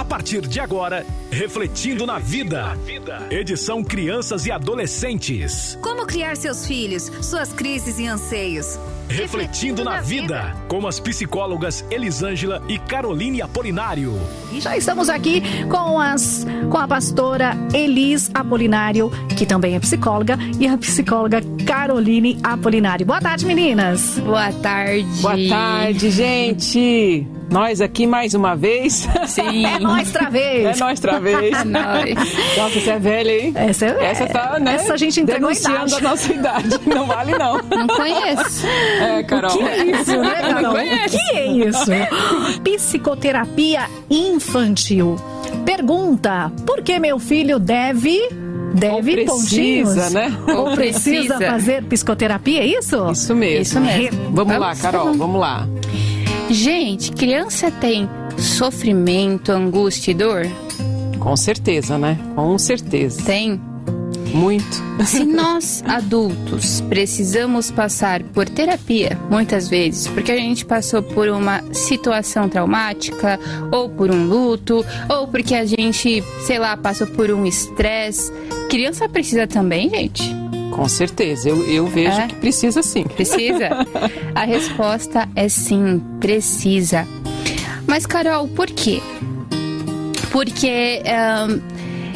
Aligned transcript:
A 0.00 0.04
partir 0.04 0.40
de 0.40 0.58
agora, 0.58 1.04
Refletindo 1.30 2.06
na 2.06 2.18
Vida. 2.18 2.74
Edição 3.30 3.84
Crianças 3.84 4.46
e 4.46 4.50
Adolescentes. 4.50 5.78
Como 5.82 6.06
criar 6.06 6.38
seus 6.38 6.66
filhos, 6.66 7.02
suas 7.20 7.52
crises 7.52 7.98
e 7.98 8.06
anseios. 8.06 8.78
Refletindo 9.10 9.84
na 9.84 10.00
Vida, 10.00 10.56
com 10.68 10.86
as 10.86 10.98
psicólogas 10.98 11.84
Elisângela 11.90 12.62
e 12.66 12.78
Caroline 12.78 13.42
Apolinário. 13.42 14.18
E 14.50 14.58
já 14.58 14.74
estamos 14.74 15.10
aqui 15.10 15.42
com, 15.68 16.00
as, 16.00 16.46
com 16.70 16.78
a 16.78 16.88
pastora 16.88 17.52
Elis 17.74 18.30
Apolinário, 18.32 19.10
que 19.36 19.44
também 19.44 19.74
é 19.74 19.80
psicóloga, 19.80 20.38
e 20.58 20.66
a 20.66 20.78
psicóloga 20.78 21.42
Caroline 21.66 22.38
Apolinário. 22.42 23.04
Boa 23.04 23.20
tarde, 23.20 23.44
meninas. 23.44 24.18
Boa 24.20 24.50
tarde. 24.50 25.04
Boa 25.20 25.36
tarde, 25.46 26.10
gente. 26.10 27.39
Nós 27.50 27.80
aqui 27.80 28.06
mais 28.06 28.32
uma 28.34 28.54
vez. 28.54 29.08
Sim. 29.26 29.66
É 29.70 29.78
nós 29.80 30.06
outra 30.08 30.30
vez. 30.30 30.76
É 30.76 30.80
nós 30.84 30.98
outra 30.98 31.18
vez. 31.20 31.56
É. 31.60 32.60
Nossa, 32.60 32.80
você 32.80 32.90
é 32.90 32.98
velha, 32.98 33.30
hein? 33.32 33.52
Essa, 33.56 33.86
é, 33.86 34.04
essa 34.04 34.26
tá, 34.26 34.58
né? 34.60 34.74
Essa 34.74 34.94
a 34.94 34.96
gente 34.96 35.20
entregou 35.20 35.48
a 35.48 35.52
Denunciando 35.52 35.96
a 35.96 36.00
nossa 36.00 36.32
idade. 36.32 36.80
Não 36.86 37.06
vale, 37.06 37.32
não. 37.36 37.60
Não 37.62 37.86
conheço. 37.88 38.66
É, 39.00 39.22
Carol. 39.22 39.50
O 39.54 39.58
que 39.58 39.64
é 39.64 39.84
isso, 39.86 40.16
né, 40.16 40.34
Carol? 40.34 40.62
Não 40.62 40.70
O 40.70 40.74
conheço. 40.74 41.16
que 41.16 41.36
é 41.36 41.46
isso? 41.46 41.90
Psicoterapia 42.62 43.82
infantil. 44.08 45.16
Pergunta: 45.64 46.50
por 46.66 46.82
que 46.82 46.98
meu 46.98 47.18
filho 47.18 47.58
deve. 47.58 48.18
Deve 48.72 48.94
Ou 48.94 49.02
precisa, 49.26 49.32
pontinhos? 49.32 50.12
né? 50.12 50.32
Ou 50.56 50.70
precisa 50.76 51.38
fazer 51.40 51.82
psicoterapia, 51.84 52.60
é 52.60 52.66
isso? 52.66 53.10
Isso 53.10 53.34
mesmo. 53.34 53.62
Isso 53.62 53.80
mesmo. 53.80 54.30
Vamos, 54.30 54.52
lá, 54.54 54.66
Vamos? 54.68 54.80
Carol, 54.80 55.12
vamos 55.14 55.40
lá. 55.40 55.66
Gente, 56.50 57.12
criança 57.12 57.70
tem 57.70 58.08
sofrimento, 58.36 59.52
angústia 59.52 60.10
e 60.10 60.14
dor? 60.14 60.46
Com 61.20 61.36
certeza, 61.36 61.96
né? 61.96 62.18
Com 62.34 62.58
certeza. 62.58 63.22
Tem. 63.22 63.60
Muito. 64.34 64.82
Se 65.04 65.24
nós, 65.24 65.82
adultos, 65.86 66.80
precisamos 66.82 67.70
passar 67.70 68.22
por 68.22 68.48
terapia, 68.48 69.18
muitas 69.30 69.68
vezes, 69.68 70.08
porque 70.08 70.30
a 70.30 70.36
gente 70.36 70.64
passou 70.64 71.02
por 71.02 71.28
uma 71.28 71.62
situação 71.72 72.48
traumática, 72.48 73.38
ou 73.72 73.88
por 73.88 74.10
um 74.10 74.24
luto, 74.26 74.84
ou 75.08 75.28
porque 75.28 75.54
a 75.54 75.64
gente, 75.64 76.22
sei 76.46 76.58
lá, 76.58 76.76
passou 76.76 77.06
por 77.06 77.30
um 77.30 77.46
estresse. 77.46 78.32
Criança 78.68 79.08
precisa 79.08 79.46
também, 79.46 79.88
gente? 79.90 80.39
Com 80.70 80.88
certeza. 80.88 81.48
Eu, 81.48 81.64
eu 81.66 81.86
vejo 81.86 82.20
É? 82.20 82.26
que 82.28 82.34
precisa 82.36 82.82
sim. 82.82 83.04
Precisa? 83.04 83.68
A 84.34 84.44
resposta 84.44 85.28
é 85.34 85.48
sim, 85.48 86.00
precisa. 86.20 87.06
Mas, 87.86 88.06
Carol, 88.06 88.46
por 88.48 88.66
quê? 88.68 89.00
Porque 90.30 91.02
ahn, 91.06 91.60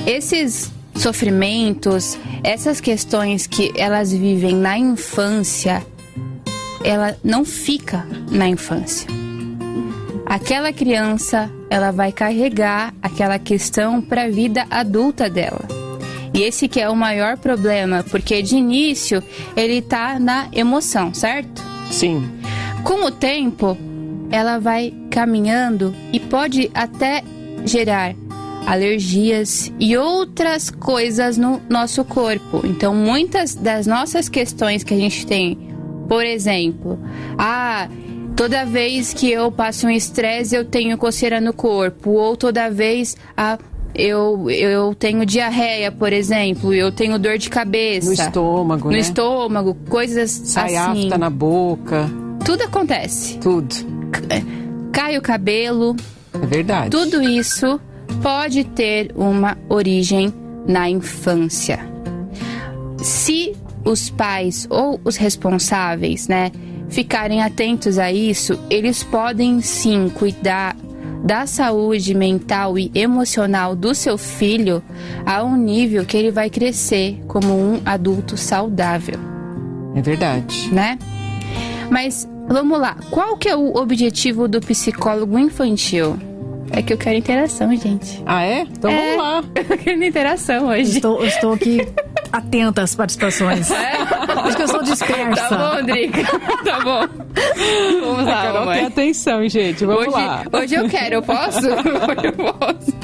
esses 0.06 0.70
sofrimentos, 0.94 2.16
essas 2.44 2.80
questões 2.80 3.46
que 3.46 3.72
elas 3.76 4.12
vivem 4.12 4.54
na 4.54 4.78
infância, 4.78 5.84
ela 6.84 7.16
não 7.24 7.44
fica 7.44 8.06
na 8.30 8.48
infância. 8.48 9.08
Aquela 10.26 10.72
criança, 10.72 11.50
ela 11.68 11.90
vai 11.90 12.12
carregar 12.12 12.94
aquela 13.02 13.38
questão 13.38 14.00
para 14.00 14.24
a 14.24 14.28
vida 14.28 14.66
adulta 14.70 15.28
dela. 15.28 15.66
E 16.34 16.42
esse 16.42 16.66
que 16.66 16.80
é 16.80 16.90
o 16.90 16.96
maior 16.96 17.38
problema, 17.38 18.04
porque 18.10 18.42
de 18.42 18.56
início 18.56 19.22
ele 19.56 19.80
tá 19.80 20.18
na 20.18 20.48
emoção, 20.52 21.14
certo? 21.14 21.62
Sim. 21.92 22.28
Com 22.82 23.06
o 23.06 23.10
tempo, 23.10 23.78
ela 24.30 24.58
vai 24.58 24.92
caminhando 25.10 25.94
e 26.12 26.18
pode 26.18 26.68
até 26.74 27.22
gerar 27.64 28.16
alergias 28.66 29.72
e 29.78 29.96
outras 29.96 30.70
coisas 30.70 31.38
no 31.38 31.60
nosso 31.68 32.04
corpo. 32.04 32.62
Então, 32.64 32.94
muitas 32.94 33.54
das 33.54 33.86
nossas 33.86 34.28
questões 34.28 34.82
que 34.82 34.92
a 34.92 34.96
gente 34.96 35.24
tem, 35.24 35.56
por 36.08 36.24
exemplo, 36.24 36.98
ah, 37.38 37.88
toda 38.34 38.64
vez 38.64 39.14
que 39.14 39.30
eu 39.30 39.52
passo 39.52 39.86
um 39.86 39.90
estresse 39.90 40.56
eu 40.56 40.64
tenho 40.64 40.98
coceira 40.98 41.40
no 41.40 41.52
corpo, 41.52 42.10
ou 42.10 42.36
toda 42.36 42.70
vez 42.70 43.16
ah, 43.36 43.58
eu, 43.94 44.50
eu 44.50 44.94
tenho 44.94 45.24
diarreia, 45.24 45.90
por 45.92 46.12
exemplo, 46.12 46.72
eu 46.74 46.90
tenho 46.92 47.18
dor 47.18 47.38
de 47.38 47.48
cabeça. 47.48 48.06
No 48.08 48.12
estômago, 48.12 48.86
No 48.88 48.92
né? 48.92 48.98
estômago, 48.98 49.74
coisas 49.88 50.30
Sai 50.30 50.76
assim. 50.76 51.04
afta 51.04 51.18
na 51.18 51.30
boca. 51.30 52.10
Tudo 52.44 52.62
acontece. 52.62 53.38
Tudo. 53.38 53.74
Cai 54.92 55.16
o 55.18 55.22
cabelo, 55.22 55.96
É 56.32 56.38
verdade. 56.46 56.90
tudo 56.90 57.22
isso 57.22 57.80
pode 58.22 58.64
ter 58.64 59.10
uma 59.16 59.56
origem 59.68 60.32
na 60.66 60.88
infância. 60.88 61.78
Se 63.02 63.54
os 63.84 64.08
pais 64.10 64.66
ou 64.70 65.00
os 65.04 65.16
responsáveis, 65.16 66.26
né, 66.28 66.50
ficarem 66.88 67.42
atentos 67.42 67.98
a 67.98 68.12
isso, 68.12 68.58
eles 68.70 69.02
podem 69.02 69.60
sim 69.60 70.08
cuidar 70.08 70.76
da 71.24 71.46
saúde 71.46 72.14
mental 72.14 72.78
e 72.78 72.90
emocional 72.94 73.74
do 73.74 73.94
seu 73.94 74.18
filho 74.18 74.82
a 75.24 75.42
um 75.42 75.56
nível 75.56 76.04
que 76.04 76.16
ele 76.16 76.30
vai 76.30 76.50
crescer 76.50 77.18
como 77.26 77.48
um 77.54 77.80
adulto 77.84 78.36
saudável 78.36 79.18
É 79.96 80.02
verdade. 80.02 80.68
né? 80.70 80.98
Mas 81.90 82.28
vamos 82.46 82.78
lá, 82.78 82.96
qual 83.10 83.36
que 83.38 83.48
é 83.48 83.56
o 83.56 83.74
objetivo 83.76 84.46
do 84.46 84.60
psicólogo 84.60 85.38
infantil? 85.38 86.18
É 86.70 86.82
que 86.82 86.92
eu 86.92 86.98
quero 86.98 87.16
interação, 87.16 87.74
gente. 87.76 88.20
Ah, 88.26 88.42
é? 88.42 88.60
Então 88.62 88.90
É. 88.90 89.16
vamos 89.16 89.24
lá. 89.24 89.44
Eu 89.70 89.78
quero 89.78 90.04
interação 90.04 90.66
hoje. 90.68 90.96
Estou, 90.96 91.20
eu 91.20 91.26
estou 91.26 91.52
aqui 91.52 91.78
atenta 92.32 92.82
às 92.82 92.96
participações. 92.96 93.70
Acho 93.70 94.56
que 94.56 94.62
eu 94.62 94.68
sou 94.68 94.82
dispersa. 94.82 95.48
Tá 95.48 95.76
bom, 95.76 95.82
Drica. 95.86 96.20
Tá 96.64 96.80
bom. 96.80 97.06
Vamos 98.24 98.34
lá, 98.34 98.42
Carol 98.42 98.60
mamãe. 98.66 98.84
atenção, 98.84 99.48
gente. 99.48 99.84
Vamos 99.84 100.02
Hoje, 100.06 100.10
lá. 100.10 100.44
hoje 100.52 100.74
eu 100.74 100.88
quero, 100.88 101.14
eu 101.16 101.22
posso? 101.22 101.60
Eu 102.24 102.32
posso. 102.32 102.94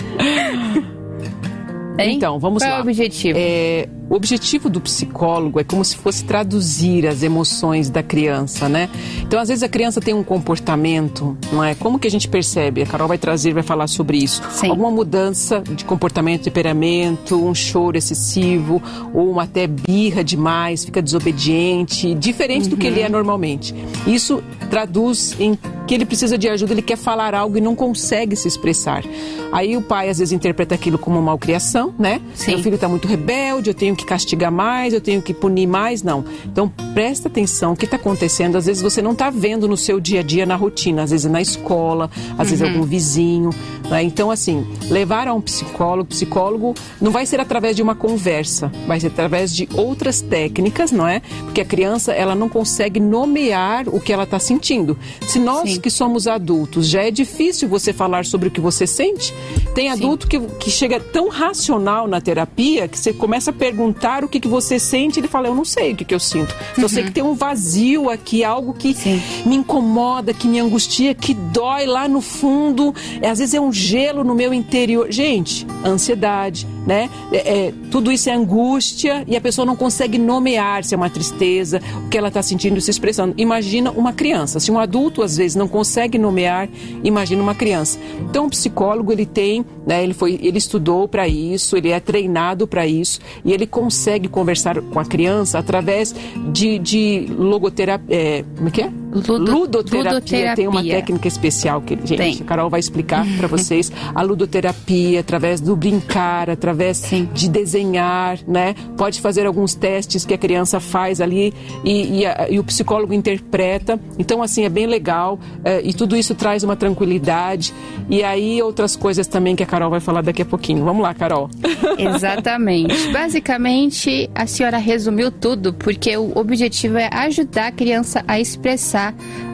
Hein? 1.98 2.16
Então, 2.16 2.38
vamos 2.38 2.62
Qual 2.62 2.70
lá. 2.70 2.76
é 2.76 2.80
o 2.80 2.82
objetivo? 2.82 3.38
É, 3.40 3.86
o 4.10 4.14
objetivo 4.16 4.68
do 4.68 4.80
psicólogo 4.80 5.60
é 5.60 5.64
como 5.64 5.84
se 5.84 5.96
fosse 5.96 6.24
traduzir 6.24 7.06
as 7.06 7.22
emoções 7.22 7.88
da 7.88 8.02
criança, 8.02 8.68
né? 8.68 8.90
Então, 9.22 9.38
às 9.38 9.48
vezes 9.48 9.62
a 9.62 9.68
criança 9.68 10.00
tem 10.00 10.12
um 10.12 10.24
comportamento, 10.24 11.38
não 11.52 11.62
é? 11.62 11.76
Como 11.76 11.96
que 11.96 12.08
a 12.08 12.10
gente 12.10 12.28
percebe? 12.28 12.82
A 12.82 12.86
Carol 12.86 13.06
vai 13.06 13.18
trazer, 13.18 13.54
vai 13.54 13.62
falar 13.62 13.86
sobre 13.86 14.18
isso. 14.18 14.42
Sim. 14.50 14.70
Alguma 14.70 14.90
mudança 14.90 15.60
de 15.60 15.84
comportamento, 15.84 16.42
temperamento, 16.42 17.36
um 17.40 17.54
choro 17.54 17.96
excessivo, 17.96 18.82
ou 19.14 19.30
uma 19.30 19.44
até 19.44 19.68
birra 19.68 20.24
demais, 20.24 20.84
fica 20.84 21.00
desobediente, 21.00 22.12
diferente 22.16 22.68
do 22.68 22.76
que 22.76 22.88
ele 22.88 23.00
é 23.00 23.06
Uhum. 23.06 23.12
normalmente. 23.12 23.72
Isso 24.06 24.42
traduz 24.68 25.36
em 25.38 25.56
que 25.86 25.94
ele 25.94 26.04
precisa 26.04 26.36
de 26.38 26.48
ajuda, 26.48 26.72
ele 26.72 26.82
quer 26.82 26.96
falar 26.96 27.34
algo 27.34 27.56
e 27.58 27.60
não 27.60 27.74
consegue 27.76 28.36
se 28.36 28.46
expressar. 28.46 29.04
Aí 29.52 29.76
o 29.76 29.82
pai 29.82 30.08
às 30.08 30.18
vezes 30.18 30.30
interpreta 30.32 30.74
aquilo 30.74 30.96
como 30.98 31.20
malcriação, 31.20 31.92
né? 31.98 32.20
Sim. 32.34 32.52
Meu 32.52 32.62
filho 32.62 32.74
está 32.76 32.88
muito 32.88 33.08
rebelde, 33.08 33.70
eu 33.70 33.74
tenho 33.74 33.96
que 34.00 34.06
castigar 34.06 34.50
mais, 34.50 34.92
eu 34.92 35.00
tenho 35.00 35.20
que 35.22 35.34
punir 35.34 35.66
mais. 35.66 36.02
Não. 36.02 36.24
Então 36.44 36.68
presta 36.94 37.28
atenção, 37.28 37.72
o 37.72 37.76
que 37.76 37.84
está 37.84 37.96
acontecendo? 37.96 38.56
Às 38.56 38.66
vezes 38.66 38.82
você 38.82 39.00
não 39.00 39.12
está 39.12 39.30
vendo 39.30 39.68
no 39.68 39.76
seu 39.76 40.00
dia 40.00 40.20
a 40.20 40.22
dia, 40.22 40.46
na 40.46 40.56
rotina, 40.56 41.02
às 41.02 41.10
vezes 41.10 41.30
na 41.30 41.40
escola, 41.40 42.10
às 42.38 42.50
vezes 42.50 42.62
algum 42.62 42.82
vizinho. 42.82 43.50
né? 43.88 44.02
Então, 44.02 44.30
assim, 44.30 44.66
levar 44.88 45.28
a 45.28 45.34
um 45.34 45.40
psicólogo, 45.40 46.08
psicólogo 46.08 46.74
não 47.00 47.10
vai 47.10 47.26
ser 47.26 47.40
através 47.40 47.76
de 47.76 47.82
uma 47.82 47.94
conversa, 47.94 48.70
vai 48.86 48.98
ser 49.00 49.08
através 49.08 49.54
de 49.54 49.68
outras 49.74 50.20
técnicas, 50.20 50.90
não 50.90 51.06
é? 51.06 51.20
Porque 51.44 51.60
a 51.60 51.64
criança, 51.64 52.12
ela 52.12 52.34
não 52.34 52.48
consegue 52.48 53.00
nomear 53.00 53.88
o 53.88 54.00
que 54.00 54.12
ela 54.12 54.24
está 54.24 54.38
sentindo. 54.38 54.98
Se 55.26 55.38
nós 55.38 55.74
Sim. 55.74 55.80
que 55.80 55.90
somos 55.90 56.26
adultos, 56.26 56.88
já 56.88 57.02
é 57.02 57.10
difícil 57.10 57.68
você 57.68 57.92
falar 57.92 58.24
sobre 58.24 58.48
o 58.48 58.50
que 58.50 58.60
você 58.60 58.86
sente, 58.86 59.34
tem 59.74 59.90
adulto 59.90 60.26
que, 60.26 60.38
que 60.38 60.70
chega 60.70 61.00
tão 61.00 61.28
racional 61.28 62.06
na 62.06 62.20
terapia 62.20 62.88
que 62.88 62.98
você 62.98 63.12
começa 63.12 63.50
a 63.50 63.54
perguntar 63.54 63.89
o 64.24 64.28
que, 64.28 64.40
que 64.40 64.48
você 64.48 64.78
sente, 64.78 65.20
ele 65.20 65.28
fala, 65.28 65.48
eu 65.48 65.54
não 65.54 65.64
sei 65.64 65.92
o 65.92 65.96
que, 65.96 66.04
que 66.04 66.14
eu 66.14 66.20
sinto. 66.20 66.54
Só 66.78 66.88
sei 66.88 67.04
que 67.04 67.10
tem 67.10 67.22
um 67.22 67.34
vazio 67.34 68.10
aqui, 68.10 68.44
algo 68.44 68.72
que 68.72 68.94
Sim. 68.94 69.20
me 69.44 69.56
incomoda, 69.56 70.32
que 70.32 70.48
me 70.48 70.58
angustia, 70.58 71.14
que 71.14 71.34
dói 71.34 71.86
lá 71.86 72.08
no 72.08 72.20
fundo. 72.20 72.94
É, 73.20 73.30
às 73.30 73.38
vezes 73.38 73.54
é 73.54 73.60
um 73.60 73.72
gelo 73.72 74.24
no 74.24 74.34
meu 74.34 74.52
interior. 74.52 75.10
Gente, 75.10 75.66
ansiedade, 75.84 76.66
né? 76.86 77.10
É, 77.32 77.36
é, 77.36 77.74
tudo 77.90 78.10
isso 78.10 78.28
é 78.28 78.32
angústia 78.32 79.24
e 79.26 79.36
a 79.36 79.40
pessoa 79.40 79.64
não 79.66 79.76
consegue 79.76 80.18
nomear 80.18 80.84
se 80.84 80.94
é 80.94 80.96
uma 80.96 81.10
tristeza, 81.10 81.80
o 82.06 82.08
que 82.08 82.16
ela 82.16 82.28
está 82.28 82.42
sentindo 82.42 82.80
se 82.80 82.90
expressando. 82.90 83.34
Imagina 83.36 83.90
uma 83.90 84.12
criança. 84.12 84.60
Se 84.60 84.70
um 84.70 84.78
adulto 84.78 85.22
às 85.22 85.36
vezes 85.36 85.54
não 85.54 85.68
consegue 85.68 86.18
nomear, 86.18 86.68
imagina 87.02 87.42
uma 87.42 87.54
criança. 87.54 87.98
Então 88.20 88.46
o 88.46 88.50
psicólogo 88.50 89.12
ele 89.12 89.26
tem, 89.26 89.64
né? 89.86 90.02
Ele 90.02 90.14
foi, 90.14 90.38
ele 90.42 90.58
estudou 90.58 91.08
para 91.08 91.26
isso, 91.28 91.76
ele 91.76 91.90
é 91.90 92.00
treinado 92.00 92.66
para 92.66 92.86
isso 92.86 93.20
e 93.44 93.52
ele 93.52 93.66
consegue 93.70 94.28
conversar 94.28 94.80
com 94.80 94.98
a 94.98 95.04
criança 95.04 95.58
através 95.58 96.14
de, 96.52 96.78
de 96.78 97.26
logoterapia. 97.30 98.16
É, 98.16 98.44
como 98.56 98.68
é 98.68 98.70
que 98.70 98.82
é? 98.82 98.99
Ludo- 99.12 99.38
ludoterapia, 99.38 100.12
ludoterapia. 100.14 100.54
tem 100.56 100.68
uma 100.68 100.82
técnica 100.82 101.26
especial 101.28 101.80
que 101.82 101.94
gente, 101.96 102.16
Tem. 102.16 102.38
a 102.40 102.44
Carol 102.44 102.70
vai 102.70 102.78
explicar 102.78 103.26
para 103.36 103.48
vocês 103.48 103.90
a 104.14 104.22
ludoterapia 104.22 105.20
através 105.20 105.60
do 105.60 105.74
brincar, 105.74 106.48
através 106.48 106.98
Sim. 106.98 107.28
de 107.34 107.48
desenhar, 107.48 108.38
né? 108.46 108.74
Pode 108.96 109.20
fazer 109.20 109.46
alguns 109.46 109.74
testes 109.74 110.24
que 110.24 110.32
a 110.34 110.38
criança 110.38 110.78
faz 110.78 111.20
ali 111.20 111.52
e, 111.84 112.20
e 112.20 112.26
a- 112.26 112.46
e 112.50 112.58
o 112.58 112.64
psicólogo 112.64 113.12
interpreta. 113.12 113.98
Então 114.18 114.42
assim 114.42 114.64
é 114.64 114.68
bem 114.68 114.86
legal 114.86 115.38
eh, 115.64 115.80
e 115.84 115.92
tudo 115.92 116.16
isso 116.16 116.34
traz 116.34 116.62
uma 116.62 116.76
tranquilidade 116.76 117.72
e 118.08 118.22
aí 118.22 118.62
outras 118.62 118.94
coisas 118.94 119.26
também 119.26 119.56
que 119.56 119.62
a 119.62 119.66
Carol 119.66 119.90
vai 119.90 120.00
falar 120.00 120.22
daqui 120.22 120.42
a 120.42 120.46
pouquinho. 120.46 120.84
Vamos 120.84 121.02
lá, 121.02 121.12
Carol. 121.14 121.50
Exatamente. 121.98 123.08
Basicamente, 123.12 124.30
a 124.34 124.46
senhora 124.46 124.78
resumiu 124.78 125.30
tudo, 125.30 125.72
porque 125.72 126.16
o 126.16 126.32
objetivo 126.38 126.96
é 126.98 127.08
ajudar 127.12 127.68
a 127.68 127.72
criança 127.72 128.22
a 128.28 128.38
expressar 128.38 128.99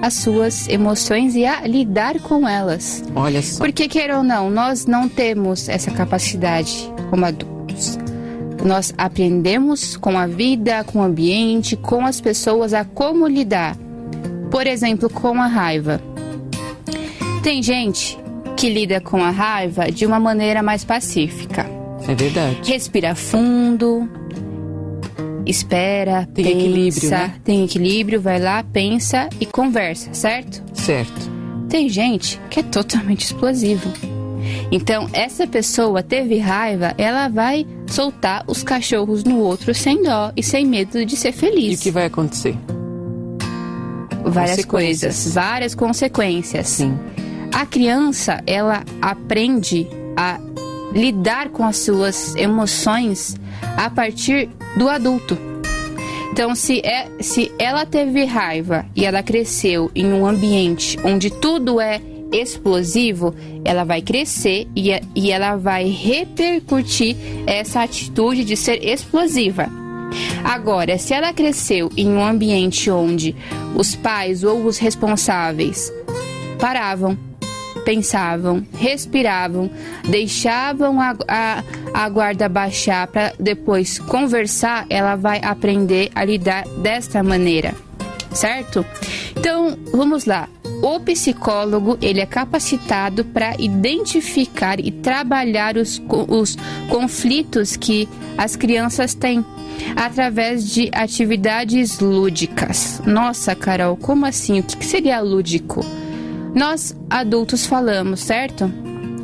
as 0.03 0.15
suas 0.15 0.69
emoções 0.69 1.35
e 1.35 1.45
a 1.45 1.67
lidar 1.67 2.21
com 2.21 2.49
elas. 2.49 3.03
Olha 3.15 3.43
só. 3.43 3.59
Porque, 3.59 3.89
queira 3.89 4.19
ou 4.19 4.25
não, 4.25 4.51
nós 4.51 4.87
não 4.87 5.09
temos 5.09 5.69
essa 5.69 5.91
capacidade 5.91 6.91
como 7.11 7.25
adultos. 7.25 7.99
Nós 8.65 8.93
aprendemos 8.99 9.97
com 9.97 10.19
a 10.19 10.27
vida, 10.27 10.83
com 10.85 10.99
o 10.99 11.03
ambiente, 11.03 11.77
com 11.77 12.05
as 12.05 12.21
pessoas 12.21 12.75
a 12.75 12.85
como 12.85 13.27
lidar. 13.29 13.77
Por 14.51 14.67
exemplo, 14.67 15.09
com 15.09 15.41
a 15.41 15.47
raiva. 15.47 16.01
Tem 17.43 17.63
gente 17.63 18.19
que 18.57 18.69
lida 18.71 19.01
com 19.01 19.23
a 19.23 19.31
raiva 19.31 19.91
de 19.93 20.07
uma 20.07 20.19
maneira 20.19 20.63
mais 20.63 20.85
pacífica. 20.85 21.67
É 22.09 22.15
verdade. 22.15 22.59
Respira 22.65 23.15
fundo, 23.15 24.09
espera, 25.47 26.29
Tem 26.35 26.45
pensa, 26.45 26.59
equilíbrio, 26.59 27.11
né? 27.11 27.35
tem 27.45 27.65
equilíbrio, 27.65 28.21
vai 28.21 28.39
lá, 28.41 28.63
pensa 28.65 29.29
e 29.41 29.47
conversa, 29.47 30.13
certo? 30.13 30.63
Certo. 30.75 31.31
Tem 31.69 31.89
gente 31.89 32.41
que 32.51 32.61
é 32.61 32.63
totalmente 32.63 33.25
explosivo. 33.25 33.91
Então, 34.71 35.09
essa 35.13 35.47
pessoa 35.47 36.03
teve 36.03 36.39
raiva, 36.39 36.95
ela 36.99 37.29
vai 37.29 37.67
soltar 37.87 38.45
os 38.47 38.63
cachorros 38.63 39.25
no 39.25 39.39
outro 39.41 39.75
sem 39.75 40.03
dó 40.03 40.33
e 40.37 40.43
sem 40.43 40.65
medo 40.67 41.05
de 41.05 41.17
ser 41.17 41.29
E 41.29 41.31
o 41.31 41.35
feliz. 41.35 41.81
que 41.83 41.91
vai 41.91 42.07
acontecer? 42.07 42.57
Várias 44.25 44.65
coisas, 44.65 45.33
várias 45.33 45.75
consequências. 45.75 46.67
Sim. 46.69 46.99
A 47.53 47.65
criança, 47.65 48.43
ela 48.47 48.85
aprende 49.01 49.87
a 50.17 50.39
lidar 50.93 51.51
com 51.51 51.65
as 51.65 51.79
suas 51.79 52.35
emoções 52.37 53.37
a 53.77 53.91
partir 53.91 54.49
do 54.77 54.89
adulto. 54.89 55.39
Então, 56.33 56.55
se, 56.55 56.81
é, 56.85 57.09
se 57.21 57.51
ela 57.59 57.87
teve 57.87 58.25
raiva 58.25 58.85
e 58.95 59.05
ela 59.05 59.23
cresceu 59.23 59.91
em 59.95 60.13
um 60.13 60.27
ambiente 60.27 60.99
onde 61.03 61.31
tudo 61.31 61.81
é 61.81 62.01
explosivo, 62.33 63.35
ela 63.65 63.85
vai 63.85 64.03
crescer 64.03 64.69
e, 64.77 64.91
e 65.15 65.31
ela 65.31 65.57
vai 65.57 65.89
repercutir 65.89 67.17
essa 67.47 67.83
atitude 67.83 68.45
de 68.45 68.57
ser 68.57 68.85
explosiva. 68.85 69.67
Agora, 70.45 70.99
se 70.99 71.15
ela 71.15 71.33
cresceu 71.33 71.91
em 71.97 72.09
um 72.09 72.25
ambiente 72.25 72.91
onde 72.91 73.35
os 73.75 73.95
pais 73.95 74.45
ou 74.45 74.65
os 74.65 74.79
responsáveis 74.79 75.93
paravam, 76.59 77.17
pensavam, 77.87 78.67
respiravam, 78.77 79.71
deixavam 80.11 81.01
a, 81.01 81.15
a, 81.29 81.63
a 81.95 82.09
guarda 82.09 82.49
baixar 82.49 83.07
para 83.07 83.33
depois 83.39 84.01
conversar, 84.01 84.85
ela 84.91 85.15
vai 85.15 85.41
aprender 85.41 86.11
a 86.13 86.25
lidar 86.25 86.67
desta 86.83 87.23
maneira, 87.23 87.77
certo? 88.33 88.85
Então, 89.37 89.79
vamos 89.93 90.25
lá. 90.25 90.49
O 90.83 90.99
psicólogo 90.99 91.97
ele 92.03 92.21
é 92.21 92.27
capacitado 92.27 93.25
para 93.25 93.55
identificar 93.57 94.81
e 94.81 94.91
trabalhar 94.91 95.77
os, 95.77 96.03
os 96.29 96.57
conflitos 96.89 97.77
que 97.77 98.09
as 98.37 98.57
crianças 98.57 99.15
têm 99.15 99.45
através 99.95 100.69
de 100.69 100.91
atividades 100.93 102.01
lúdicas. 102.01 103.01
Nossa, 103.07 103.55
Carol, 103.55 103.97
como 103.97 104.27
assim? 104.27 104.59
O 104.59 104.63
que 104.65 104.85
seria 104.85 105.21
lúdico? 105.21 105.87
Nós 106.57 106.97
adultos 107.11 107.67
falamos, 107.67 108.21
certo? 108.21 108.73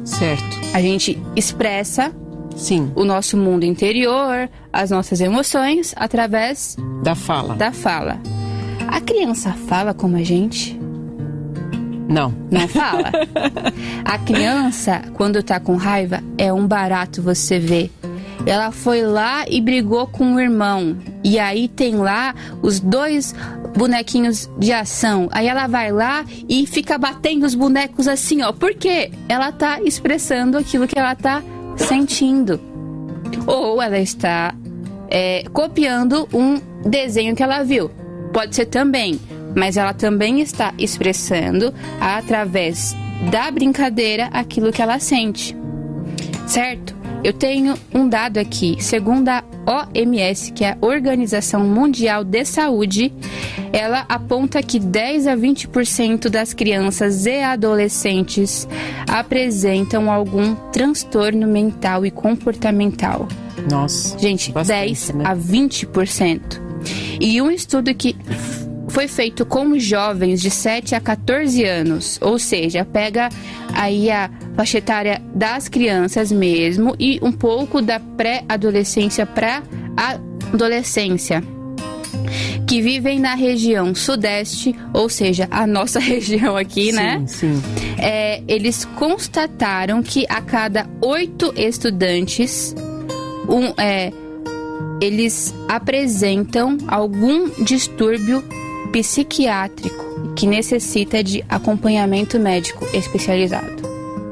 Certo. 0.05 0.61
A 0.75 0.83
gente 0.83 1.19
expressa 1.35 2.13
Sim. 2.55 2.93
o 2.95 3.05
nosso 3.07 3.39
mundo 3.39 3.65
interior, 3.65 4.51
as 4.71 4.91
nossas 4.91 5.19
emoções 5.21 5.95
através 5.97 6.77
Da 7.03 7.15
fala. 7.15 7.55
da 7.55 7.73
fala. 7.73 8.21
A 8.87 9.01
criança 9.01 9.53
fala 9.67 9.95
como 9.95 10.17
a 10.17 10.23
gente? 10.23 10.79
Não. 12.07 12.35
Não 12.51 12.69
fala. 12.69 13.11
A 14.05 14.19
criança, 14.19 15.01
quando 15.15 15.43
tá 15.43 15.59
com 15.59 15.77
raiva, 15.77 16.21
é 16.37 16.53
um 16.53 16.67
barato 16.67 17.23
você 17.23 17.59
ver. 17.59 17.91
Ela 18.45 18.71
foi 18.71 19.03
lá 19.03 19.47
e 19.49 19.61
brigou 19.61 20.07
com 20.07 20.35
o 20.35 20.41
irmão. 20.41 20.99
E 21.25 21.39
aí 21.39 21.69
tem 21.69 21.95
lá 21.95 22.35
os 22.61 22.81
dois 22.81 23.35
bonequinhos 23.77 24.51
de 24.59 24.73
ação. 24.73 25.29
Aí 25.33 25.49
ela 25.49 25.67
vai 25.67 25.91
lá 25.91 26.25
e 26.49 26.67
fica 26.67 26.99
batendo 26.99 27.45
os 27.45 27.55
bonecos 27.55 28.07
assim, 28.09 28.43
ó. 28.43 28.53
Por 28.53 28.75
quê? 28.75 29.11
Ela 29.29 29.53
tá 29.53 29.81
expressando 29.83 30.59
aquilo 30.59 30.87
que 30.87 30.99
ela 30.99 31.15
tá 31.15 31.43
sentindo. 31.77 32.61
Ou 33.47 33.81
ela 33.81 33.99
está 33.99 34.55
é, 35.11 35.45
copiando 35.53 36.29
um 36.33 36.61
desenho 36.89 37.35
que 37.35 37.43
ela 37.43 37.63
viu. 37.63 37.91
Pode 38.33 38.55
ser 38.55 38.67
também, 38.67 39.21
mas 39.55 39.77
ela 39.77 39.93
também 39.93 40.41
está 40.41 40.73
expressando 40.79 41.73
através 42.01 42.97
da 43.31 43.51
brincadeira 43.51 44.29
aquilo 44.33 44.73
que 44.73 44.83
ela 44.83 44.99
sente. 44.99 45.57
Certo? 46.47 47.02
Eu 47.25 47.33
tenho 47.33 47.75
um 47.95 48.09
dado 48.09 48.39
aqui, 48.39 48.77
segundo 48.81 49.29
a 49.29 49.45
OMS, 49.65 50.53
que 50.53 50.65
é 50.65 50.73
a 50.73 50.79
Organização 50.81 51.65
Mundial 51.65 52.25
de 52.25 52.45
Saúde, 52.45 53.13
ela 53.73 54.05
aponta 54.09 54.61
que 54.61 54.81
10 54.81 55.29
a 55.29 55.37
20% 55.37 56.29
das 56.29 56.53
crianças 56.53 57.25
e 57.25 57.41
adolescentes 57.41 58.67
apresentam 59.09 60.11
algum 60.11 60.55
transtorno 60.73 61.47
mental 61.47 62.05
e 62.05 62.11
comportamental. 62.11 63.29
Nossa. 63.71 64.19
Gente, 64.19 64.51
Bastante, 64.51 64.87
10 64.87 65.11
né? 65.15 65.25
a 65.25 65.37
20%. 65.37 66.61
E 67.21 67.41
um 67.41 67.51
estudo 67.53 67.95
que 67.95 68.17
foi 68.93 69.09
feito 69.09 69.47
com 69.47 69.79
jovens 69.79 70.41
de 70.41 70.51
7 70.51 70.95
a 70.95 71.01
14 71.01 71.65
anos, 71.65 72.19
ou 72.21 72.39
seja, 72.39 72.85
pega 72.85 73.31
aí 73.73 74.11
a 74.11 74.31
faixa 74.55 74.79
etária 74.79 75.23
das 75.35 75.67
crianças 75.67 76.31
mesmo 76.31 76.95
e 76.99 77.19
um 77.23 77.33
pouco 77.33 77.81
da 77.81 77.99
pré-adolescência 77.99 79.25
para 79.25 79.63
adolescência. 79.97 81.43
Que 82.69 82.83
vivem 82.83 83.19
na 83.19 83.35
região 83.35 83.95
sudeste, 83.95 84.75
ou 84.93 85.09
seja, 85.09 85.49
a 85.51 85.67
nossa 85.67 85.99
região 86.01 86.55
aqui, 86.55 86.93
né? 86.93 87.25
Sim, 87.27 87.55
sim. 87.55 87.63
é, 87.99 88.43
eles 88.47 88.85
constataram 88.85 90.03
que 90.03 90.27
a 90.29 90.43
cada 90.43 90.87
oito 91.01 91.53
estudantes, 91.57 92.75
um, 93.49 93.73
é, 93.81 94.13
eles 95.01 95.55
apresentam 95.67 96.77
algum 96.89 97.49
distúrbio 97.65 98.45
psiquiátrico 98.93 100.35
que 100.37 100.47
necessita 100.47 101.23
de 101.23 101.45
acompanhamento 101.49 102.39
médico 102.39 102.87
especializado. 102.93 103.83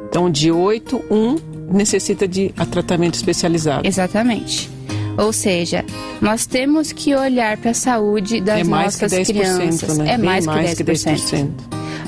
Então, 0.09 0.31
de 0.31 0.50
8, 0.50 1.02
1 1.11 1.37
necessita 1.73 2.26
de 2.26 2.50
tratamento 2.71 3.14
especializado. 3.14 3.87
Exatamente. 3.87 4.69
Ou 5.17 5.33
seja, 5.33 5.85
nós 6.21 6.47
temos 6.47 6.93
que 6.93 7.14
olhar 7.14 7.57
para 7.59 7.73
a 7.73 7.75
saúde 7.75 8.40
das 8.40 8.61
é 8.61 8.64
mais 8.64 8.97
que 8.97 9.02
nossas 9.02 9.19
10%, 9.21 9.26
crianças. 9.26 9.99
né? 9.99 10.12
É 10.12 10.17
Bem 10.17 10.26
mais, 10.26 10.47
mais 10.47 10.75
que 10.75 10.85
10%. 10.85 11.49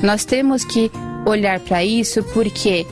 Nós 0.02 0.24
temos 0.24 0.64
que 0.64 0.90
olhar 1.26 1.60
para 1.60 1.84
isso 1.84 2.22
porque 2.32 2.86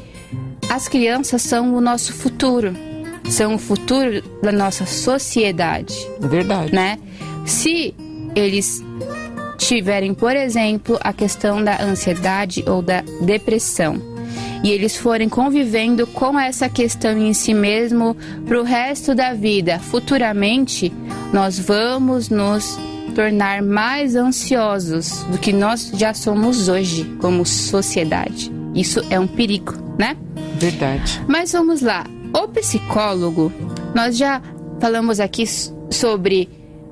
as 0.68 0.86
crianças 0.88 1.42
são 1.42 1.74
o 1.74 1.80
nosso 1.80 2.12
futuro, 2.12 2.72
são 3.28 3.54
o 3.54 3.58
futuro 3.58 4.22
da 4.42 4.52
nossa 4.52 4.86
sociedade, 4.86 5.94
É 6.22 6.26
verdade. 6.28 6.72
né? 6.74 6.98
Se 7.46 7.94
eles 8.36 8.80
tiverem, 9.60 10.14
por 10.14 10.34
exemplo, 10.34 10.98
a 11.00 11.12
questão 11.12 11.62
da 11.62 11.82
ansiedade 11.82 12.64
ou 12.66 12.82
da 12.82 13.02
depressão, 13.20 14.00
e 14.64 14.70
eles 14.70 14.96
forem 14.96 15.28
convivendo 15.28 16.06
com 16.06 16.38
essa 16.38 16.68
questão 16.68 17.16
em 17.16 17.32
si 17.32 17.54
mesmo 17.54 18.16
para 18.46 18.60
o 18.60 18.64
resto 18.64 19.14
da 19.14 19.32
vida, 19.32 19.78
futuramente 19.78 20.92
nós 21.32 21.58
vamos 21.58 22.28
nos 22.28 22.78
tornar 23.14 23.62
mais 23.62 24.16
ansiosos 24.16 25.24
do 25.24 25.38
que 25.38 25.52
nós 25.52 25.90
já 25.94 26.14
somos 26.14 26.68
hoje 26.68 27.04
como 27.20 27.44
sociedade. 27.44 28.52
Isso 28.74 29.04
é 29.10 29.18
um 29.18 29.26
perigo, 29.26 29.74
né? 29.98 30.16
Verdade. 30.58 31.20
Mas 31.26 31.52
vamos 31.52 31.80
lá. 31.80 32.04
O 32.32 32.46
psicólogo, 32.48 33.52
nós 33.94 34.16
já 34.16 34.40
falamos 34.78 35.20
aqui 35.20 35.44
sobre 35.90 36.48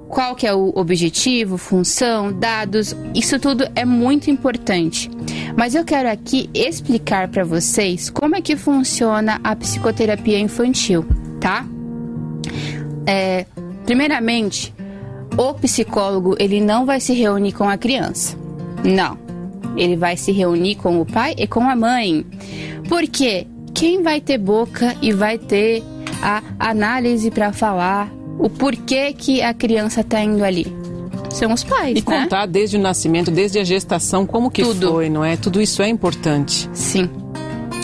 qual 0.08 0.34
que 0.34 0.46
é 0.46 0.54
o 0.54 0.72
objetivo, 0.74 1.58
função, 1.58 2.32
dados, 2.32 2.96
isso 3.14 3.38
tudo 3.38 3.68
é 3.74 3.84
muito 3.84 4.30
importante. 4.30 5.10
Mas 5.56 5.74
eu 5.74 5.84
quero 5.84 6.08
aqui 6.08 6.48
explicar 6.54 7.28
para 7.28 7.44
vocês 7.44 8.08
como 8.08 8.34
é 8.34 8.40
que 8.40 8.56
funciona 8.56 9.38
a 9.44 9.54
psicoterapia 9.54 10.38
infantil, 10.38 11.04
tá? 11.40 11.66
É, 13.06 13.44
primeiramente, 13.84 14.74
o 15.36 15.54
psicólogo 15.54 16.36
ele 16.38 16.60
não 16.60 16.86
vai 16.86 17.00
se 17.00 17.12
reunir 17.12 17.52
com 17.52 17.68
a 17.68 17.76
criança. 17.76 18.36
Não. 18.84 19.18
Ele 19.76 19.96
vai 19.96 20.16
se 20.16 20.32
reunir 20.32 20.76
com 20.76 21.00
o 21.00 21.06
pai 21.06 21.34
e 21.36 21.46
com 21.46 21.68
a 21.68 21.76
mãe. 21.76 22.26
Porque 22.88 23.46
quem 23.74 24.02
vai 24.02 24.20
ter 24.20 24.38
boca 24.38 24.96
e 25.00 25.12
vai 25.12 25.38
ter 25.38 25.82
a 26.22 26.42
análise 26.58 27.30
para 27.30 27.52
falar 27.52 28.17
o 28.38 28.48
porquê 28.48 29.12
que 29.12 29.42
a 29.42 29.52
criança 29.52 30.00
está 30.00 30.20
indo 30.22 30.44
ali? 30.44 30.66
São 31.30 31.52
os 31.52 31.62
pais, 31.62 31.98
E 31.98 32.10
né? 32.10 32.22
contar 32.22 32.46
desde 32.46 32.76
o 32.76 32.80
nascimento, 32.80 33.30
desde 33.30 33.58
a 33.58 33.64
gestação, 33.64 34.24
como 34.26 34.50
que 34.50 34.62
Tudo. 34.62 34.92
foi, 34.92 35.10
não 35.10 35.24
é? 35.24 35.36
Tudo 35.36 35.60
isso 35.60 35.82
é 35.82 35.88
importante. 35.88 36.68
Sim. 36.72 37.08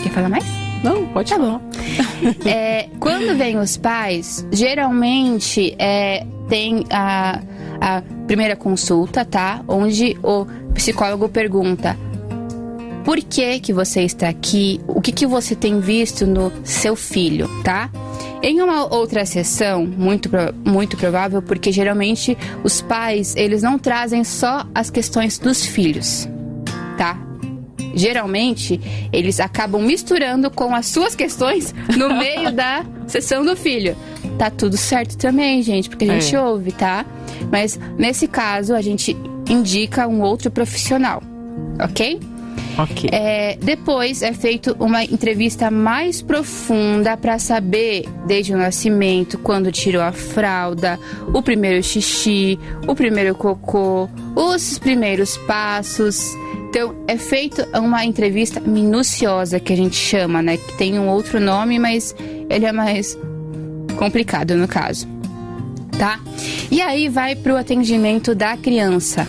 Quer 0.01 0.09
falar 0.09 0.29
mais? 0.29 0.45
Não, 0.83 1.05
pode 1.07 1.29
Tá 1.29 1.37
falar. 1.37 1.59
bom. 1.59 1.61
É, 2.49 2.87
quando 2.99 3.37
vem 3.37 3.57
os 3.57 3.77
pais, 3.77 4.45
geralmente 4.51 5.75
é, 5.77 6.25
tem 6.49 6.85
a, 6.89 7.39
a 7.79 8.01
primeira 8.27 8.55
consulta, 8.55 9.23
tá? 9.23 9.61
Onde 9.67 10.17
o 10.23 10.45
psicólogo 10.73 11.29
pergunta 11.29 11.95
por 13.03 13.17
que 13.21 13.59
que 13.59 13.71
você 13.71 14.01
está 14.01 14.27
aqui, 14.29 14.81
o 14.87 14.99
que 15.01 15.11
que 15.11 15.27
você 15.27 15.55
tem 15.55 15.79
visto 15.79 16.25
no 16.25 16.51
seu 16.63 16.95
filho, 16.95 17.47
tá? 17.63 17.89
Em 18.47 18.61
uma 18.61 18.93
outra 18.93 19.25
sessão, 19.25 19.87
muito, 19.87 20.29
muito 20.63 20.95
provável, 20.95 21.41
porque 21.41 21.71
geralmente 21.71 22.37
os 22.63 22.79
pais, 22.79 23.35
eles 23.35 23.63
não 23.63 23.79
trazem 23.79 24.23
só 24.23 24.67
as 24.75 24.91
questões 24.91 25.39
dos 25.39 25.65
filhos, 25.65 26.29
tá? 26.95 27.17
Geralmente, 27.95 28.79
eles 29.11 29.39
acabam 29.39 29.81
misturando 29.81 30.51
com 30.51 30.75
as 30.75 30.85
suas 30.85 31.15
questões 31.15 31.73
no 31.97 32.09
meio 32.19 32.51
da 32.51 32.85
sessão 33.07 33.43
do 33.43 33.55
filho. 33.55 33.95
Tá 34.37 34.51
tudo 34.51 34.77
certo 34.77 35.17
também, 35.17 35.63
gente, 35.63 35.89
porque 35.89 36.05
a 36.05 36.19
gente 36.19 36.35
É. 36.35 36.39
ouve, 36.39 36.71
tá? 36.71 37.03
Mas 37.51 37.79
nesse 37.97 38.27
caso, 38.27 38.75
a 38.75 38.81
gente 38.81 39.17
indica 39.49 40.07
um 40.07 40.21
outro 40.21 40.51
profissional, 40.51 41.19
ok? 41.83 42.19
Ok. 42.77 43.09
É, 43.11 43.57
depois 43.61 44.21
é 44.21 44.33
feita 44.33 44.75
uma 44.79 45.03
entrevista 45.03 45.71
mais 45.71 46.21
profunda 46.21 47.15
para 47.15 47.39
saber, 47.39 48.05
desde 48.27 48.53
o 48.53 48.57
nascimento, 48.57 49.37
quando 49.37 49.71
tirou 49.71 50.01
a 50.01 50.11
fralda, 50.11 50.99
o 51.33 51.41
primeiro 51.41 51.81
xixi, 51.81 52.59
o 52.87 52.93
primeiro 52.93 53.33
cocô, 53.35 54.09
os 54.35 54.77
primeiros 54.77 55.37
passos. 55.37 56.33
Então, 56.69 56.93
é 57.07 57.17
feita 57.17 57.67
uma 57.79 58.03
entrevista 58.03 58.59
minuciosa, 58.59 59.59
que 59.59 59.71
a 59.71 59.77
gente 59.77 59.95
chama, 59.95 60.41
né? 60.41 60.57
Que 60.57 60.73
tem 60.73 60.99
um 60.99 61.07
outro 61.07 61.39
nome, 61.39 61.79
mas 61.79 62.13
ele 62.49 62.65
é 62.65 62.71
mais 62.73 63.17
complicado 63.97 64.55
no 64.55 64.67
caso, 64.67 65.07
tá? 65.97 66.19
E 66.69 66.81
aí 66.81 67.07
vai 67.07 67.35
para 67.35 67.53
o 67.53 67.57
atendimento 67.57 68.35
da 68.35 68.57
criança 68.57 69.25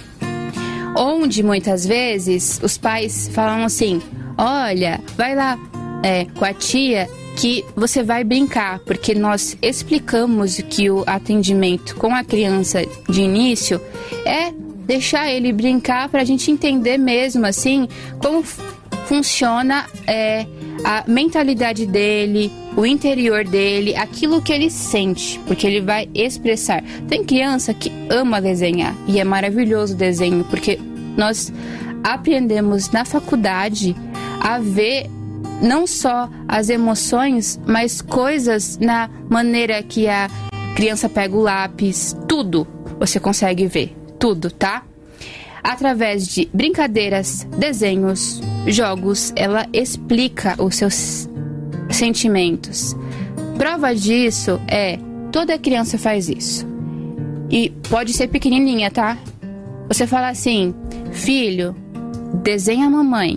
onde 0.97 1.43
muitas 1.43 1.87
vezes 1.87 2.61
os 2.63 2.79
pais 2.79 3.29
falam 3.33 3.65
assim: 3.65 4.01
olha, 4.37 5.01
vai 5.17 5.35
lá 5.35 5.59
é, 6.03 6.25
com 6.25 6.45
a 6.45 6.55
tia 6.55 7.09
que 7.37 7.65
você 7.77 8.03
vai 8.03 8.25
brincar, 8.25 8.79
porque 8.81 9.15
nós 9.15 9.57
explicamos 9.61 10.57
que 10.57 10.91
o 10.91 11.05
atendimento 11.07 11.95
com 11.97 12.15
a 12.15 12.25
criança 12.25 12.85
de 13.09 13.21
início 13.21 13.81
é 14.25 14.51
deixar 14.87 15.31
ele 15.31 15.53
brincar 15.53 16.09
para 16.09 16.23
a 16.23 16.25
gente 16.25 16.51
entender 16.51 16.97
mesmo 16.97 17.45
assim 17.45 17.89
como 18.19 18.43
funciona 19.07 19.87
é, 20.07 20.47
a 20.85 21.05
mentalidade 21.07 21.87
dele, 21.87 22.51
o 22.77 22.85
interior 22.85 23.45
dele, 23.45 23.97
aquilo 23.97 24.43
que 24.43 24.53
ele 24.53 24.71
sente, 24.71 25.41
porque 25.47 25.67
ele 25.67 25.81
vai 25.81 26.09
expressar. 26.15 26.83
Tem 27.09 27.25
criança 27.25 27.73
que 27.75 27.91
ama 28.11 28.41
desenhar 28.41 28.95
e 29.07 29.19
é 29.21 29.25
maravilhoso 29.25 29.95
o 29.95 29.97
desenho, 29.97 30.45
porque 30.45 30.79
nós 31.17 31.53
aprendemos 32.05 32.91
na 32.91 33.05
faculdade 33.05 33.97
a 34.41 34.59
ver 34.59 35.07
não 35.63 35.87
só 35.87 36.29
as 36.47 36.69
emoções, 36.69 37.59
mas 37.67 38.01
coisas 38.01 38.79
na 38.79 39.09
maneira 39.29 39.83
que 39.83 40.07
a 40.07 40.29
criança 40.77 41.09
pega 41.09 41.35
o 41.35 41.41
lápis, 41.41 42.15
tudo 42.29 42.67
você 42.99 43.21
consegue 43.21 43.67
ver, 43.67 43.95
tudo, 44.19 44.51
tá? 44.51 44.83
Através 45.69 46.29
de 46.29 46.49
brincadeiras, 46.55 47.45
desenhos, 47.59 48.41
jogos, 48.69 49.33
ela 49.35 49.67
explica 49.73 50.55
os 50.63 50.77
seus 50.77 51.29
sentimentos. 51.91 52.95
Prova 53.59 53.93
disso 53.93 54.61
é 54.69 54.97
toda 55.33 55.59
criança 55.59 55.99
faz 55.99 56.29
isso. 56.29 56.65
E 57.51 57.71
pode 57.91 58.13
ser 58.13 58.29
pequenininha, 58.29 58.93
tá? 58.93 59.19
Você 59.89 60.07
fala 60.07 60.29
assim: 60.29 60.73
"Filho, 61.11 61.75
desenha 62.45 62.87
a 62.87 62.91
mamãe". 62.91 63.37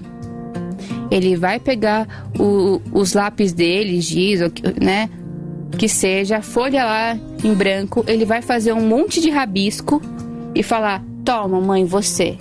Ele 1.09 1.35
vai 1.35 1.59
pegar 1.59 2.07
o- 2.39 2.79
os 2.93 3.13
lápis 3.13 3.51
dele, 3.53 3.99
giz, 4.01 4.39
né? 4.79 5.09
Que 5.79 5.89
seja, 5.89 6.41
folha 6.43 6.85
lá 6.85 7.17
em 7.43 7.53
branco, 7.55 8.03
ele 8.07 8.23
vai 8.25 8.41
fazer 8.43 8.73
um 8.73 8.87
monte 8.87 9.19
de 9.19 9.31
rabisco 9.31 9.99
e 10.53 10.61
falar: 10.61 11.03
Toma, 11.29 11.61
mãe, 11.61 11.85
você. 11.85 12.35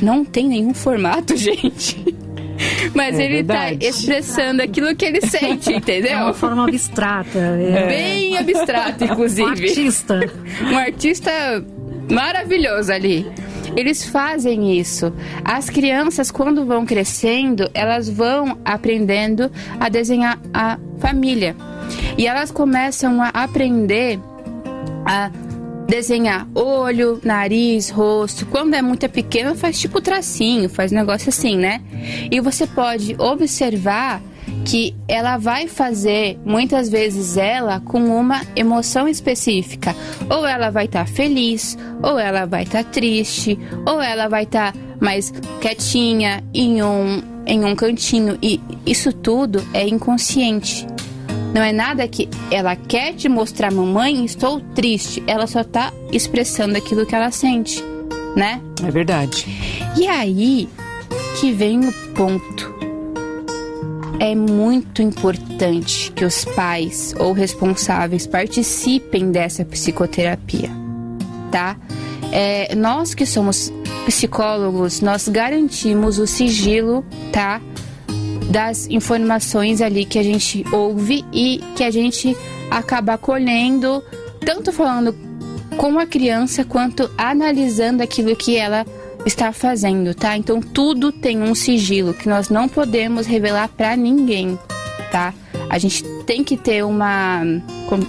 Não 0.00 0.24
tem 0.24 0.48
nenhum 0.48 0.72
formato, 0.72 1.36
gente. 1.36 2.02
Mas 2.94 3.18
É 3.18 3.24
ele 3.26 3.34
verdade. 3.42 3.78
tá 3.80 3.86
expressando 3.86 4.62
aquilo 4.62 4.96
que 4.96 5.04
ele 5.04 5.20
sente, 5.20 5.70
É 5.70 5.76
entendeu? 5.76 6.18
uma 6.20 6.32
forma 6.32 6.64
abstrata. 6.66 7.38
É. 7.38 7.84
Bem 7.86 8.38
abstrato, 8.38 9.04
Um 9.04 9.08
inclusive 9.08 9.50
artista. 9.50 10.20
um 10.72 10.78
artista 10.78 11.30
maravilhoso 12.10 12.90
ali. 12.90 13.26
Eles 13.76 14.06
fazem 14.06 14.78
isso. 14.78 15.12
As 15.44 15.68
crianças, 15.68 16.30
quando 16.30 16.64
vão 16.64 16.86
crescendo, 16.86 17.68
elas 17.74 18.08
vão 18.08 18.56
aprendendo 18.64 19.50
a 19.78 19.90
desenhar 19.90 20.40
a 20.54 20.78
família. 20.98 21.54
E 22.16 22.26
elas 22.26 22.50
começam 22.50 23.20
a 23.20 23.28
aprender 23.28 24.18
a 25.04 25.30
desenhar 25.86 26.46
olho, 26.54 27.20
nariz, 27.22 27.90
rosto. 27.90 28.46
Quando 28.46 28.74
é 28.74 28.82
muito 28.82 29.08
pequena, 29.08 29.54
faz 29.54 29.78
tipo 29.78 30.00
tracinho, 30.00 30.68
faz 30.68 30.92
um 30.92 30.96
negócio 30.96 31.28
assim, 31.28 31.56
né? 31.56 31.80
E 32.30 32.40
você 32.40 32.66
pode 32.66 33.14
observar 33.18 34.20
que 34.64 34.94
ela 35.08 35.36
vai 35.36 35.68
fazer 35.68 36.38
muitas 36.44 36.88
vezes 36.88 37.36
ela 37.36 37.80
com 37.80 38.00
uma 38.18 38.42
emoção 38.54 39.08
específica. 39.08 39.94
Ou 40.28 40.46
ela 40.46 40.70
vai 40.70 40.86
estar 40.86 41.06
feliz, 41.06 41.78
ou 42.02 42.18
ela 42.18 42.46
vai 42.46 42.64
estar 42.64 42.84
triste, 42.84 43.58
ou 43.86 44.00
ela 44.00 44.28
vai 44.28 44.42
estar 44.42 44.74
mais 45.00 45.32
quietinha 45.60 46.42
em 46.52 46.82
um 46.82 47.36
em 47.46 47.64
um 47.64 47.76
cantinho 47.76 48.36
e 48.42 48.60
isso 48.84 49.12
tudo 49.12 49.64
é 49.72 49.86
inconsciente. 49.86 50.84
Não 51.54 51.62
é 51.62 51.72
nada 51.72 52.06
que 52.06 52.28
ela 52.50 52.76
quer 52.76 53.14
te 53.14 53.28
mostrar, 53.28 53.72
mamãe, 53.72 54.24
estou 54.24 54.60
triste. 54.74 55.22
Ela 55.26 55.46
só 55.46 55.64
tá 55.64 55.92
expressando 56.12 56.76
aquilo 56.76 57.06
que 57.06 57.14
ela 57.14 57.30
sente, 57.30 57.82
né? 58.36 58.60
É 58.86 58.90
verdade. 58.90 59.46
E 59.96 60.06
aí 60.06 60.68
que 61.40 61.52
vem 61.52 61.80
o 61.80 61.92
ponto. 62.14 62.74
É 64.18 64.34
muito 64.34 65.02
importante 65.02 66.10
que 66.12 66.24
os 66.24 66.44
pais 66.44 67.14
ou 67.18 67.32
responsáveis 67.32 68.26
participem 68.26 69.30
dessa 69.30 69.62
psicoterapia, 69.62 70.70
tá? 71.52 71.76
É, 72.32 72.74
nós 72.74 73.14
que 73.14 73.26
somos 73.26 73.70
psicólogos, 74.06 75.02
nós 75.02 75.28
garantimos 75.28 76.18
o 76.18 76.26
sigilo, 76.26 77.04
tá? 77.30 77.60
Das 78.50 78.86
informações 78.88 79.80
ali 79.82 80.04
que 80.04 80.18
a 80.18 80.22
gente 80.22 80.64
ouve 80.72 81.24
e 81.32 81.60
que 81.74 81.82
a 81.82 81.90
gente 81.90 82.36
acaba 82.70 83.18
colhendo, 83.18 84.02
tanto 84.40 84.72
falando 84.72 85.14
com 85.76 85.98
a 85.98 86.06
criança 86.06 86.64
quanto 86.64 87.10
analisando 87.18 88.02
aquilo 88.02 88.34
que 88.34 88.56
ela 88.56 88.86
está 89.26 89.52
fazendo, 89.52 90.14
tá? 90.14 90.36
Então 90.36 90.60
tudo 90.60 91.10
tem 91.10 91.42
um 91.42 91.54
sigilo 91.54 92.14
que 92.14 92.28
nós 92.28 92.48
não 92.48 92.68
podemos 92.68 93.26
revelar 93.26 93.68
para 93.68 93.96
ninguém, 93.96 94.58
tá? 95.10 95.34
A 95.68 95.78
gente 95.78 96.04
tem 96.24 96.44
que 96.44 96.56
ter 96.56 96.84
uma 96.84 97.40
como, 97.88 98.06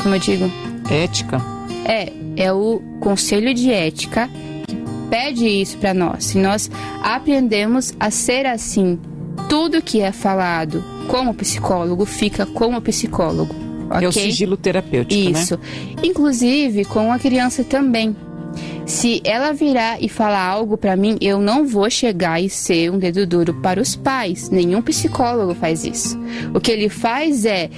como 0.00 0.14
eu 0.14 0.18
digo, 0.18 0.50
Ética. 0.88 1.42
é, 1.84 2.12
é 2.36 2.52
o 2.52 2.80
conselho 3.00 3.52
de 3.52 3.70
ética 3.70 4.30
que 4.66 4.76
pede 5.10 5.46
isso 5.46 5.76
para 5.78 5.92
nós. 5.92 6.24
Se 6.24 6.38
nós 6.38 6.70
aprendemos 7.02 7.92
a 7.98 8.10
ser 8.10 8.46
assim, 8.46 8.98
tudo 9.48 9.82
que 9.82 10.00
é 10.00 10.12
falado 10.12 10.82
como 11.08 11.34
psicólogo 11.34 12.04
fica 12.04 12.46
como 12.46 12.80
psicólogo, 12.80 13.54
ok? 13.90 14.04
É 14.04 14.08
o 14.08 14.12
sigilo 14.12 14.56
terapêutico, 14.56 15.30
né? 15.30 15.40
Isso. 15.40 15.58
Inclusive 16.02 16.84
com 16.84 17.12
a 17.12 17.18
criança 17.18 17.62
também. 17.64 18.16
Se 18.86 19.20
ela 19.24 19.52
virar 19.52 20.02
e 20.02 20.08
falar 20.08 20.46
algo 20.46 20.76
pra 20.76 20.94
mim, 20.94 21.16
eu 21.20 21.40
não 21.40 21.66
vou 21.66 21.88
chegar 21.88 22.40
e 22.40 22.50
ser 22.50 22.90
um 22.90 22.98
dedo 22.98 23.26
duro 23.26 23.54
para 23.54 23.80
os 23.80 23.96
pais. 23.96 24.50
Nenhum 24.50 24.82
psicólogo 24.82 25.54
faz 25.54 25.84
isso. 25.84 26.18
O 26.54 26.60
que 26.60 26.70
ele 26.70 26.88
faz 26.88 27.46
é 27.46 27.70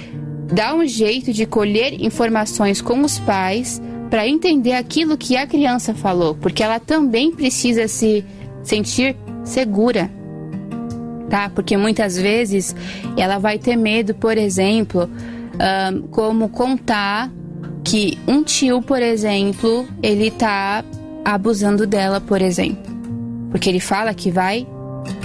dar 0.53 0.75
um 0.75 0.85
jeito 0.85 1.31
de 1.31 1.45
colher 1.45 1.93
informações 2.01 2.81
com 2.81 3.01
os 3.01 3.19
pais 3.19 3.81
para 4.09 4.27
entender 4.27 4.73
aquilo 4.73 5.17
que 5.17 5.35
a 5.35 5.47
criança 5.47 5.93
falou, 5.93 6.35
porque 6.35 6.63
ela 6.63 6.79
também 6.79 7.31
precisa 7.31 7.87
se 7.87 8.23
sentir 8.63 9.15
segura. 9.43 10.16
Tá? 11.29 11.49
Porque 11.49 11.75
muitas 11.75 12.17
vezes 12.17 12.75
ela 13.17 13.37
vai 13.37 13.59
ter 13.59 13.75
medo, 13.75 14.15
por 14.15 14.37
exemplo, 14.37 15.09
ahn, 15.59 16.03
como 16.09 16.47
contar 16.47 17.29
que 17.83 18.17
um 18.27 18.43
tio, 18.43 18.81
por 18.81 19.01
exemplo, 19.01 19.87
ele 20.01 20.31
tá 20.31 20.83
abusando 21.23 21.85
dela, 21.85 22.21
por 22.21 22.41
exemplo. 22.41 22.95
Porque 23.51 23.69
ele 23.69 23.79
fala 23.79 24.13
que 24.13 24.29
vai 24.31 24.67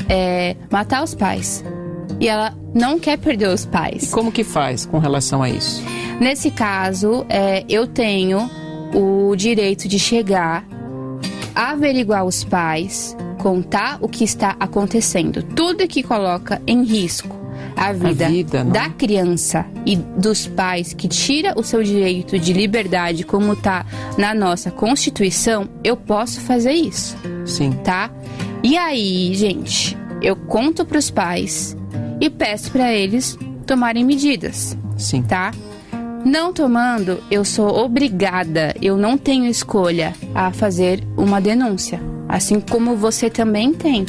é, 0.09 0.57
matar 0.71 1.03
os 1.03 1.15
pais. 1.15 1.65
E 2.21 2.29
ela 2.29 2.55
não 2.75 2.99
quer 2.99 3.19
perder 3.19 3.49
os 3.49 3.67
pais. 3.67 4.11
Como 4.13 4.31
que 4.31 4.45
faz 4.45 4.87
com 4.87 4.99
relação 4.99 5.43
a 5.43 5.51
isso? 5.51 5.83
Nesse 6.21 6.51
caso, 6.51 7.27
é, 7.29 7.65
eu 7.69 7.87
tenho 7.87 8.49
o 8.95 9.35
direito 9.35 9.89
de 9.89 9.99
chegar, 9.99 10.65
averiguar 11.55 12.25
os 12.25 12.45
pais, 12.45 13.17
contar 13.43 13.99
o 14.01 14.09
que 14.09 14.23
está 14.23 14.55
acontecendo, 14.61 15.43
tudo 15.43 15.89
que 15.89 16.01
coloca 16.01 16.63
em 16.65 16.85
risco 16.85 17.37
a 17.77 17.93
vida, 17.93 18.29
vida, 18.29 18.63
né? 18.63 18.71
da 18.71 18.89
criança 18.89 19.67
e 19.85 19.97
dos 19.97 20.47
pais, 20.47 20.93
que 20.93 21.09
tira 21.09 21.53
o 21.59 21.65
seu 21.65 21.83
direito 21.83 22.39
de 22.39 22.53
liberdade, 22.53 23.25
como 23.25 23.55
está 23.55 23.85
na 24.17 24.33
nossa 24.33 24.71
Constituição, 24.71 25.69
eu 25.83 25.97
posso 25.97 26.41
fazer 26.41 26.71
isso 26.71 27.17
Sim. 27.45 27.73
tá? 27.83 28.13
E 28.63 28.77
aí, 28.77 29.35
gente, 29.35 29.99
eu 30.23 30.37
conto 30.37 30.85
pros 30.85 31.11
pais 31.11 31.77
e 32.21 32.31
peço 32.31 32.71
para 32.71 32.93
eles 32.93 33.37
tomarem 33.67 34.05
medidas, 34.05 34.77
Sim. 34.97 35.21
tá? 35.23 35.51
Não 36.25 36.53
tomando, 36.53 37.19
eu 37.29 37.45
sou 37.45 37.69
obrigada, 37.81 38.73
eu 38.81 38.97
não 38.97 39.19
tenho 39.19 39.47
escolha 39.47 40.15
a 40.33 40.53
fazer 40.53 41.03
uma 41.17 41.41
denúncia, 41.41 42.01
assim 42.33 42.59
como 42.59 42.97
você 42.97 43.29
também 43.29 43.75
tem. 43.75 44.07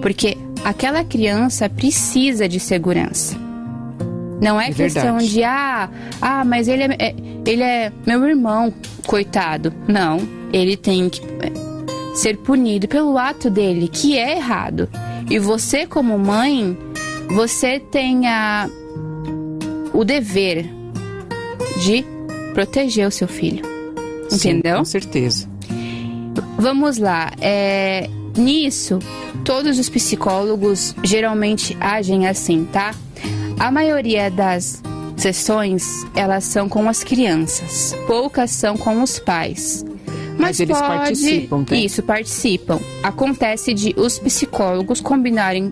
Porque 0.00 0.36
aquela 0.64 1.04
criança 1.04 1.68
precisa 1.68 2.48
de 2.48 2.58
segurança. 2.58 3.36
Não 4.40 4.58
é, 4.60 4.70
É 4.70 4.72
questão 4.72 5.18
verdade. 5.18 5.28
de 5.30 5.44
ah, 5.44 5.90
ah, 6.20 6.44
mas 6.44 6.66
ele 6.68 6.82
é, 6.84 6.96
é- 6.98 7.14
ele 7.46 7.62
é 7.62 7.92
meu 8.06 8.24
irmão, 8.26 8.72
coitado. 9.06 9.72
Não, 9.86 10.18
ele 10.52 10.76
tem 10.76 11.08
que 11.10 11.20
é, 11.20 11.52
ser 12.16 12.38
punido 12.38 12.88
pelo 12.88 13.16
ato 13.18 13.50
dele, 13.50 13.88
que 13.88 14.16
é 14.18 14.36
errado. 14.36 14.88
E 15.30 15.38
você, 15.38 15.86
como 15.86 16.18
mãe, 16.18 16.76
você 17.28 17.78
tem 17.78 18.26
a, 18.26 18.68
o 19.92 20.02
dever 20.04 20.66
de 21.82 22.04
proteger 22.54 23.06
o 23.06 23.10
seu 23.10 23.28
filho. 23.28 23.64
Sim, 24.30 24.50
Entendeu? 24.50 24.78
com 24.78 24.84
certeza. 24.84 25.48
Vamos 26.64 26.96
lá. 26.96 27.30
É, 27.42 28.08
nisso, 28.38 28.98
todos 29.44 29.78
os 29.78 29.90
psicólogos 29.90 30.94
geralmente 31.04 31.76
agem 31.78 32.26
assim, 32.26 32.64
tá? 32.64 32.94
A 33.58 33.70
maioria 33.70 34.30
das 34.30 34.82
sessões, 35.14 35.84
elas 36.16 36.44
são 36.44 36.66
com 36.66 36.88
as 36.88 37.04
crianças. 37.04 37.94
Poucas 38.06 38.50
são 38.50 38.78
com 38.78 39.02
os 39.02 39.18
pais. 39.18 39.84
Mas 40.38 40.58
eles 40.58 40.78
pode... 40.78 40.88
participam, 40.88 41.64
tá? 41.64 41.76
Isso, 41.76 42.02
participam. 42.02 42.80
Acontece 43.02 43.74
de 43.74 43.94
os 43.98 44.18
psicólogos 44.18 45.02
combinarem 45.02 45.70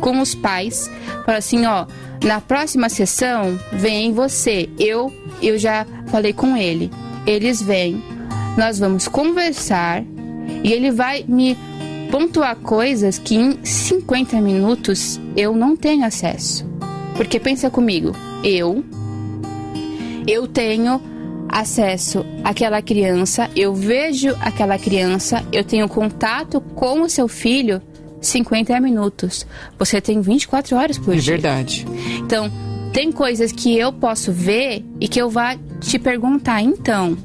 com 0.00 0.20
os 0.20 0.36
pais, 0.36 0.88
falar 1.26 1.38
assim, 1.38 1.66
ó, 1.66 1.84
na 2.22 2.40
próxima 2.40 2.88
sessão 2.88 3.58
vem 3.72 4.12
você. 4.12 4.68
Eu, 4.78 5.12
eu 5.42 5.58
já 5.58 5.84
falei 6.06 6.32
com 6.32 6.56
ele. 6.56 6.92
Eles 7.26 7.60
vêm, 7.60 8.00
nós 8.56 8.78
vamos 8.78 9.08
conversar 9.08 10.04
e 10.62 10.72
ele 10.72 10.90
vai 10.90 11.24
me 11.26 11.56
pontuar 12.10 12.56
coisas 12.56 13.18
que 13.18 13.34
em 13.34 13.58
50 13.64 14.40
minutos 14.40 15.20
eu 15.36 15.54
não 15.54 15.76
tenho 15.76 16.04
acesso. 16.04 16.66
Porque 17.16 17.38
pensa 17.40 17.70
comigo, 17.70 18.12
eu 18.44 18.84
eu 20.26 20.46
tenho 20.46 21.00
acesso 21.48 22.24
àquela 22.44 22.80
criança, 22.80 23.50
eu 23.54 23.74
vejo 23.74 24.30
aquela 24.40 24.78
criança, 24.78 25.44
eu 25.52 25.62
tenho 25.64 25.88
contato 25.88 26.60
com 26.74 27.02
o 27.02 27.08
seu 27.08 27.28
filho 27.28 27.82
50 28.20 28.78
minutos. 28.80 29.46
Você 29.78 30.00
tem 30.00 30.20
24 30.20 30.76
horas 30.76 30.96
por 30.98 31.12
É 31.14 31.16
dia. 31.18 31.32
verdade. 31.34 31.84
Então, 32.18 32.50
tem 32.92 33.10
coisas 33.10 33.50
que 33.52 33.76
eu 33.76 33.92
posso 33.92 34.32
ver 34.32 34.84
e 35.00 35.08
que 35.08 35.20
eu 35.20 35.28
vá 35.28 35.56
te 35.80 35.98
perguntar. 35.98 36.62
Então, 36.62 37.16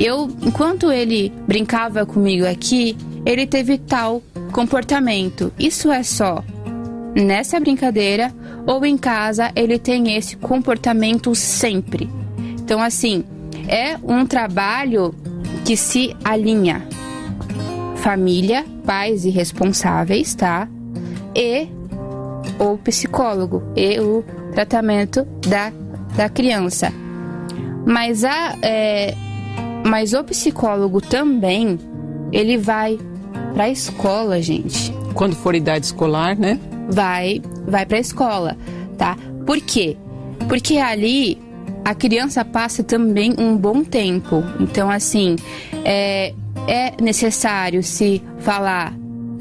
eu, 0.00 0.28
enquanto 0.40 0.90
ele 0.90 1.30
brincava 1.46 2.06
comigo 2.06 2.46
aqui, 2.46 2.96
ele 3.26 3.46
teve 3.46 3.76
tal 3.76 4.22
comportamento. 4.50 5.52
Isso 5.58 5.92
é 5.92 6.02
só 6.02 6.42
nessa 7.14 7.60
brincadeira 7.60 8.32
ou 8.66 8.84
em 8.86 8.96
casa 8.96 9.50
ele 9.54 9.78
tem 9.78 10.16
esse 10.16 10.36
comportamento 10.36 11.34
sempre. 11.34 12.08
Então, 12.62 12.80
assim, 12.80 13.24
é 13.68 13.98
um 14.02 14.24
trabalho 14.24 15.14
que 15.64 15.76
se 15.76 16.16
alinha 16.24 16.86
família, 17.96 18.64
pais 18.86 19.26
e 19.26 19.30
responsáveis, 19.30 20.34
tá? 20.34 20.66
E 21.34 21.68
o 22.58 22.78
psicólogo 22.78 23.62
e 23.76 24.00
o 24.00 24.24
tratamento 24.52 25.24
da, 25.46 25.70
da 26.16 26.28
criança. 26.28 26.90
Mas, 27.84 28.24
a, 28.24 28.56
é, 28.62 29.14
mas 29.84 30.12
o 30.12 30.22
psicólogo 30.24 31.00
também, 31.00 31.78
ele 32.32 32.56
vai 32.56 32.98
pra 33.54 33.68
escola, 33.68 34.40
gente. 34.40 34.92
Quando 35.14 35.34
for 35.34 35.54
idade 35.54 35.86
escolar, 35.86 36.38
né? 36.38 36.58
Vai, 36.88 37.42
vai 37.66 37.84
pra 37.86 37.98
escola, 37.98 38.56
tá? 38.96 39.16
Por 39.46 39.60
quê? 39.60 39.96
Porque 40.48 40.78
ali 40.78 41.38
a 41.84 41.94
criança 41.94 42.44
passa 42.44 42.82
também 42.82 43.34
um 43.38 43.56
bom 43.56 43.82
tempo. 43.82 44.42
Então, 44.58 44.90
assim, 44.90 45.36
é, 45.84 46.34
é 46.68 46.92
necessário 47.00 47.82
se 47.82 48.22
falar 48.38 48.94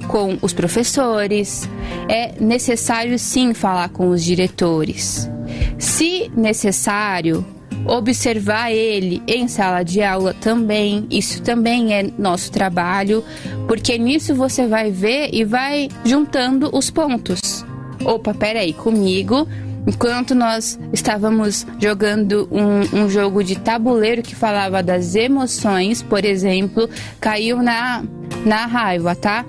com 0.07 0.37
os 0.41 0.53
professores, 0.53 1.69
é 2.07 2.33
necessário 2.39 3.17
sim 3.19 3.53
falar 3.53 3.89
com 3.89 4.09
os 4.09 4.23
diretores. 4.23 5.29
Se 5.77 6.31
necessário, 6.35 7.45
observar 7.85 8.71
ele 8.71 9.21
em 9.27 9.47
sala 9.47 9.83
de 9.83 10.01
aula 10.01 10.33
também, 10.33 11.07
isso 11.09 11.41
também 11.41 11.93
é 11.93 12.09
nosso 12.17 12.51
trabalho, 12.51 13.23
porque 13.67 13.97
nisso 13.97 14.35
você 14.35 14.67
vai 14.67 14.91
ver 14.91 15.29
e 15.33 15.43
vai 15.43 15.89
juntando 16.05 16.69
os 16.73 16.89
pontos. 16.89 17.65
Opa, 18.05 18.33
peraí, 18.33 18.73
comigo, 18.73 19.47
enquanto 19.87 20.33
nós 20.35 20.79
estávamos 20.93 21.65
jogando 21.79 22.47
um, 22.51 23.01
um 23.03 23.09
jogo 23.09 23.43
de 23.43 23.57
tabuleiro 23.57 24.21
que 24.21 24.35
falava 24.35 24.81
das 24.83 25.15
emoções, 25.15 26.01
por 26.01 26.23
exemplo, 26.23 26.89
caiu 27.19 27.61
na, 27.61 28.03
na 28.45 28.65
raiva, 28.65 29.15
tá? 29.15 29.45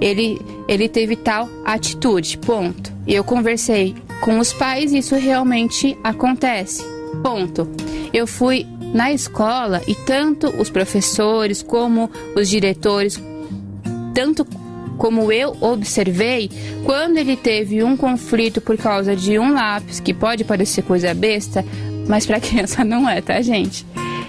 Ele, 0.00 0.40
ele 0.68 0.88
teve 0.88 1.16
tal 1.16 1.48
atitude, 1.64 2.38
ponto. 2.38 2.92
Eu 3.06 3.22
conversei 3.22 3.94
com 4.20 4.38
os 4.38 4.52
pais 4.52 4.92
isso 4.92 5.14
realmente 5.16 5.96
acontece, 6.02 6.84
ponto. 7.22 7.68
Eu 8.12 8.26
fui 8.26 8.66
na 8.92 9.12
escola 9.12 9.82
e 9.86 9.94
tanto 9.94 10.48
os 10.60 10.70
professores 10.70 11.62
como 11.62 12.10
os 12.36 12.48
diretores, 12.48 13.20
tanto 14.14 14.46
como 14.96 15.32
eu 15.32 15.56
observei, 15.60 16.50
quando 16.84 17.18
ele 17.18 17.36
teve 17.36 17.82
um 17.82 17.96
conflito 17.96 18.60
por 18.60 18.76
causa 18.76 19.16
de 19.16 19.38
um 19.38 19.52
lápis, 19.52 19.98
que 19.98 20.14
pode 20.14 20.44
parecer 20.44 20.82
coisa 20.82 21.12
besta, 21.12 21.64
mas 22.06 22.24
para 22.24 22.38
criança 22.40 22.84
não 22.84 23.08
é, 23.08 23.20
tá, 23.20 23.40
gente? 23.42 23.84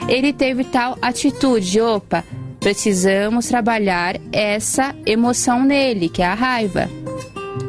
Ele 0.08 0.34
teve 0.34 0.64
tal 0.64 0.98
atitude, 1.02 1.80
opa, 1.82 2.24
precisamos 2.60 3.48
trabalhar 3.48 4.20
essa 4.32 4.96
emoção 5.06 5.64
nele, 5.64 6.10
que 6.10 6.22
é 6.22 6.26
a 6.26 6.34
raiva. 6.34 6.90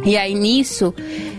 E 0.04 0.16
aí 0.16 0.34
nisso 0.34 0.94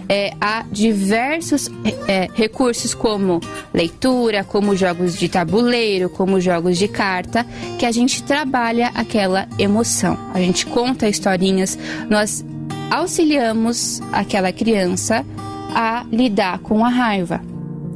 é, 0.09 0.31
diversos 0.71 1.69
é, 2.07 2.29
recursos 2.33 2.93
como 2.93 3.39
leitura, 3.73 4.43
como 4.43 4.75
jogos 4.75 5.17
de 5.17 5.27
tabuleiro, 5.29 6.09
como 6.09 6.39
jogos 6.39 6.77
de 6.77 6.87
carta, 6.87 7.45
que 7.77 7.85
a 7.85 7.91
gente 7.91 8.23
trabalha 8.23 8.91
aquela 8.95 9.47
emoção. 9.59 10.17
A 10.33 10.39
gente 10.39 10.65
conta 10.65 11.09
historinhas, 11.09 11.77
nós 12.09 12.45
auxiliamos 12.89 14.01
aquela 14.11 14.51
criança 14.51 15.25
a 15.73 16.05
lidar 16.11 16.59
com 16.59 16.85
a 16.85 16.89
raiva. 16.89 17.41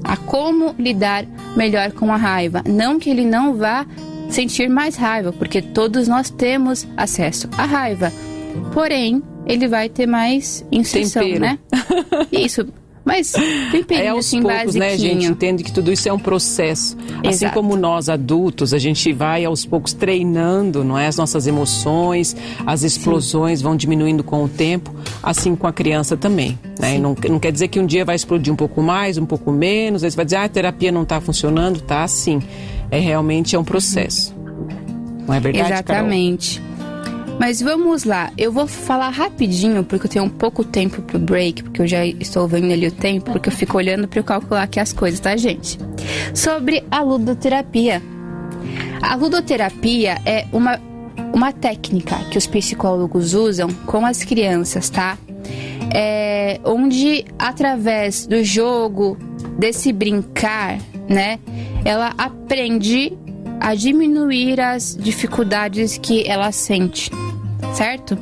a 0.04 0.18
como 0.18 0.74
lidar 0.80 1.26
melhor 1.56 1.92
com 1.92 2.12
a 2.12 2.18
raiva. 2.18 2.64
Não 2.68 2.98
que 3.00 3.08
ele 3.08 3.24
não 3.24 3.56
vá 3.56 3.86
sentir 4.30 4.68
mais 4.68 4.96
raiva, 4.96 5.32
porque 5.32 5.62
todos 5.62 6.08
nós 6.08 6.30
temos 6.30 6.88
acesso 6.98 7.48
à 7.56 7.66
raiva. 7.66 8.12
Porém, 8.74 9.22
ele 9.54 9.68
vai 9.68 9.90
ter 9.90 10.06
mais 10.08 10.66
instrução, 10.72 11.24
Tempero. 11.24 11.42
né? 11.42 11.60
Isso. 12.32 12.66
Mas 13.04 13.32
temperinho 13.72 14.06
É 14.06 14.10
aos 14.10 14.28
assim, 14.28 14.42
poucos, 14.44 14.76
né, 14.76 14.92
basiquinho. 14.92 15.22
gente? 15.22 15.32
Entende 15.32 15.64
que 15.64 15.72
tudo 15.72 15.92
isso 15.92 16.08
é 16.08 16.14
um 16.14 16.20
processo. 16.20 16.96
Assim 17.26 17.46
Exato. 17.46 17.54
como 17.56 17.76
nós 17.76 18.10
adultos, 18.10 18.76
a 18.76 18.78
gente 18.78 19.12
vai 19.12 19.44
aos 19.44 19.66
poucos 19.66 19.92
treinando, 19.92 20.84
não 20.84 20.96
é? 20.98 21.08
As 21.08 21.18
nossas 21.18 21.48
emoções, 21.48 22.36
as 22.64 22.84
explosões 22.84 23.60
vão 23.60 23.76
diminuindo 23.76 24.24
com 24.24 24.44
o 24.44 24.48
tempo, 24.48 24.94
assim 25.24 25.56
com 25.56 25.66
a 25.66 25.74
criança 25.74 26.16
também. 26.16 26.60
Né? 26.80 27.00
Não, 27.00 27.16
não 27.28 27.40
quer 27.40 27.52
dizer 27.52 27.70
que 27.70 27.80
um 27.80 27.88
dia 27.88 28.06
vai 28.06 28.16
explodir 28.16 28.54
um 28.54 28.56
pouco 28.56 28.84
mais, 28.84 29.18
um 29.18 29.26
pouco 29.26 29.52
menos, 29.52 30.04
aí 30.04 30.12
você 30.12 30.16
vai 30.16 30.26
dizer, 30.26 30.38
ah, 30.38 30.44
a 30.44 30.50
terapia 30.50 30.92
não 30.92 31.02
está 31.02 31.20
funcionando, 31.20 31.82
tá 31.82 32.08
sim. 32.08 32.40
É 32.92 33.00
realmente 33.00 33.56
é 33.56 33.60
um 33.60 33.64
processo. 33.64 34.32
Não 35.28 35.34
é 35.34 35.40
verdade, 35.40 35.70
Carol? 35.84 36.08
Mas 37.42 37.60
vamos 37.60 38.04
lá, 38.04 38.32
eu 38.38 38.52
vou 38.52 38.68
falar 38.68 39.10
rapidinho, 39.10 39.84
porque 39.84 40.06
eu 40.06 40.12
tenho 40.12 40.26
um 40.26 40.30
pouco 40.30 40.64
tempo 40.64 41.02
pro 41.02 41.18
break, 41.18 41.64
porque 41.64 41.82
eu 41.82 41.88
já 41.88 42.06
estou 42.06 42.48
vendo 42.48 42.72
ali 42.72 42.86
o 42.86 42.92
tempo, 42.92 43.32
porque 43.32 43.50
eu 43.50 43.52
fico 43.52 43.78
olhando 43.78 44.08
para 44.08 44.20
eu 44.20 44.24
calcular 44.24 44.62
aqui 44.62 44.80
as 44.80 44.94
coisas, 44.94 45.20
tá, 45.20 45.36
gente? 45.36 45.80
Sobre 46.36 46.84
a 46.92 47.02
ludoterapia. 47.02 48.00
A 49.02 49.16
ludoterapia 49.16 50.20
é 50.24 50.46
uma, 50.54 50.80
uma 51.34 51.52
técnica 51.52 52.16
que 52.30 52.38
os 52.38 52.46
psicólogos 52.46 53.34
usam 53.34 53.70
com 53.88 54.06
as 54.06 54.24
crianças, 54.24 54.92
tá? 54.92 55.18
É, 55.92 56.60
onde, 56.64 57.26
através 57.40 58.28
do 58.28 58.44
jogo, 58.44 59.18
desse 59.58 59.92
brincar, 59.92 60.78
né, 61.10 61.40
ela 61.84 62.14
aprende 62.20 63.18
a 63.60 63.74
diminuir 63.74 64.62
as 64.62 64.96
dificuldades 64.96 65.98
que 65.98 66.28
ela 66.28 66.52
sente, 66.52 67.10
certo? 67.74 68.18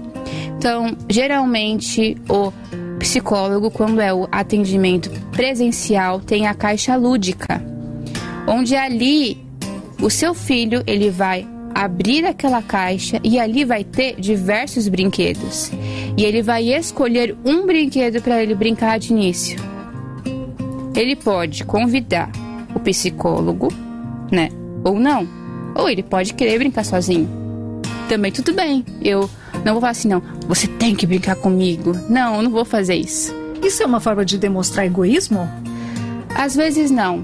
Então, 0.58 0.96
geralmente 1.10 2.18
o 2.30 2.52
psicólogo, 3.00 3.72
quando 3.72 4.02
é 4.02 4.14
o 4.14 4.28
atendimento 4.32 5.10
presencial, 5.32 6.20
tem 6.20 6.48
a 6.48 6.54
caixa 6.54 6.96
lúdica, 6.96 7.64
onde 8.48 8.76
ali 8.76 9.38
o 10.02 10.10
seu 10.10 10.34
filho 10.34 10.84
ele 10.86 11.10
vai 11.10 11.48
abrir 11.74 12.26
aquela 12.26 12.62
caixa 12.62 13.20
e 13.24 13.40
ali 13.40 13.64
vai 13.64 13.84
ter 13.84 14.20
diversos 14.20 14.88
brinquedos. 14.88 15.72
E 16.18 16.24
ele 16.26 16.42
vai 16.42 16.64
escolher 16.74 17.38
um 17.46 17.66
brinquedo 17.66 18.22
para 18.22 18.44
ele 18.44 18.54
brincar 18.54 19.00
de 19.00 19.14
início. 19.14 19.58
Ele 20.96 21.16
pode 21.16 21.64
convidar 21.64 22.30
o 22.76 22.80
psicólogo, 22.80 23.70
né? 24.30 24.50
Ou 24.84 25.00
não. 25.00 25.28
Ou 25.76 25.90
ele 25.90 26.04
pode 26.04 26.34
querer 26.34 26.58
brincar 26.58 26.84
sozinho. 26.84 27.49
Também 28.10 28.32
tudo 28.32 28.52
bem. 28.54 28.84
Eu 29.02 29.30
não 29.64 29.74
vou 29.74 29.82
falar 29.82 29.92
assim, 29.92 30.08
não. 30.08 30.22
Você 30.48 30.68
tem 30.68 30.96
que 30.96 31.06
brincar 31.06 31.36
comigo. 31.36 31.96
Não, 32.10 32.38
eu 32.38 32.42
não 32.42 32.50
vou 32.52 32.66
fazer 32.66 32.96
isso. 32.96 33.34
Isso 33.64 33.84
é 33.84 33.86
uma 33.86 34.00
forma 34.00 34.26
de 34.26 34.38
demonstrar 34.38 34.86
egoísmo? 34.86 35.48
Às 36.36 36.56
vezes 36.56 36.90
não. 36.90 37.24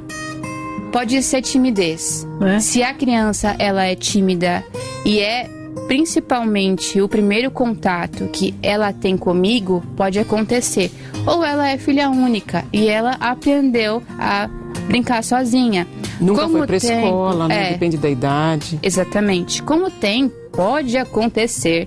Pode 0.91 1.21
ser 1.24 1.41
timidez. 1.41 2.28
É. 2.39 2.60
Se 2.60 2.84
a 2.84 2.93
criança 2.93 3.56
ela 3.58 3.84
é 3.84 3.95
tímida 3.95 4.63
e 5.04 5.19
é 5.19 5.50
principalmente 5.88 7.02
o 7.02 7.10
primeiro 7.10 7.50
contato 7.50 8.28
que 8.28 8.54
ela 8.62 8.93
tem 8.93 9.17
comigo, 9.17 9.84
pode 9.98 10.19
acontecer. 10.19 10.91
Ou 11.26 11.43
ela 11.43 11.67
é 11.67 11.78
filha 11.80 12.10
única 12.10 12.63
e 12.71 12.88
ela 12.88 13.17
aprendeu 13.19 14.04
a 14.19 14.48
brincar 14.88 15.24
sozinha. 15.24 15.88
Nunca 16.19 16.43
Como 16.43 16.58
foi 16.60 16.67
pra 16.67 16.80
tem- 16.80 17.04
escola, 17.04 17.48
né? 17.48 17.69
é. 17.69 17.71
Depende 17.74 17.98
da 17.98 18.10
idade. 18.10 18.80
Exatamente. 18.82 19.62
Como 19.63 19.89
tem, 19.89 20.32
pode 20.52 20.98
acontecer 20.98 21.86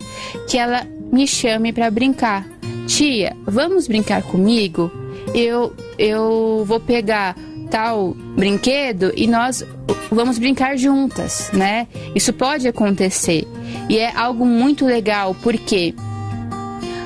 que 0.48 0.58
ela 0.58 0.87
me 1.12 1.26
chame 1.26 1.72
para 1.72 1.90
brincar. 1.90 2.46
Tia, 2.87 3.37
vamos 3.46 3.87
brincar 3.87 4.22
comigo? 4.22 4.90
Eu 5.34 5.72
eu 5.98 6.64
vou 6.66 6.80
pegar 6.80 7.37
tal 7.70 8.14
brinquedo 8.34 9.12
e 9.14 9.26
nós 9.26 9.62
vamos 10.11 10.38
brincar 10.38 10.76
juntas, 10.78 11.50
né? 11.52 11.87
Isso 12.14 12.32
pode 12.32 12.66
acontecer. 12.66 13.46
E 13.90 13.98
é 13.98 14.11
algo 14.16 14.46
muito 14.46 14.87
legal 14.87 15.34
porque 15.42 15.94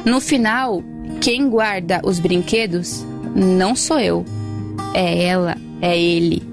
no 0.04 0.20
final 0.20 0.82
quem 1.20 1.48
guarda 1.48 2.00
os 2.04 2.18
brinquedos 2.18 3.04
não 3.34 3.74
sou 3.74 3.98
eu. 3.98 4.24
É 4.94 5.24
ela, 5.24 5.56
é 5.82 5.98
ele 5.98 6.52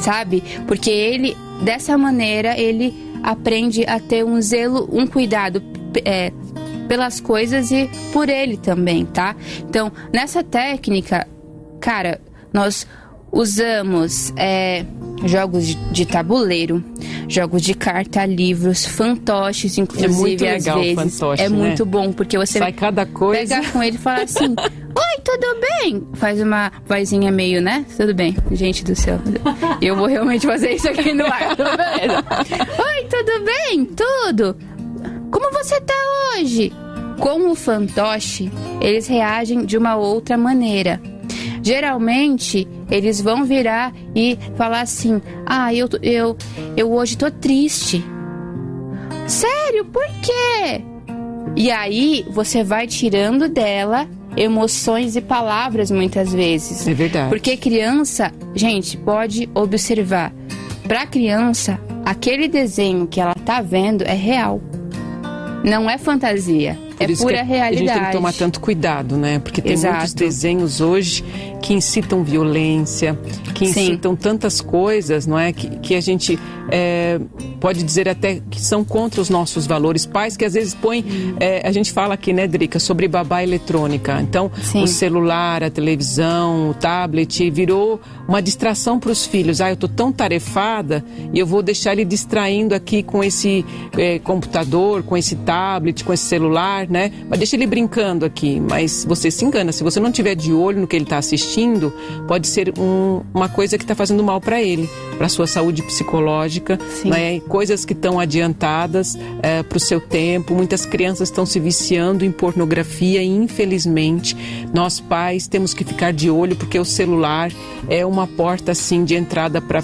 sabe? 0.00 0.42
Porque 0.66 0.90
ele, 0.90 1.36
dessa 1.62 1.96
maneira, 1.96 2.58
ele 2.58 2.94
aprende 3.22 3.84
a 3.86 3.98
ter 3.98 4.24
um 4.24 4.40
zelo, 4.40 4.88
um 4.92 5.06
cuidado 5.06 5.62
é, 6.04 6.32
pelas 6.88 7.20
coisas 7.20 7.70
e 7.70 7.90
por 8.12 8.28
ele 8.28 8.56
também, 8.56 9.04
tá? 9.04 9.34
Então, 9.68 9.90
nessa 10.12 10.42
técnica, 10.42 11.26
cara, 11.80 12.20
nós 12.52 12.86
usamos 13.32 14.32
é, 14.36 14.84
jogos 15.24 15.76
de, 15.90 16.06
tabuleiro, 16.06 16.82
jogos 17.28 17.62
de 17.62 17.74
carta, 17.74 18.24
livros, 18.24 18.86
fantoches, 18.86 19.76
inclusive, 19.78 20.12
muito 20.14 20.44
às 20.44 20.64
legal 20.64 20.78
o 20.78 20.82
vezes. 20.82 21.18
fantoche, 21.18 21.42
é 21.42 21.48
né? 21.48 21.56
muito 21.56 21.84
bom, 21.84 22.12
porque 22.12 22.38
você 22.38 22.58
Sai 22.58 22.72
cada 22.72 23.04
coisa. 23.04 23.56
pega 23.56 23.72
com 23.72 23.82
ele 23.82 23.96
e 23.96 23.98
fala 23.98 24.22
assim: 24.22 24.54
Oi, 24.96 25.20
tudo 25.22 25.46
bem? 25.60 26.06
Faz 26.14 26.40
uma 26.40 26.72
vozinha 26.86 27.30
meio, 27.30 27.60
né? 27.60 27.84
Tudo 27.96 28.14
bem, 28.14 28.34
gente 28.52 28.82
do 28.82 28.96
céu. 28.96 29.18
Eu 29.82 29.94
vou 29.94 30.06
realmente 30.06 30.46
fazer 30.46 30.72
isso 30.72 30.88
aqui 30.88 31.12
no 31.12 31.26
ar, 31.26 31.54
tá? 31.54 31.94
Oi, 32.78 33.04
tudo 33.04 33.44
bem? 33.44 33.84
Tudo? 33.84 34.56
Como 35.30 35.52
você 35.52 35.78
tá 35.82 35.94
hoje? 36.38 36.72
Com 37.20 37.50
o 37.50 37.54
fantoche, 37.54 38.50
eles 38.80 39.06
reagem 39.06 39.64
de 39.66 39.76
uma 39.76 39.96
outra 39.96 40.36
maneira. 40.36 41.00
Geralmente, 41.62 42.66
eles 42.90 43.20
vão 43.20 43.44
virar 43.44 43.92
e 44.14 44.38
falar 44.56 44.82
assim: 44.82 45.20
Ah, 45.44 45.74
eu, 45.74 45.88
eu, 46.02 46.36
eu 46.76 46.92
hoje 46.92 47.18
tô 47.18 47.30
triste. 47.30 48.04
Sério, 49.26 49.84
por 49.86 50.06
quê? 50.22 50.82
E 51.56 51.70
aí 51.70 52.24
você 52.30 52.62
vai 52.62 52.86
tirando 52.86 53.48
dela 53.48 54.08
emoções 54.36 55.16
e 55.16 55.20
palavras 55.20 55.90
muitas 55.90 56.32
vezes. 56.32 56.86
É 56.86 56.94
verdade. 56.94 57.28
Porque 57.28 57.56
criança, 57.56 58.32
gente, 58.54 58.96
pode 58.96 59.48
observar. 59.54 60.32
Pra 60.86 61.06
criança, 61.06 61.80
aquele 62.04 62.46
desenho 62.46 63.06
que 63.06 63.20
ela 63.20 63.34
tá 63.34 63.60
vendo 63.60 64.02
é 64.02 64.14
real. 64.14 64.60
Não 65.64 65.90
é 65.90 65.98
fantasia. 65.98 66.78
Por 66.96 67.08
é 67.08 67.12
isso 67.12 67.22
pura 67.22 67.34
que 67.34 67.40
a 67.40 67.44
realidade. 67.44 67.78
gente 67.78 67.92
tem 67.92 68.04
que 68.06 68.12
tomar 68.12 68.32
tanto 68.32 68.60
cuidado, 68.60 69.16
né? 69.16 69.38
Porque 69.38 69.60
tem 69.60 69.72
Exato. 69.72 69.96
muitos 69.96 70.14
desenhos 70.14 70.80
hoje 70.80 71.24
que 71.62 71.74
incitam 71.74 72.22
violência, 72.22 73.18
que 73.54 73.66
Sim. 73.66 73.82
incitam 73.82 74.14
tantas 74.14 74.60
coisas, 74.60 75.26
não 75.26 75.38
é? 75.38 75.52
Que, 75.52 75.68
que 75.78 75.94
a 75.94 76.00
gente 76.00 76.38
é, 76.70 77.20
pode 77.60 77.82
dizer 77.82 78.08
até 78.08 78.40
que 78.50 78.60
são 78.60 78.84
contra 78.84 79.20
os 79.20 79.28
nossos 79.28 79.66
valores. 79.66 80.06
Pais 80.06 80.36
que 80.36 80.44
às 80.44 80.54
vezes 80.54 80.74
põem. 80.74 81.04
é, 81.40 81.66
a 81.66 81.72
gente 81.72 81.92
fala 81.92 82.14
aqui, 82.14 82.32
né, 82.32 82.46
Drica, 82.46 82.78
sobre 82.78 83.08
babá 83.08 83.42
eletrônica. 83.42 84.20
Então, 84.20 84.50
Sim. 84.62 84.82
o 84.82 84.86
celular, 84.86 85.62
a 85.62 85.70
televisão, 85.70 86.70
o 86.70 86.74
tablet 86.74 87.50
virou 87.50 88.00
uma 88.28 88.40
distração 88.40 88.98
para 88.98 89.10
os 89.10 89.26
filhos. 89.26 89.60
Ah, 89.60 89.70
eu 89.70 89.76
tô 89.76 89.88
tão 89.88 90.12
tarefada 90.12 91.04
e 91.32 91.38
eu 91.38 91.46
vou 91.46 91.62
deixar 91.62 91.92
ele 91.92 92.04
distraindo 92.04 92.74
aqui 92.74 93.02
com 93.02 93.22
esse 93.22 93.64
é, 93.96 94.18
computador, 94.18 95.02
com 95.02 95.16
esse 95.16 95.36
tablet, 95.36 96.04
com 96.04 96.12
esse 96.12 96.24
celular, 96.24 96.85
né? 96.88 97.10
Mas 97.28 97.38
deixa 97.38 97.56
ele 97.56 97.66
brincando 97.66 98.24
aqui. 98.24 98.60
Mas 98.60 99.04
você 99.08 99.30
se 99.30 99.44
engana. 99.44 99.72
Se 99.72 99.82
você 99.82 99.98
não 100.00 100.10
tiver 100.12 100.34
de 100.34 100.52
olho 100.52 100.80
no 100.80 100.86
que 100.86 100.96
ele 100.96 101.04
está 101.04 101.18
assistindo, 101.18 101.92
pode 102.28 102.46
ser 102.46 102.72
um- 102.78 103.22
uma 103.34 103.48
coisa 103.48 103.76
que 103.78 103.84
está 103.84 103.94
fazendo 103.94 104.22
mal 104.22 104.40
para 104.40 104.62
ele, 104.62 104.88
para 105.16 105.28
sua 105.28 105.46
saúde 105.46 105.82
psicológica, 105.82 106.78
Sim. 107.02 107.10
né? 107.10 107.40
Coisas 107.40 107.84
que 107.84 107.92
estão 107.92 108.18
adiantadas 108.20 109.16
para 109.68 109.76
o 109.76 109.80
seu 109.80 110.00
tempo. 110.00 110.54
Muitas 110.54 110.84
crianças 110.84 111.28
estão 111.28 111.46
se 111.46 111.58
viciando 111.60 112.24
em 112.24 112.30
pornografia 112.32 113.22
e, 113.22 113.26
infelizmente, 113.28 114.36
nós 114.74 115.00
pais 115.00 115.46
temos 115.46 115.72
que 115.74 115.84
ficar 115.84 116.12
de 116.12 116.30
olho 116.30 116.56
porque 116.56 116.78
o 116.78 116.84
celular 116.84 117.50
é 117.88 118.04
uma 118.04 118.26
porta 118.26 118.72
assim 118.72 119.04
de 119.04 119.14
entrada 119.14 119.60
para 119.60 119.82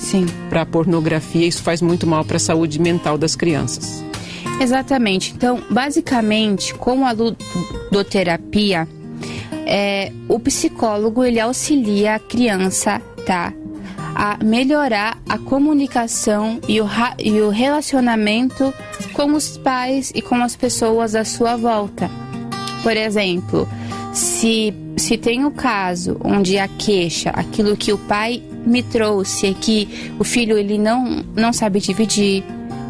para 0.48 0.66
pornografia. 0.66 1.46
Isso 1.46 1.62
faz 1.62 1.80
muito 1.80 2.06
mal 2.06 2.24
para 2.24 2.36
a 2.36 2.40
saúde 2.40 2.80
mental 2.80 3.16
das 3.16 3.36
crianças. 3.36 4.02
Exatamente. 4.60 5.32
Então, 5.34 5.60
basicamente, 5.70 6.74
com 6.74 7.04
a 7.06 7.12
ludoterapia, 7.12 8.88
é, 9.66 10.12
o 10.28 10.38
psicólogo 10.38 11.24
ele 11.24 11.40
auxilia 11.40 12.16
a 12.16 12.18
criança, 12.18 13.00
tá? 13.26 13.52
A 14.14 14.38
melhorar 14.44 15.18
a 15.28 15.38
comunicação 15.38 16.60
e 16.68 16.80
o, 16.80 16.86
e 17.18 17.40
o 17.40 17.48
relacionamento 17.48 18.72
com 19.12 19.32
os 19.32 19.56
pais 19.56 20.12
e 20.14 20.20
com 20.20 20.36
as 20.36 20.54
pessoas 20.54 21.14
à 21.14 21.24
sua 21.24 21.56
volta. 21.56 22.10
Por 22.82 22.96
exemplo, 22.96 23.66
se, 24.12 24.74
se 24.96 25.16
tem 25.16 25.44
o 25.44 25.50
caso 25.50 26.18
onde 26.22 26.58
a 26.58 26.68
queixa, 26.68 27.30
aquilo 27.30 27.76
que 27.76 27.92
o 27.92 27.98
pai 27.98 28.42
me 28.66 28.82
trouxe 28.82 29.46
é 29.48 29.54
que 29.54 30.12
o 30.18 30.24
filho 30.24 30.58
ele 30.58 30.78
não, 30.78 31.24
não 31.34 31.52
sabe 31.52 31.80
dividir, 31.80 32.44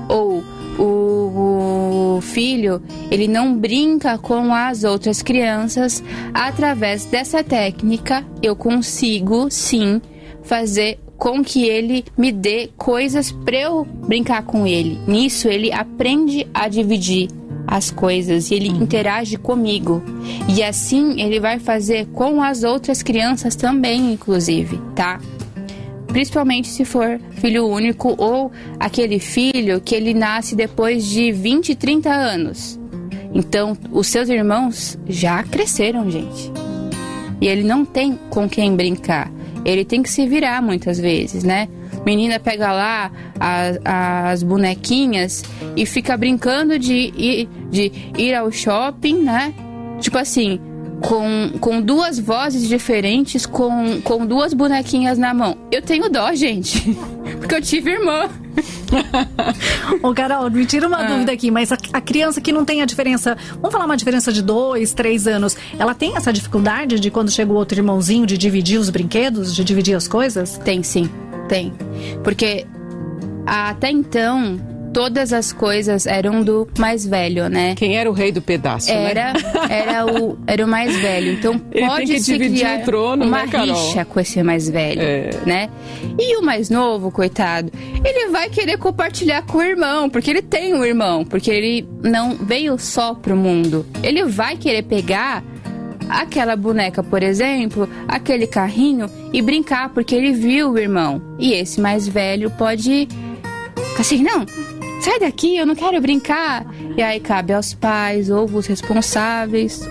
ou 0.08 0.42
o, 0.78 2.18
filho 2.22 2.82
ele 3.10 3.26
não 3.26 3.56
brinca 3.56 4.16
com 4.16 4.54
as 4.54 4.84
outras 4.84 5.22
crianças, 5.22 6.02
através 6.32 7.04
dessa 7.04 7.42
técnica 7.42 8.24
eu 8.42 8.54
consigo 8.54 9.50
sim 9.50 10.00
fazer 10.42 10.98
com 11.18 11.42
que 11.42 11.64
ele 11.68 12.04
me 12.16 12.32
dê 12.32 12.70
coisas 12.76 13.30
para 13.30 13.56
eu 13.56 13.84
brincar 13.84 14.42
com 14.42 14.66
ele. 14.66 14.98
Nisso 15.06 15.48
ele 15.48 15.72
aprende 15.72 16.46
a 16.52 16.68
dividir 16.68 17.28
as 17.66 17.90
coisas 17.90 18.50
e 18.50 18.54
ele 18.54 18.70
uhum. 18.70 18.82
interage 18.82 19.36
comigo. 19.36 20.02
E 20.48 20.62
assim 20.62 21.20
ele 21.20 21.38
vai 21.38 21.58
fazer 21.58 22.06
com 22.06 22.42
as 22.42 22.64
outras 22.64 23.02
crianças 23.02 23.54
também, 23.54 24.12
inclusive, 24.12 24.80
tá? 24.94 25.20
Principalmente 26.12 26.68
se 26.68 26.84
for 26.84 27.18
filho 27.32 27.66
único 27.66 28.14
ou 28.18 28.52
aquele 28.78 29.18
filho 29.18 29.80
que 29.80 29.94
ele 29.94 30.12
nasce 30.12 30.54
depois 30.54 31.06
de 31.06 31.32
20, 31.32 31.74
30 31.74 32.10
anos. 32.10 32.78
Então, 33.32 33.76
os 33.90 34.08
seus 34.08 34.28
irmãos 34.28 34.98
já 35.08 35.42
cresceram, 35.42 36.10
gente. 36.10 36.52
E 37.40 37.48
ele 37.48 37.62
não 37.62 37.82
tem 37.82 38.18
com 38.28 38.46
quem 38.46 38.76
brincar. 38.76 39.32
Ele 39.64 39.86
tem 39.86 40.02
que 40.02 40.10
se 40.10 40.26
virar 40.26 40.60
muitas 40.60 41.00
vezes, 41.00 41.42
né? 41.42 41.66
menina 42.04 42.38
pega 42.38 42.72
lá 42.72 43.10
as, 43.38 43.78
as 43.84 44.42
bonequinhas 44.42 45.44
e 45.76 45.86
fica 45.86 46.16
brincando 46.16 46.78
de 46.78 47.12
ir, 47.16 47.48
de 47.70 47.92
ir 48.18 48.34
ao 48.34 48.50
shopping, 48.50 49.22
né? 49.22 49.54
Tipo 50.00 50.18
assim, 50.18 50.60
com, 51.02 51.50
com 51.60 51.82
duas 51.82 52.18
vozes 52.18 52.66
diferentes, 52.68 53.44
com, 53.44 54.00
com 54.02 54.24
duas 54.24 54.54
bonequinhas 54.54 55.18
na 55.18 55.34
mão. 55.34 55.58
Eu 55.70 55.82
tenho 55.82 56.08
dó, 56.08 56.32
gente. 56.34 56.96
Porque 57.38 57.54
eu 57.54 57.60
tive 57.60 57.90
irmã. 57.90 58.30
Ô, 60.02 60.14
Carol, 60.14 60.50
me 60.50 60.64
tira 60.64 60.86
uma 60.86 60.98
ah. 60.98 61.04
dúvida 61.04 61.32
aqui, 61.32 61.50
mas 61.50 61.72
a, 61.72 61.78
a, 61.92 62.00
criança 62.00 62.40
que 62.40 62.52
não 62.52 62.64
tem 62.64 62.82
a 62.82 62.84
diferença, 62.84 63.36
vamos 63.54 63.72
falar 63.72 63.84
uma 63.84 63.96
diferença 63.96 64.32
de 64.32 64.42
dois, 64.42 64.92
três 64.92 65.26
anos, 65.26 65.56
ela 65.78 65.94
tem 65.94 66.16
essa 66.16 66.32
dificuldade 66.32 67.00
de 67.00 67.10
quando 67.10 67.30
chega 67.30 67.50
o 67.50 67.56
outro 67.56 67.78
irmãozinho 67.78 68.26
de 68.26 68.38
dividir 68.38 68.78
os 68.78 68.90
brinquedos, 68.90 69.54
de 69.54 69.64
dividir 69.64 69.96
as 69.96 70.06
coisas? 70.06 70.58
Tem 70.58 70.82
sim. 70.82 71.10
Tem. 71.48 71.72
Porque 72.22 72.66
até 73.46 73.90
então, 73.90 74.60
todas 74.92 75.32
as 75.32 75.52
coisas 75.52 76.06
eram 76.06 76.42
do 76.42 76.68
mais 76.78 77.06
velho, 77.06 77.48
né? 77.48 77.74
Quem 77.74 77.96
era 77.96 78.08
o 78.10 78.12
rei 78.12 78.30
do 78.30 78.42
pedaço, 78.42 78.90
era, 78.90 79.32
né? 79.32 79.40
Era 79.68 80.06
o, 80.06 80.38
era 80.46 80.64
o 80.64 80.68
mais 80.68 80.94
velho. 80.96 81.32
Então 81.32 81.58
pode 81.58 82.20
se 82.20 82.38
criar 82.38 82.80
o 82.80 82.84
trono, 82.84 83.24
uma 83.24 83.46
né, 83.46 83.58
rixa 83.64 84.04
com 84.04 84.20
esse 84.20 84.42
mais 84.42 84.68
velho, 84.68 85.00
é. 85.00 85.30
né? 85.46 85.70
E 86.18 86.36
o 86.36 86.42
mais 86.42 86.68
novo, 86.68 87.10
coitado, 87.10 87.72
ele 88.04 88.28
vai 88.30 88.50
querer 88.50 88.76
compartilhar 88.76 89.42
com 89.42 89.58
o 89.58 89.62
irmão, 89.62 90.10
porque 90.10 90.30
ele 90.30 90.42
tem 90.42 90.74
um 90.74 90.84
irmão, 90.84 91.24
porque 91.24 91.50
ele 91.50 91.88
não 92.02 92.34
veio 92.34 92.78
só 92.78 93.14
pro 93.14 93.36
mundo. 93.36 93.86
Ele 94.02 94.24
vai 94.24 94.56
querer 94.56 94.82
pegar 94.82 95.42
aquela 96.08 96.54
boneca, 96.56 97.02
por 97.02 97.22
exemplo, 97.22 97.88
aquele 98.06 98.46
carrinho 98.46 99.08
e 99.32 99.40
brincar 99.40 99.88
porque 99.90 100.14
ele 100.14 100.32
viu 100.32 100.72
o 100.72 100.78
irmão. 100.78 101.22
E 101.38 101.54
esse 101.54 101.80
mais 101.80 102.06
velho 102.06 102.50
pode 102.50 103.08
assim, 103.98 104.22
não, 104.22 104.44
sai 105.02 105.18
daqui, 105.18 105.56
eu 105.56 105.66
não 105.66 105.74
quero 105.74 106.00
brincar. 106.00 106.66
E 106.96 107.02
aí 107.02 107.20
cabe 107.20 107.52
aos 107.52 107.74
pais 107.74 108.30
ou 108.30 108.44
os 108.44 108.66
responsáveis 108.66 109.88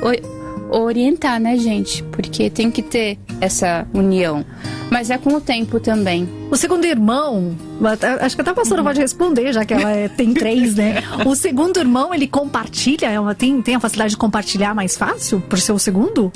orientar, 0.71 1.39
né, 1.39 1.57
gente? 1.57 2.01
Porque 2.03 2.49
tem 2.49 2.71
que 2.71 2.81
ter 2.81 3.17
essa 3.39 3.85
união. 3.93 4.45
Mas 4.89 5.09
é 5.09 5.17
com 5.17 5.33
o 5.33 5.41
tempo 5.41 5.79
também. 5.79 6.27
O 6.49 6.55
segundo 6.55 6.85
irmão, 6.85 7.55
acho 8.21 8.35
que 8.35 8.41
até 8.41 8.51
a 8.51 8.53
pastora 8.53 8.81
uhum. 8.81 8.87
pode 8.87 8.99
responder, 8.99 9.53
já 9.53 9.65
que 9.65 9.73
ela 9.73 9.91
é, 9.91 10.07
tem 10.07 10.33
três, 10.35 10.75
né? 10.75 11.03
O 11.25 11.35
segundo 11.35 11.77
irmão, 11.79 12.13
ele 12.13 12.27
compartilha, 12.27 13.07
ela 13.07 13.35
tem, 13.35 13.61
tem 13.61 13.75
a 13.75 13.79
facilidade 13.79 14.11
de 14.11 14.17
compartilhar 14.17 14.73
mais 14.73 14.97
fácil 14.97 15.41
por 15.41 15.59
ser 15.59 15.73
o 15.73 15.79
segundo? 15.79 16.31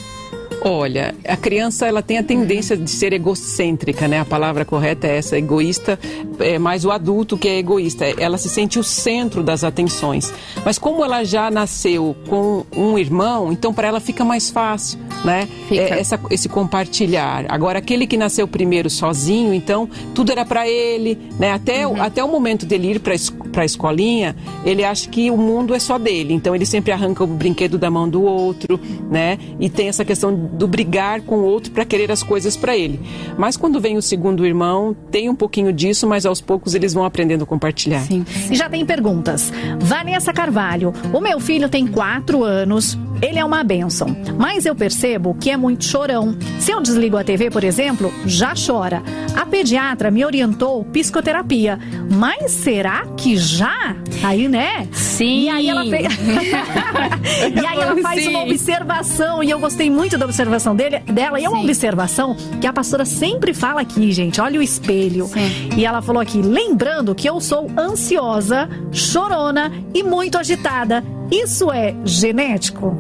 Olha, 0.62 1.14
a 1.28 1.38
criança 1.38 1.86
ela 1.86 2.02
tem 2.02 2.18
a 2.18 2.24
tendência 2.24 2.76
de 2.76 2.90
ser 2.90 3.14
egocêntrica, 3.14 4.08
né? 4.08 4.20
A 4.20 4.26
palavra 4.26 4.66
correta 4.66 5.06
é 5.06 5.18
essa, 5.18 5.38
egoísta, 5.38 6.00
é 6.40 6.60
mais 6.60 6.86
o 6.86 6.92
adulto 6.92 7.38
que 7.38 7.48
é 7.48 7.58
egoísta. 7.58 8.06
Ela 8.06 8.38
se 8.38 8.50
sente 8.50 8.80
o 8.80 8.84
centro 8.84 9.44
das 9.44 9.64
atenções. 9.64 10.34
Mas 10.64 10.78
como 10.78 11.04
ela 11.04 11.24
já 11.24 11.50
nasceu 11.52 12.16
com 12.28 12.66
um 12.76 12.98
irmão, 12.98 13.52
então 13.52 13.74
para 13.74 13.88
ela 13.88 14.00
fica 14.00 14.24
mais 14.24 14.50
fácil, 14.50 15.00
né? 15.24 15.48
É, 15.72 16.00
essa, 16.00 16.20
esse 16.30 16.50
compartilhar. 16.50 17.46
Agora 17.50 17.80
aquele 17.80 18.08
que 18.08 18.18
nasceu 18.18 18.48
primeiro 18.48 18.90
sozinho, 18.90 19.54
então 19.54 19.90
tudo 20.14 20.32
era 20.32 20.46
para 20.46 20.68
ele, 20.68 21.18
né? 21.40 21.52
Até, 21.52 21.88
uhum. 21.88 22.02
até 22.02 22.24
o 22.24 22.28
momento 22.28 22.66
dele 22.66 22.94
ir 22.94 23.00
para 23.00 23.14
a 23.62 23.66
escolinha, 23.66 24.36
ele 24.66 24.84
acha 24.84 25.10
que 25.10 25.30
o 25.32 25.38
mundo 25.38 25.74
é 25.74 25.80
só 25.80 25.98
dele. 25.98 26.34
Então 26.34 26.56
ele 26.56 26.66
sempre 26.66 26.92
arranca 26.92 27.24
o 27.24 27.28
brinquedo 27.28 27.78
da 27.78 27.90
mão 27.90 28.08
do 28.08 28.24
outro, 28.24 28.80
né? 29.10 29.38
E 29.60 29.70
tem 29.70 29.88
essa 29.88 30.04
questão 30.04 30.34
do 30.34 30.68
brigar 30.68 31.22
com 31.22 31.38
o 31.38 31.44
outro 31.44 31.72
para 31.72 31.86
querer 31.86 32.12
as 32.12 32.24
coisas 32.24 32.56
para 32.58 32.76
ele. 32.76 33.00
Mas 33.38 33.58
quando 33.58 33.80
vem 33.80 33.98
o 33.98 34.02
segundo 34.02 34.46
irmão, 34.46 34.96
tem 35.12 35.30
um 35.30 35.36
pouquinho 35.36 35.72
disso, 35.72 36.08
mas 36.08 36.25
aos 36.26 36.42
poucos 36.42 36.74
eles 36.74 36.94
vão 36.94 37.06
aprendendo 37.06 37.44
a 37.44 37.48
compartilhar. 37.48 38.02
Sim. 38.02 38.26
E 38.50 38.56
já 38.56 38.70
tem 38.70 38.86
perguntas. 38.86 39.52
Vanessa 39.80 40.34
Carvalho, 40.34 40.94
o 41.14 41.20
meu 41.20 41.40
filho 41.40 41.70
tem 41.70 41.88
quatro 41.88 42.44
anos, 42.44 42.98
ele 43.22 43.40
é 43.40 43.46
uma 43.46 43.64
benção, 43.64 44.16
mas 44.38 44.66
eu 44.66 44.76
percebo 44.76 45.36
que 45.36 45.50
é 45.50 45.58
muito 45.58 45.86
chorão. 45.86 46.36
Se 46.60 46.72
eu 46.72 46.82
desligo 46.82 47.18
a 47.18 47.24
TV, 47.24 47.50
por 47.50 47.64
exemplo, 47.64 48.14
já 48.26 48.54
chora. 48.56 49.02
A 49.36 49.46
pediatra 49.46 50.10
me 50.12 50.26
orientou 50.26 50.84
psicoterapia, 50.86 51.80
mas 52.12 52.52
será 52.52 53.06
que 53.18 53.38
já? 53.38 53.96
Aí, 54.24 54.48
né? 54.48 54.88
Sim. 54.92 55.44
E 55.44 55.50
aí 55.50 55.70
ela, 55.70 55.86
fez... 55.86 56.08
e 57.56 57.66
aí 57.66 57.80
ela 57.80 58.02
faz 58.02 58.24
Sim. 58.24 58.30
uma 58.30 58.44
observação 58.44 59.44
e 59.44 59.50
eu 59.50 59.60
gostei 59.60 59.90
muito 59.90 60.18
da 60.18 60.26
observação 60.26 60.76
dele, 60.76 61.00
dela. 61.00 61.40
E 61.40 61.46
é 61.46 61.50
uma 61.50 61.60
Sim. 61.60 61.66
observação 61.66 62.36
que 62.60 62.68
a 62.68 62.74
pastora 62.74 63.06
sempre 63.06 63.54
fala 63.54 63.82
aqui, 63.82 64.12
gente. 64.12 64.40
Olha 64.42 64.60
o 64.60 64.64
espelho. 64.64 65.28
Sim. 65.28 65.70
E 65.78 65.86
ela 65.86 66.02
falou 66.02 66.15
aqui, 66.20 66.42
lembrando 66.42 67.16
que 67.16 67.30
eu 67.30 67.40
sou 67.40 67.70
ansiosa, 67.78 68.70
chorona 68.92 69.72
e 69.94 70.04
muito 70.04 70.38
agitada. 70.38 71.04
Isso 71.32 71.72
é 71.72 71.96
genético? 72.04 72.96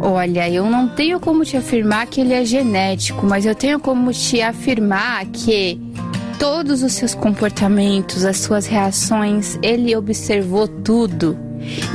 Olha, 0.00 0.50
eu 0.50 0.68
não 0.68 0.88
tenho 0.88 1.20
como 1.20 1.44
te 1.44 1.56
afirmar 1.56 2.06
que 2.06 2.20
ele 2.20 2.34
é 2.34 2.44
genético, 2.44 3.24
mas 3.24 3.46
eu 3.46 3.54
tenho 3.54 3.78
como 3.78 4.12
te 4.12 4.42
afirmar 4.42 5.26
que 5.26 5.80
todos 6.40 6.82
os 6.82 6.94
seus 6.94 7.14
comportamentos, 7.14 8.24
as 8.24 8.38
suas 8.38 8.66
reações, 8.66 9.56
ele 9.62 9.94
observou 9.94 10.66
tudo. 10.66 11.38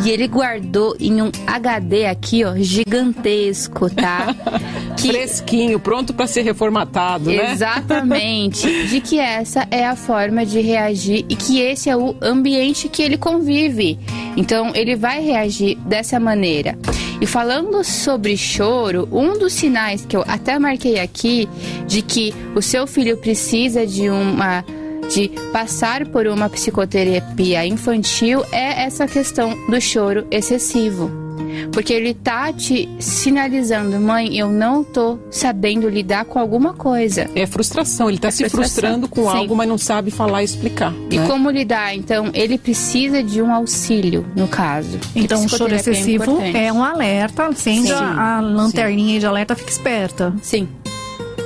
E 0.04 0.10
ele 0.10 0.28
guardou 0.28 0.96
em 1.00 1.22
um 1.22 1.32
HD 1.46 2.06
aqui, 2.06 2.44
ó, 2.44 2.56
gigantesco, 2.58 3.90
tá? 3.90 4.36
Que... 4.98 5.10
Fresquinho, 5.10 5.80
pronto 5.80 6.12
para 6.12 6.26
ser 6.26 6.42
reformatado, 6.42 7.30
né? 7.30 7.52
Exatamente. 7.52 8.68
de 8.90 9.00
que 9.00 9.20
essa 9.20 9.68
é 9.70 9.86
a 9.86 9.96
forma 9.96 10.44
de 10.44 10.60
reagir 10.60 11.24
e 11.30 11.36
que 11.36 11.60
esse 11.60 11.88
é 11.88 11.96
o 11.96 12.16
ambiente 12.20 12.90
que 12.90 13.04
ele 13.04 13.16
convive. 13.16 14.00
Então, 14.36 14.72
ele 14.74 14.96
vai 14.96 15.22
reagir 15.22 15.78
dessa 15.86 16.20
maneira. 16.20 16.76
E 17.22 17.26
falando 17.26 17.84
sobre 17.84 18.36
choro, 18.36 19.08
um 19.12 19.38
dos 19.38 19.54
sinais 19.54 20.06
que 20.06 20.18
eu 20.18 20.24
até 20.28 20.58
marquei 20.58 21.00
aqui 21.00 21.48
de 21.88 22.02
que 22.02 22.34
o 22.56 22.62
seu 22.62 22.86
filho 22.88 23.18
precisa 23.18 23.86
de 23.86 24.10
uma 24.10 24.64
de 25.10 25.30
passar 25.52 26.06
por 26.08 26.28
uma 26.28 26.50
psicoterapia 26.50 27.66
infantil 27.66 28.44
é 28.52 28.84
essa 28.84 29.08
questão 29.08 29.56
do 29.68 29.80
choro 29.80 30.28
excessivo. 30.32 31.28
Porque 31.72 31.94
ele 31.94 32.14
tá 32.14 32.52
te 32.52 32.90
sinalizando, 33.00 34.00
mãe, 34.00 34.38
eu 34.38 34.50
não 34.50 34.84
tô 34.84 35.20
sabendo 35.30 35.88
lidar 35.90 36.26
com 36.26 36.40
alguma 36.40 36.74
coisa. 36.74 37.30
É 37.36 37.46
frustração, 37.46 38.10
ele 38.10 38.18
tá 38.18 38.28
é 38.28 38.32
se 38.32 38.50
frustrando 38.50 39.08
com 39.08 39.24
Sim. 39.24 39.38
algo, 39.38 39.56
mas 39.56 39.68
não 39.68 39.78
sabe 39.78 40.12
falar 40.12 40.42
e 40.42 40.46
explicar. 40.46 40.94
E 41.10 41.18
né? 41.18 41.28
como 41.28 41.50
lidar? 41.50 41.96
Então, 41.96 42.30
ele 42.34 42.58
precisa 42.58 43.24
de 43.24 43.42
um 43.42 43.54
auxílio, 43.54 44.26
no 44.36 44.48
caso. 44.48 45.00
Então, 45.16 45.46
o 45.46 45.50
choro 45.50 45.74
é 45.74 45.78
excessivo 45.78 46.40
é, 46.42 46.66
é, 46.66 46.74
um 46.74 46.84
alerta, 46.84 47.46
acende 47.46 47.92
a, 47.92 48.38
a 48.38 48.42
lanterninha 48.42 49.14
Sim. 49.14 49.20
de 49.20 49.26
alerta, 49.26 49.56
fica 49.56 49.70
esperta. 49.70 50.34
Sim. 50.42 50.68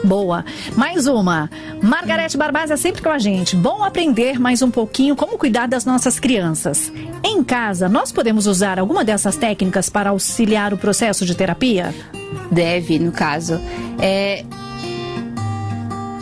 Boa. 0.03 0.43
Mais 0.75 1.05
uma. 1.05 1.49
Margarete 1.81 2.37
Barbaz 2.37 2.71
é 2.71 2.77
sempre 2.77 3.01
com 3.01 3.09
a 3.09 3.19
gente. 3.19 3.55
Bom 3.55 3.83
aprender 3.83 4.39
mais 4.39 4.61
um 4.61 4.71
pouquinho 4.71 5.15
como 5.15 5.37
cuidar 5.37 5.67
das 5.67 5.85
nossas 5.85 6.19
crianças. 6.19 6.91
Em 7.23 7.43
casa, 7.43 7.87
nós 7.87 8.11
podemos 8.11 8.47
usar 8.47 8.79
alguma 8.79 9.03
dessas 9.03 9.35
técnicas 9.35 9.89
para 9.89 10.09
auxiliar 10.09 10.73
o 10.73 10.77
processo 10.77 11.25
de 11.25 11.35
terapia? 11.35 11.93
Deve, 12.51 12.97
no 12.99 13.11
caso. 13.11 13.59
É... 13.99 14.43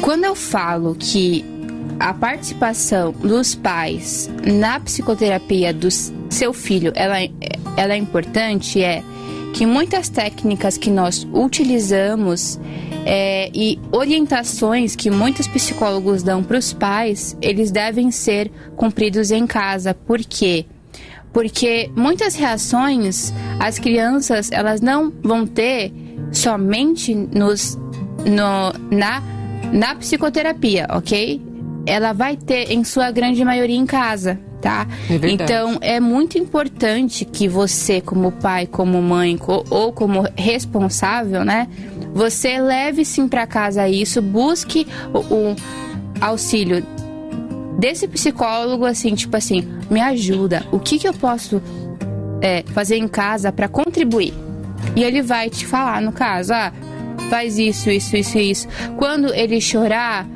Quando 0.01 0.25
eu 0.25 0.35
falo 0.35 0.95
que 0.95 1.45
a 1.99 2.13
participação 2.13 3.11
dos 3.11 3.55
pais 3.55 4.29
na 4.45 4.79
psicoterapia 4.79 5.73
do 5.73 5.89
seu 5.91 6.53
filho 6.53 6.93
ela, 6.95 7.17
ela 7.75 7.93
é 7.93 7.97
importante, 7.97 8.81
é 8.81 9.03
que 9.53 9.65
muitas 9.65 10.09
técnicas 10.09 10.77
que 10.77 10.89
nós 10.89 11.27
utilizamos 11.33 12.59
é, 13.05 13.49
e 13.53 13.79
orientações 13.91 14.95
que 14.95 15.09
muitos 15.09 15.47
psicólogos 15.47 16.23
dão 16.23 16.43
para 16.43 16.57
os 16.57 16.73
pais, 16.73 17.37
eles 17.41 17.71
devem 17.71 18.11
ser 18.11 18.51
cumpridos 18.75 19.31
em 19.31 19.45
casa. 19.47 19.93
Por 19.93 20.19
quê? 20.19 20.65
Porque 21.33 21.91
muitas 21.95 22.35
reações 22.35 23.33
as 23.59 23.77
crianças 23.77 24.51
elas 24.51 24.81
não 24.81 25.11
vão 25.21 25.45
ter 25.45 25.91
somente 26.31 27.13
nos, 27.13 27.77
no, 28.25 28.73
na, 28.95 29.21
na 29.71 29.95
psicoterapia, 29.95 30.87
ok? 30.89 31.41
Ela 31.85 32.13
vai 32.13 32.35
ter 32.35 32.71
em 32.71 32.83
sua 32.83 33.11
grande 33.11 33.43
maioria 33.43 33.77
em 33.77 33.85
casa 33.85 34.39
tá? 34.61 34.87
É 35.09 35.29
então 35.29 35.77
é 35.81 35.99
muito 35.99 36.37
importante 36.37 37.25
que 37.25 37.47
você, 37.47 38.01
como 38.01 38.31
pai, 38.31 38.67
como 38.67 39.01
mãe 39.01 39.37
ou 39.69 39.91
como 39.91 40.25
responsável, 40.35 41.43
né, 41.43 41.67
você 42.13 42.59
leve 42.59 43.05
sim 43.05 43.27
para 43.27 43.45
casa 43.47 43.87
isso, 43.87 44.21
busque 44.21 44.87
o, 45.13 45.19
o 45.19 45.55
auxílio 46.19 46.85
desse 47.77 48.07
psicólogo, 48.07 48.85
assim, 48.85 49.15
tipo 49.15 49.35
assim, 49.37 49.65
me 49.89 50.01
ajuda. 50.01 50.65
O 50.71 50.79
que 50.79 50.99
que 50.99 51.07
eu 51.07 51.13
posso 51.13 51.61
é, 52.41 52.63
fazer 52.73 52.97
em 52.97 53.07
casa 53.07 53.51
para 53.51 53.69
contribuir? 53.69 54.33
E 54.95 55.03
ele 55.03 55.21
vai 55.21 55.49
te 55.49 55.65
falar, 55.65 56.01
no 56.01 56.11
caso, 56.11 56.53
ah, 56.53 56.73
faz 57.29 57.57
isso, 57.57 57.89
isso, 57.89 58.17
isso, 58.17 58.37
isso. 58.37 58.67
Quando 58.97 59.33
ele 59.33 59.61
chorar 59.61 60.27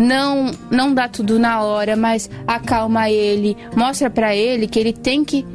não 0.00 0.50
não 0.70 0.94
dá 0.94 1.06
tudo 1.06 1.38
na 1.38 1.62
hora, 1.62 1.94
mas 1.94 2.30
acalma 2.46 3.10
ele, 3.10 3.54
mostra 3.76 4.08
para 4.08 4.34
ele 4.34 4.66
que 4.66 4.78
ele 4.80 4.94
tem 4.94 5.22
que 5.24 5.46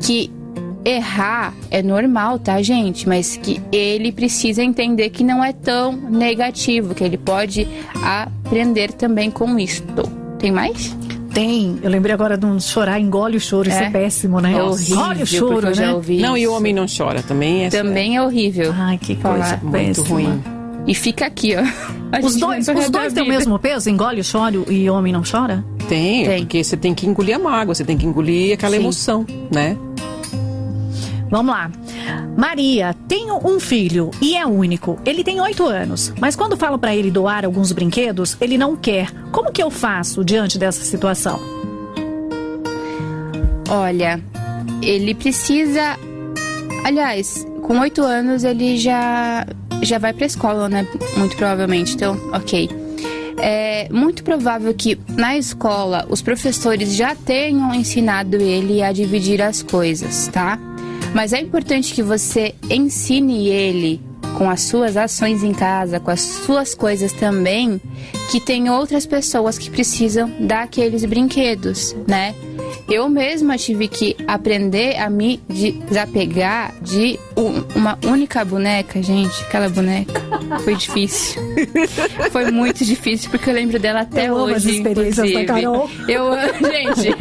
que 0.00 0.32
errar 0.82 1.52
é 1.70 1.82
normal, 1.82 2.38
tá, 2.38 2.62
gente? 2.62 3.06
Mas 3.06 3.36
que 3.36 3.60
ele 3.70 4.10
precisa 4.10 4.62
entender 4.62 5.10
que 5.10 5.22
não 5.22 5.44
é 5.44 5.52
tão 5.52 5.92
negativo, 5.92 6.94
que 6.94 7.04
ele 7.04 7.18
pode 7.18 7.68
aprender 8.02 8.90
também 8.92 9.30
com 9.30 9.58
isto. 9.58 10.02
Tem 10.38 10.50
mais? 10.50 10.96
Tem. 11.34 11.78
Eu 11.82 11.90
lembrei 11.90 12.14
agora 12.14 12.38
de 12.38 12.46
um 12.46 12.58
chorar, 12.58 12.98
engole 12.98 13.36
o 13.36 13.40
choro. 13.40 13.68
É. 13.68 13.72
Isso 13.72 13.82
é 13.82 13.90
péssimo, 13.90 14.40
né? 14.40 14.54
É 14.54 14.62
horrível. 14.62 14.96
Engole 14.96 15.22
o 15.22 15.26
choro, 15.26 15.68
eu 15.68 15.74
já 15.74 15.86
né? 15.88 15.92
ouvi 15.92 16.18
Não, 16.18 16.36
e 16.36 16.46
o 16.46 16.50
isso. 16.50 16.56
homem 16.56 16.72
não 16.72 16.86
chora 16.86 17.22
também. 17.22 17.66
É, 17.66 17.68
Também 17.68 18.16
é 18.16 18.22
horrível. 18.22 18.72
Ai, 18.74 18.96
que 18.98 19.14
Falar. 19.16 19.36
coisa 19.36 19.60
muito 19.62 19.70
péssima. 20.02 20.08
ruim. 20.08 20.42
E 20.90 20.94
fica 20.94 21.24
aqui, 21.26 21.54
ó. 21.54 21.60
A 22.10 22.18
Os 22.18 22.34
dois, 22.34 22.66
os 22.66 22.90
dois 22.90 23.12
têm 23.12 23.22
o 23.22 23.28
mesmo 23.28 23.56
peso? 23.60 23.88
Engole 23.88 24.20
o 24.20 24.24
choro 24.24 24.66
e 24.68 24.90
homem 24.90 25.12
não 25.12 25.22
chora? 25.22 25.64
Tem, 25.88 26.24
Tem. 26.24 26.38
porque 26.40 26.64
você 26.64 26.76
tem 26.76 26.92
que 26.92 27.06
engolir 27.06 27.36
a 27.36 27.38
mágoa, 27.38 27.72
você 27.72 27.84
tem 27.84 27.96
que 27.96 28.04
engolir 28.04 28.54
aquela 28.54 28.74
Sim. 28.74 28.80
emoção, 28.80 29.24
né? 29.54 29.78
Vamos 31.30 31.54
lá. 31.54 31.70
Maria, 32.36 32.92
tenho 33.06 33.38
um 33.46 33.60
filho 33.60 34.10
e 34.20 34.36
é 34.36 34.44
único. 34.44 34.98
Ele 35.06 35.22
tem 35.22 35.40
oito 35.40 35.64
anos, 35.64 36.12
mas 36.18 36.34
quando 36.34 36.56
falo 36.56 36.76
pra 36.76 36.96
ele 36.96 37.12
doar 37.12 37.44
alguns 37.44 37.70
brinquedos, 37.70 38.36
ele 38.40 38.58
não 38.58 38.74
quer. 38.74 39.12
Como 39.30 39.52
que 39.52 39.62
eu 39.62 39.70
faço 39.70 40.24
diante 40.24 40.58
dessa 40.58 40.82
situação? 40.82 41.38
Olha, 43.68 44.20
ele 44.82 45.14
precisa. 45.14 45.96
Aliás, 46.84 47.46
com 47.62 47.78
oito 47.78 48.02
anos 48.02 48.42
ele 48.42 48.76
já 48.76 49.46
já 49.82 49.98
vai 49.98 50.12
pra 50.12 50.26
escola, 50.26 50.68
né? 50.68 50.86
Muito 51.16 51.36
provavelmente. 51.36 51.94
Então, 51.94 52.16
ok. 52.32 52.68
É 53.42 53.88
muito 53.90 54.22
provável 54.22 54.72
que 54.74 54.98
na 55.08 55.36
escola 55.36 56.06
os 56.10 56.20
professores 56.20 56.94
já 56.94 57.14
tenham 57.14 57.74
ensinado 57.74 58.36
ele 58.36 58.82
a 58.82 58.92
dividir 58.92 59.40
as 59.40 59.62
coisas, 59.62 60.28
tá? 60.28 60.58
Mas 61.14 61.32
é 61.32 61.40
importante 61.40 61.94
que 61.94 62.02
você 62.02 62.54
ensine 62.68 63.48
ele 63.48 64.00
com 64.36 64.48
as 64.48 64.62
suas 64.62 64.96
ações 64.96 65.42
em 65.42 65.52
casa, 65.52 65.98
com 65.98 66.10
as 66.10 66.20
suas 66.20 66.74
coisas 66.74 67.12
também, 67.12 67.80
que 68.30 68.40
tem 68.40 68.70
outras 68.70 69.04
pessoas 69.06 69.58
que 69.58 69.70
precisam 69.70 70.30
daqueles 70.40 71.04
brinquedos, 71.04 71.96
né? 72.06 72.34
Eu 72.88 73.08
mesma 73.08 73.56
tive 73.56 73.86
que 73.88 74.16
aprender 74.26 74.96
a 74.98 75.08
me 75.08 75.40
desapegar 75.48 76.74
de 76.82 77.18
um- 77.36 77.62
uma 77.78 77.98
única 78.04 78.44
boneca, 78.44 79.02
gente. 79.02 79.42
Aquela 79.44 79.68
boneca. 79.68 80.20
Foi 80.64 80.74
difícil. 80.74 81.40
Foi 82.30 82.50
muito 82.50 82.84
difícil, 82.84 83.30
porque 83.30 83.50
eu 83.50 83.54
lembro 83.54 83.78
dela 83.78 84.00
até 84.00 84.28
Eu 84.28 84.34
hoje. 84.34 84.54
as 84.54 84.64
experiências 84.64 85.32
da. 85.32 85.44
Carol. 85.44 85.90
Eu, 86.08 86.30
gente, 86.70 87.16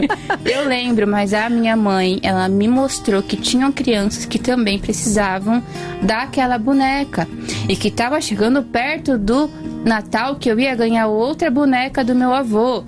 eu 0.46 0.68
lembro, 0.68 1.08
mas 1.08 1.34
a 1.34 1.50
minha 1.50 1.76
mãe, 1.76 2.20
ela 2.24 2.48
me 2.50 2.68
mostrou 2.68 3.22
que 3.22 3.36
tinham 3.38 3.72
crianças 3.72 4.26
que 4.26 4.40
também 4.40 4.80
precisavam 4.80 5.64
daquela 6.02 6.58
boneca. 6.58 7.28
E 7.68 7.76
que 7.76 7.92
tava 7.92 8.20
chegando 8.22 8.64
perto 8.64 9.18
do 9.18 9.50
Natal 9.86 10.36
que 10.36 10.50
eu 10.50 10.60
ia 10.60 10.76
ganhar 10.76 11.08
outra 11.08 11.50
boneca 11.50 12.04
do 12.04 12.16
meu 12.16 12.34
avô. 12.34 12.84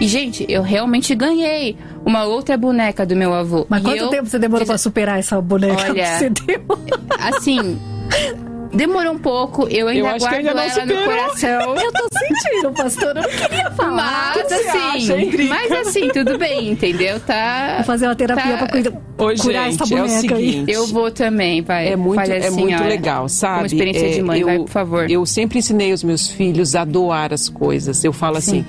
E, 0.00 0.08
gente, 0.08 0.44
eu 0.48 0.60
realmente 0.62 1.14
ganhei 1.14 1.76
uma 2.04 2.24
outra 2.24 2.56
boneca 2.56 3.04
do 3.06 3.16
meu 3.16 3.32
avô. 3.34 3.66
Mas 3.68 3.80
E 3.80 3.84
quanto 3.84 3.96
eu 3.98 4.08
tempo 4.08 4.26
você 4.28 4.38
demorou 4.38 4.66
pra 4.66 4.78
superar 4.78 5.18
essa 5.18 5.40
boneca 5.40 5.82
Olha, 5.90 5.94
que 5.94 6.18
você 6.18 6.30
deu? 6.30 6.60
Assim, 7.18 7.78
demorou 8.72 9.12
um 9.12 9.18
pouco. 9.18 9.68
Eu 9.68 9.88
ainda 9.88 10.08
Eu 10.10 10.18
guardo 10.18 10.34
ainda 10.34 10.54
não 10.54 10.62
ela 10.62 10.74
no 10.74 10.80
superou. 10.80 11.04
coração. 11.04 11.76
Eu 11.76 11.92
tô 11.92 12.08
sentindo, 12.18 12.72
pastor. 12.72 13.08
Eu 13.16 13.22
não 13.22 13.28
queria 13.30 13.70
falar. 13.70 14.32
Mas 14.36 14.52
assim, 14.52 15.48
mas 15.48 15.72
assim, 15.72 16.08
tudo 16.08 16.36
bem, 16.38 16.72
entendeu? 16.72 17.20
Tá. 17.20 17.74
Vou 17.76 17.84
fazer 17.84 18.06
uma 18.06 18.16
terapia 18.16 18.52
tá- 18.52 18.58
pra 18.58 18.68
cuidar, 18.68 18.90
Ô, 18.90 18.96
curar 19.16 19.36
gente, 19.36 19.56
essa 19.56 19.82
é 19.82 19.86
o 19.86 20.00
boneca 20.00 20.34
aí. 20.34 20.50
seguinte. 20.50 20.72
Eu 20.72 20.86
vou 20.88 21.10
também, 21.10 21.62
vai. 21.62 21.88
É 21.88 21.96
muito, 21.96 22.20
é 22.20 22.50
muito 22.50 22.66
senhora. 22.68 22.84
legal, 22.86 23.28
sabe? 23.28 23.60
Uma 23.60 23.66
experiência 23.66 24.06
É, 24.06 24.10
de 24.10 24.22
mãe, 24.22 24.40
eu, 24.40 24.46
vai, 24.46 24.58
por 24.58 24.68
favor. 24.68 25.10
Eu 25.10 25.24
sempre 25.24 25.58
ensinei 25.60 25.92
os 25.92 26.02
meus 26.02 26.28
filhos 26.28 26.74
a 26.74 26.84
doar 26.84 27.32
as 27.32 27.48
coisas. 27.48 28.02
Eu 28.04 28.12
falo 28.12 28.36
assim. 28.38 28.64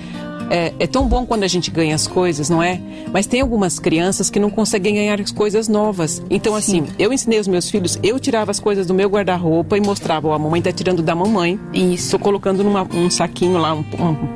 É, 0.50 0.72
é 0.78 0.86
tão 0.86 1.06
bom 1.08 1.26
quando 1.26 1.42
a 1.42 1.48
gente 1.48 1.70
ganha 1.70 1.94
as 1.94 2.06
coisas, 2.06 2.48
não 2.48 2.62
é? 2.62 2.80
Mas 3.12 3.26
tem 3.26 3.40
algumas 3.40 3.78
crianças 3.78 4.30
que 4.30 4.38
não 4.38 4.50
conseguem 4.50 4.94
ganhar 4.94 5.20
as 5.20 5.30
coisas 5.30 5.68
novas. 5.68 6.22
Então, 6.30 6.54
assim, 6.54 6.84
eu 6.98 7.12
ensinei 7.12 7.38
os 7.40 7.48
meus 7.48 7.68
filhos, 7.70 7.98
eu 8.02 8.18
tirava 8.20 8.50
as 8.50 8.60
coisas 8.60 8.86
do 8.86 8.94
meu 8.94 9.08
guarda-roupa 9.08 9.76
e 9.76 9.80
mostrava, 9.80 10.28
ó, 10.28 10.32
a 10.34 10.38
mamãe 10.38 10.62
tá 10.62 10.72
tirando 10.72 11.02
da 11.02 11.14
mamãe. 11.14 11.58
Isso. 11.72 12.06
Estou 12.06 12.20
colocando 12.20 12.62
num 12.62 12.76
um 12.94 13.10
saquinho 13.10 13.58
lá, 13.58 13.74
um- 13.74 13.84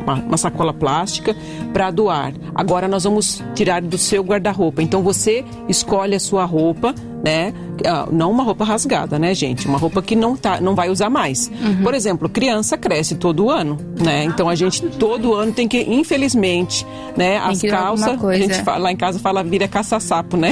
uma, 0.03 0.15
uma 0.15 0.37
sacola 0.37 0.73
plástica 0.73 1.35
para 1.73 1.91
doar. 1.91 2.33
Agora 2.55 2.89
nós 2.89 3.05
vamos 3.05 3.43
tirar 3.55 3.81
do 3.83 3.97
seu 3.99 4.23
guarda-roupa. 4.23 4.83
Então 4.83 5.03
você 5.03 5.45
escolhe 5.69 6.15
a 6.15 6.21
sua 6.21 6.45
roupa, 6.45 6.95
né? 7.23 7.53
Ah, 7.87 8.07
Não 8.11 8.31
uma 8.31 8.43
roupa 8.43 8.65
rasgada, 8.65 9.19
né, 9.19 9.35
gente? 9.35 9.67
Uma 9.67 9.79
roupa 9.79 10.03
que 10.03 10.15
não, 10.15 10.37
tá, 10.37 10.61
não 10.61 10.75
vai 10.75 10.91
usar 10.91 11.11
mais. 11.11 11.51
Uhum. 11.63 11.83
Por 11.83 11.95
exemplo, 11.95 12.29
criança 12.29 12.77
cresce 12.77 13.15
todo 13.15 13.51
ano, 13.51 13.79
né? 14.01 14.25
Então 14.25 14.49
a 14.49 14.55
gente 14.55 14.83
todo 14.83 15.35
ano 15.35 15.53
tem 15.53 15.67
que, 15.67 15.81
infelizmente, 15.81 16.87
né? 17.17 17.39
As 17.39 17.61
dar 17.63 17.87
alguma 17.87 18.07
calças, 18.07 18.25
a 18.25 18.37
gente 18.37 18.63
fala, 18.63 18.79
lá 18.79 18.93
em 18.93 18.97
casa 18.97 19.19
fala 19.19 19.43
vira 19.43 19.67
caça-sapo, 19.69 20.37
né? 20.37 20.51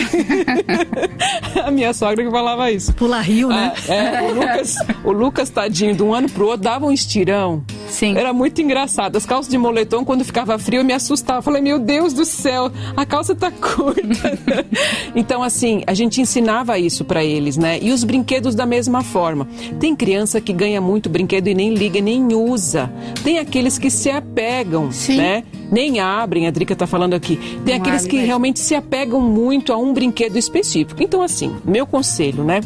a 1.64 1.70
minha 1.70 1.92
sogra 1.92 2.24
que 2.24 2.31
falava 2.31 2.70
isso. 2.70 2.92
Pula 2.94 3.20
rio, 3.20 3.48
né? 3.48 3.72
Ah, 3.88 3.92
é, 3.92 4.22
o, 4.22 4.35
Lucas, 4.35 4.76
o 5.04 5.12
Lucas, 5.12 5.50
tadinho, 5.50 5.94
de 5.94 6.02
um 6.02 6.14
ano 6.14 6.28
pro 6.28 6.46
outro, 6.46 6.62
dava 6.62 6.87
um 6.87 6.92
estirão. 6.92 7.62
Sim. 7.88 8.16
Era 8.16 8.33
muito 8.33 8.61
engraçado. 8.61 9.16
As 9.16 9.26
calças 9.26 9.50
de 9.50 9.59
moletom, 9.59 10.04
quando 10.04 10.24
ficava 10.24 10.59
frio, 10.59 10.81
eu 10.81 10.85
me 10.85 10.92
assustava. 10.92 11.42
Falei, 11.42 11.62
meu 11.62 11.78
Deus 11.78 12.12
do 12.12 12.24
céu, 12.24 12.70
a 12.96 13.04
calça 13.04 13.35
tá 13.35 13.50
curta. 13.61 14.38
então, 15.14 15.42
assim, 15.42 15.83
a 15.87 15.94
gente 15.94 16.20
ensinava 16.20 16.57
isso 16.78 17.04
pra 17.04 17.24
eles, 17.24 17.56
né? 17.56 17.78
E 17.80 17.90
os 17.92 18.04
brinquedos 18.04 18.54
da 18.54 18.66
mesma 18.66 19.02
forma. 19.02 19.46
Tem 19.78 19.94
criança 19.94 20.40
que 20.40 20.52
ganha 20.52 20.80
muito 20.80 21.08
brinquedo 21.08 21.48
e 21.48 21.54
nem 21.54 21.74
liga, 21.74 22.00
nem 22.00 22.32
usa. 22.34 22.90
Tem 23.22 23.38
aqueles 23.38 23.78
que 23.78 23.90
se 23.90 24.10
apegam, 24.10 24.90
Sim. 24.90 25.16
né? 25.16 25.44
Nem 25.70 26.00
abrem, 26.00 26.46
a 26.46 26.50
Drica 26.50 26.74
tá 26.74 26.86
falando 26.86 27.14
aqui. 27.14 27.36
Tem 27.64 27.74
Não 27.74 27.82
aqueles 27.82 28.00
abre 28.00 28.10
que 28.10 28.16
mesmo. 28.16 28.26
realmente 28.26 28.58
se 28.58 28.74
apegam 28.74 29.20
muito 29.20 29.72
a 29.72 29.76
um 29.76 29.92
brinquedo 29.92 30.36
específico. 30.38 31.02
Então, 31.02 31.22
assim, 31.22 31.56
meu 31.64 31.86
conselho, 31.86 32.42
né? 32.42 32.60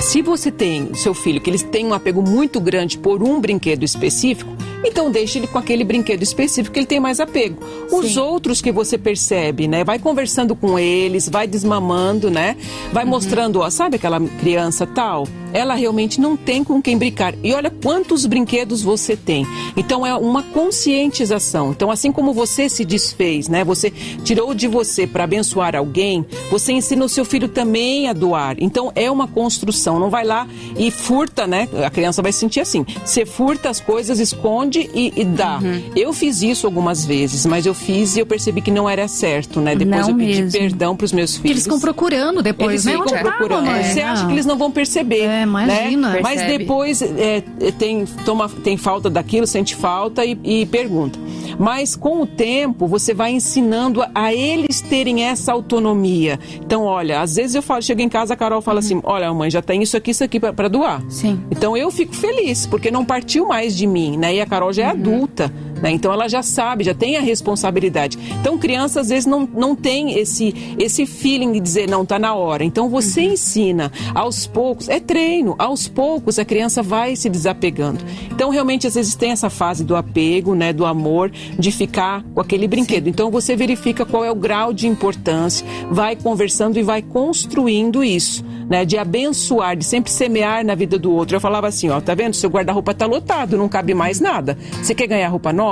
Se 0.00 0.22
você 0.22 0.50
tem 0.50 0.94
seu 0.94 1.14
filho 1.14 1.40
que 1.40 1.50
eles 1.50 1.62
têm 1.62 1.86
um 1.86 1.94
apego 1.94 2.22
muito 2.22 2.60
grande 2.60 2.98
por 2.98 3.22
um 3.22 3.40
brinquedo 3.40 3.82
específico, 3.84 4.50
então 4.84 5.10
deixe 5.10 5.38
ele 5.38 5.46
com 5.46 5.58
aquele 5.58 5.84
brinquedo 5.84 6.22
específico 6.22 6.72
que 6.72 6.80
ele 6.80 6.86
tem 6.86 7.00
mais 7.00 7.20
apego. 7.20 7.58
Os 7.90 8.12
Sim. 8.14 8.20
outros 8.20 8.60
que 8.60 8.70
você 8.72 8.96
percebe, 8.98 9.66
né? 9.68 9.84
Vai 9.84 9.98
conversando 9.98 10.54
com 10.54 10.78
eles, 10.78 11.28
vai 11.28 11.46
desmamando, 11.46 12.30
né? 12.30 12.56
Vai 12.92 13.04
Uhum. 13.04 13.10
mostrando, 13.10 13.60
ó, 13.60 13.70
sabe 13.70 13.96
aquela 13.96 14.20
criança 14.20 14.86
tal? 14.86 15.26
Ela 15.52 15.74
realmente 15.74 16.20
não 16.20 16.36
tem 16.36 16.62
com 16.62 16.80
quem 16.82 16.98
brincar. 16.98 17.34
E 17.42 17.54
olha 17.54 17.70
quantos 17.70 18.26
brinquedos 18.26 18.82
você 18.82 19.16
tem. 19.16 19.46
Então 19.76 20.04
é 20.06 20.14
uma 20.14 20.42
conscientização. 20.42 21.70
Então 21.70 21.90
assim 21.90 22.12
como 22.12 22.32
você 22.34 22.68
se 22.68 22.84
desfez, 22.84 23.48
né? 23.48 23.64
Você 23.64 23.90
tirou 24.24 24.52
de 24.52 24.66
você 24.68 25.06
para 25.06 25.24
abençoar 25.24 25.74
alguém, 25.74 26.24
você 26.50 26.72
ensina 26.72 27.04
o 27.04 27.08
seu 27.08 27.24
filho 27.24 27.48
também 27.48 28.08
a 28.08 28.12
doar. 28.12 28.56
Então 28.58 28.92
é 28.94 29.10
uma 29.10 29.26
construção. 29.26 29.98
Não 29.98 30.10
vai 30.10 30.24
lá 30.24 30.46
e 30.76 30.90
furta, 30.90 31.46
né? 31.46 31.66
A 31.84 31.90
criança 31.90 32.20
vai 32.20 32.30
se 32.32 32.40
sentir 32.40 32.60
assim. 32.60 32.84
Você 33.04 33.24
furta 33.24 33.70
as 33.70 33.80
coisas, 33.80 34.18
esconde 34.18 34.67
responde 34.68 34.90
e, 34.94 35.12
e 35.16 35.24
dá. 35.24 35.58
Uhum. 35.58 35.82
Eu 35.96 36.12
fiz 36.12 36.42
isso 36.42 36.66
algumas 36.66 37.04
vezes, 37.04 37.44
mas 37.46 37.66
eu 37.66 37.74
fiz 37.74 38.16
e 38.16 38.20
eu 38.20 38.26
percebi 38.26 38.60
que 38.60 38.70
não 38.70 38.88
era 38.88 39.08
certo, 39.08 39.60
né? 39.60 39.74
Depois 39.74 40.02
Não 40.06 40.10
eu 40.10 40.16
pedi 40.16 40.42
mesmo. 40.42 40.58
perdão 40.58 40.96
pros 40.96 41.12
meus 41.12 41.36
filhos. 41.36 41.50
Eles 41.50 41.62
ficam 41.64 41.80
procurando 41.80 42.42
depois, 42.42 42.70
Eles 42.70 42.84
né? 42.84 42.92
ficam 42.92 43.06
Onde 43.18 43.22
procurando. 43.22 43.64
mamãe? 43.66 43.84
Você 43.84 44.00
acha 44.00 44.22
Ah. 44.22 44.26
que 44.26 44.32
eles 44.32 44.46
não 44.46 44.56
vão 44.58 44.70
perceber. 44.70 45.22
É, 45.22 45.42
imagina. 45.42 46.10
Né? 46.10 46.20
Mas 46.22 46.42
depois 46.42 47.02
é, 47.02 47.42
é, 47.60 47.70
tem, 47.72 48.04
toma, 48.24 48.48
tem 48.48 48.76
falta 48.76 49.08
daquilo, 49.10 49.46
sente 49.46 49.74
falta 49.74 50.24
e, 50.24 50.38
e 50.44 50.66
pergunta. 50.66 51.18
Mas 51.58 51.96
com 51.96 52.22
o 52.22 52.26
tempo, 52.26 52.86
você 52.86 53.12
vai 53.14 53.32
ensinando 53.32 54.02
a, 54.02 54.10
a 54.14 54.34
eles 54.34 54.80
terem 54.80 55.24
essa 55.24 55.52
autonomia. 55.52 56.38
Então, 56.60 56.82
olha, 56.84 57.20
às 57.20 57.36
vezes 57.36 57.54
eu 57.54 57.62
falo, 57.62 57.82
chego 57.82 58.00
em 58.00 58.08
casa, 58.08 58.34
a 58.34 58.36
Carol 58.36 58.60
fala 58.60 58.78
assim: 58.80 59.00
olha, 59.04 59.32
mãe, 59.32 59.50
já 59.50 59.62
tem 59.62 59.82
isso 59.82 59.96
aqui, 59.96 60.10
isso 60.10 60.22
aqui 60.24 60.38
para 60.38 60.68
doar. 60.68 61.02
Sim. 61.08 61.40
Então 61.50 61.76
eu 61.76 61.90
fico 61.90 62.14
feliz, 62.14 62.66
porque 62.66 62.90
não 62.90 63.04
partiu 63.04 63.46
mais 63.46 63.76
de 63.76 63.86
mim, 63.86 64.16
né? 64.16 64.34
E 64.34 64.40
a 64.40 64.46
Carol 64.46 64.57
já 64.72 64.84
é 64.84 64.86
adulta, 64.90 65.52
né? 65.82 65.90
Então 65.90 66.12
ela 66.12 66.28
já 66.28 66.42
sabe, 66.42 66.84
já 66.84 66.94
tem 66.94 67.16
a 67.16 67.20
responsabilidade. 67.20 68.18
Então 68.40 68.58
criança 68.58 69.00
às 69.00 69.08
vezes 69.08 69.26
não, 69.26 69.48
não 69.52 69.74
tem 69.74 70.18
esse, 70.18 70.54
esse 70.78 71.06
feeling 71.06 71.52
de 71.52 71.60
dizer, 71.60 71.88
não, 71.88 72.04
tá 72.04 72.18
na 72.18 72.34
hora. 72.34 72.64
Então 72.64 72.88
você 72.88 73.22
ensina 73.22 73.92
aos 74.14 74.46
poucos, 74.46 74.88
é 74.88 75.00
treino, 75.00 75.54
aos 75.58 75.88
poucos 75.88 76.38
a 76.38 76.44
criança 76.44 76.82
vai 76.82 77.16
se 77.16 77.28
desapegando. 77.28 78.04
Então 78.30 78.50
realmente 78.50 78.86
às 78.86 78.94
vezes 78.94 79.14
tem 79.14 79.30
essa 79.30 79.50
fase 79.50 79.84
do 79.84 79.96
apego, 79.96 80.54
né? 80.54 80.72
Do 80.72 80.84
amor, 80.84 81.30
de 81.58 81.70
ficar 81.70 82.22
com 82.34 82.40
aquele 82.40 82.66
brinquedo. 82.66 83.08
Então 83.08 83.30
você 83.30 83.56
verifica 83.56 84.04
qual 84.04 84.24
é 84.24 84.30
o 84.30 84.34
grau 84.34 84.72
de 84.72 84.86
importância, 84.86 85.66
vai 85.90 86.16
conversando 86.16 86.78
e 86.78 86.82
vai 86.82 87.02
construindo 87.02 88.02
isso, 88.02 88.44
né? 88.68 88.84
De 88.84 88.96
abençoar, 88.96 89.76
de 89.76 89.84
sempre 89.84 90.10
semear 90.10 90.64
na 90.64 90.74
vida 90.74 90.98
do 90.98 91.12
outro. 91.12 91.36
Eu 91.36 91.40
falava 91.40 91.68
assim, 91.68 91.88
ó, 91.88 92.00
tá 92.00 92.14
vendo? 92.14 92.34
Seu 92.34 92.50
guarda-roupa 92.50 92.94
tá 92.94 93.06
lotado, 93.06 93.56
não 93.56 93.68
cabe 93.68 93.94
mais 93.94 94.20
nada. 94.20 94.58
Você 94.82 94.94
quer 94.94 95.06
ganhar 95.06 95.28
roupa 95.28 95.52
nova? 95.52 95.67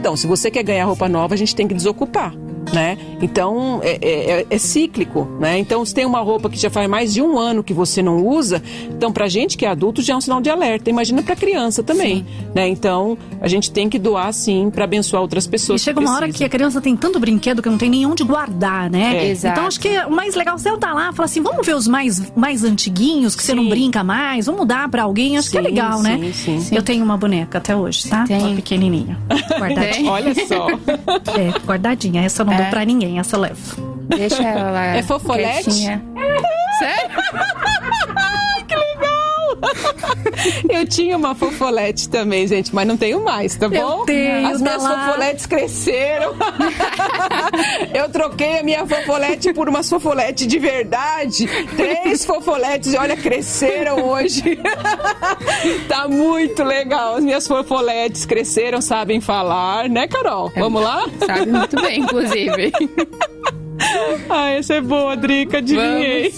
Então, 0.00 0.16
se 0.16 0.26
você 0.26 0.50
quer 0.50 0.62
ganhar 0.62 0.84
roupa 0.84 1.08
nova, 1.08 1.34
a 1.34 1.36
gente 1.36 1.54
tem 1.54 1.68
que 1.68 1.74
desocupar. 1.74 2.34
Né? 2.72 2.96
Então 3.20 3.80
é, 3.82 3.98
é- 4.40 4.46
é 4.50 4.58
cíclico, 4.58 5.28
né? 5.38 5.58
Então 5.58 5.84
se 5.84 5.94
tem 5.94 6.04
uma 6.04 6.20
roupa 6.20 6.48
que 6.50 6.56
já 6.58 6.68
faz 6.70 6.88
mais 6.88 7.12
de 7.14 7.22
um 7.22 7.38
ano 7.38 7.62
que 7.62 7.72
você 7.72 8.02
não 8.02 8.26
usa, 8.26 8.62
então 8.90 9.12
pra 9.12 9.28
gente 9.28 9.56
que 9.56 9.64
é 9.64 9.68
adulto 9.68 10.02
já 10.02 10.14
é 10.14 10.16
um 10.16 10.20
sinal 10.20 10.40
de 10.40 10.50
alerta. 10.50 10.90
Imagina 10.90 11.22
pra 11.22 11.36
criança 11.36 11.82
também, 11.82 12.24
né? 12.54 12.68
Então 12.68 13.16
a 13.40 13.46
gente 13.48 13.70
tem 13.70 13.88
que 13.88 13.98
doar 13.98 14.32
sim 14.32 14.70
pra 14.70 14.84
abençoar 14.84 15.22
outras 15.22 15.44
E 15.46 15.48
pessoas. 15.50 15.82
chega 15.82 16.00
uma 16.00 16.14
hora 16.14 16.28
que 16.30 16.42
a 16.44 16.48
criança 16.48 16.80
tem 16.80 16.96
tanto 16.96 17.20
brinquedo 17.20 17.62
que 17.62 17.68
não 17.70 17.78
tem 17.78 17.90
nenhum 17.90 18.14
de 18.14 18.24
guardar, 18.24 18.90
né? 18.90 19.16
É. 19.16 19.30
Exato. 19.30 19.52
Então 19.54 19.66
acho 19.68 19.78
que 19.80 19.88
o 20.06 20.10
mais 20.10 20.34
legal 20.34 20.56
é 20.56 20.58
você 20.58 20.76
tá 20.78 20.92
lá 20.92 21.10
e 21.10 21.14
falar 21.14 21.26
assim: 21.26 21.42
vamos 21.42 21.64
ver 21.66 21.76
os 21.76 21.86
mais, 21.86 22.32
mais 22.34 22.64
antiguinhos, 22.64 23.36
que 23.36 23.42
você 23.42 23.54
não 23.54 23.64
Sim. 23.64 23.70
brinca 23.70 24.02
mais, 24.02 24.46
vamos 24.46 24.66
dar 24.66 24.88
pra 24.88 25.02
alguém. 25.04 25.36
Acho 25.38 25.50
que 25.50 25.58
é 25.58 25.62
Sim, 25.62 25.68
legal, 25.68 25.98
sim, 25.98 26.02
né? 26.02 26.32
sim. 26.32 26.74
Eu 26.74 26.82
tenho 26.82 27.04
uma 27.04 27.16
boneca 27.16 27.58
até 27.58 27.76
hoje, 27.76 28.08
tá? 28.08 28.24
Tem. 28.24 28.40
Uma 28.40 28.56
pequenininha. 28.56 29.18
Guardadinha. 29.58 29.92
Tem? 29.92 30.08
Olha 30.08 30.34
só. 30.34 30.66
É, 31.34 31.58
guardadinha. 31.66 32.22
Essa 32.22 32.42
eu 32.42 32.46
não 32.54 32.58
dou 32.58 32.66
É. 32.66 32.70
pra 32.70 32.84
ninguém, 32.84 33.18
essa 33.18 33.36
eu 33.36 33.40
levo. 33.40 33.94
Deixa 34.08 34.42
ela 34.42 34.70
lá. 34.70 34.84
É 34.96 35.02
fofolete? 35.02 35.64
quietinha. 35.64 36.02
Sério? 36.78 37.10
Eu 40.68 40.86
tinha 40.86 41.16
uma 41.16 41.34
fofolete 41.34 42.08
também, 42.08 42.46
gente, 42.46 42.74
mas 42.74 42.86
não 42.86 42.96
tenho 42.96 43.22
mais, 43.22 43.54
tá 43.56 43.68
bom? 43.68 44.00
Eu 44.00 44.04
tenho, 44.04 44.46
As 44.46 44.58
tá 44.58 44.64
minhas 44.64 44.82
lá. 44.82 45.06
fofoletes 45.06 45.46
cresceram. 45.46 46.34
Eu 47.94 48.08
troquei 48.10 48.58
a 48.58 48.62
minha 48.62 48.86
fofolete 48.86 49.52
por 49.52 49.68
uma 49.68 49.82
fofolete 49.82 50.46
de 50.46 50.58
verdade. 50.58 51.46
Três 51.76 52.24
fofoletes, 52.24 52.94
olha, 52.94 53.16
cresceram 53.16 54.08
hoje. 54.08 54.58
Tá 55.88 56.08
muito 56.08 56.62
legal. 56.62 57.16
As 57.16 57.24
minhas 57.24 57.46
fofoletes 57.46 58.24
cresceram, 58.26 58.80
sabem 58.80 59.20
falar, 59.20 59.88
né, 59.88 60.06
Carol? 60.06 60.50
Vamos 60.56 60.82
lá? 60.82 61.04
Sabe 61.24 61.46
muito 61.50 61.80
bem, 61.80 62.00
inclusive. 62.00 62.72
Ah, 64.28 64.50
essa 64.50 64.74
é 64.74 64.80
boa, 64.80 65.16
Drica, 65.16 65.58
adivinhei. 65.58 66.32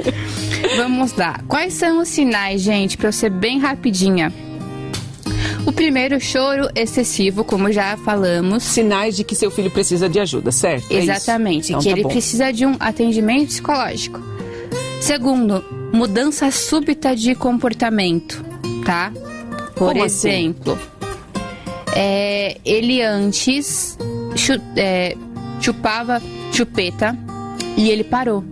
Vamos 0.76 1.14
lá. 1.16 1.40
Quais 1.46 1.74
são 1.74 2.00
os 2.00 2.08
sinais, 2.08 2.60
gente, 2.62 2.96
pra 2.96 3.08
eu 3.08 3.12
ser 3.12 3.30
bem 3.30 3.58
rapidinha? 3.58 4.32
O 5.66 5.72
primeiro, 5.72 6.20
choro 6.20 6.68
excessivo, 6.74 7.44
como 7.44 7.70
já 7.70 7.96
falamos. 7.98 8.62
Sinais 8.64 9.16
de 9.16 9.22
que 9.24 9.34
seu 9.34 9.50
filho 9.50 9.70
precisa 9.70 10.08
de 10.08 10.18
ajuda, 10.18 10.50
certo? 10.50 10.90
É? 10.90 10.96
Exatamente, 10.96 11.68
Então 11.68 11.80
que 11.80 11.86
tá 11.88 11.92
ele 11.92 12.02
bom. 12.02 12.08
precisa 12.08 12.52
de 12.52 12.66
um 12.66 12.76
atendimento 12.80 13.48
psicológico. 13.48 14.20
Segundo, 15.00 15.64
mudança 15.92 16.50
súbita 16.50 17.14
de 17.14 17.34
comportamento, 17.34 18.44
tá? 18.84 19.12
Por 19.76 19.88
Como 19.92 20.04
assim? 20.04 20.28
exemplo, 20.30 20.78
é, 21.94 22.56
ele 22.64 23.02
antes 23.02 23.96
chu- 24.36 24.60
é, 24.76 25.16
chupava 25.60 26.20
chupeta 26.52 27.16
e 27.76 27.90
ele 27.90 28.04
parou. 28.04 28.44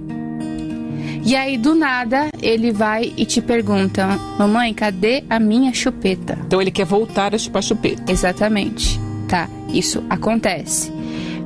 E 1.23 1.37
aí, 1.37 1.59
do 1.59 1.75
nada, 1.75 2.31
ele 2.41 2.73
vai 2.73 3.13
e 3.17 3.27
te 3.27 3.43
pergunta: 3.43 4.07
Mamãe, 4.39 4.73
cadê 4.73 5.23
a 5.29 5.39
minha 5.39 5.73
chupeta? 5.73 6.39
Então 6.47 6.61
ele 6.61 6.71
quer 6.71 6.87
voltar 6.87 7.35
a 7.35 7.39
chupar 7.39 7.63
chupeta. 7.63 8.11
Exatamente, 8.11 8.99
tá? 9.29 9.49
Isso 9.69 10.03
acontece. 10.09 10.91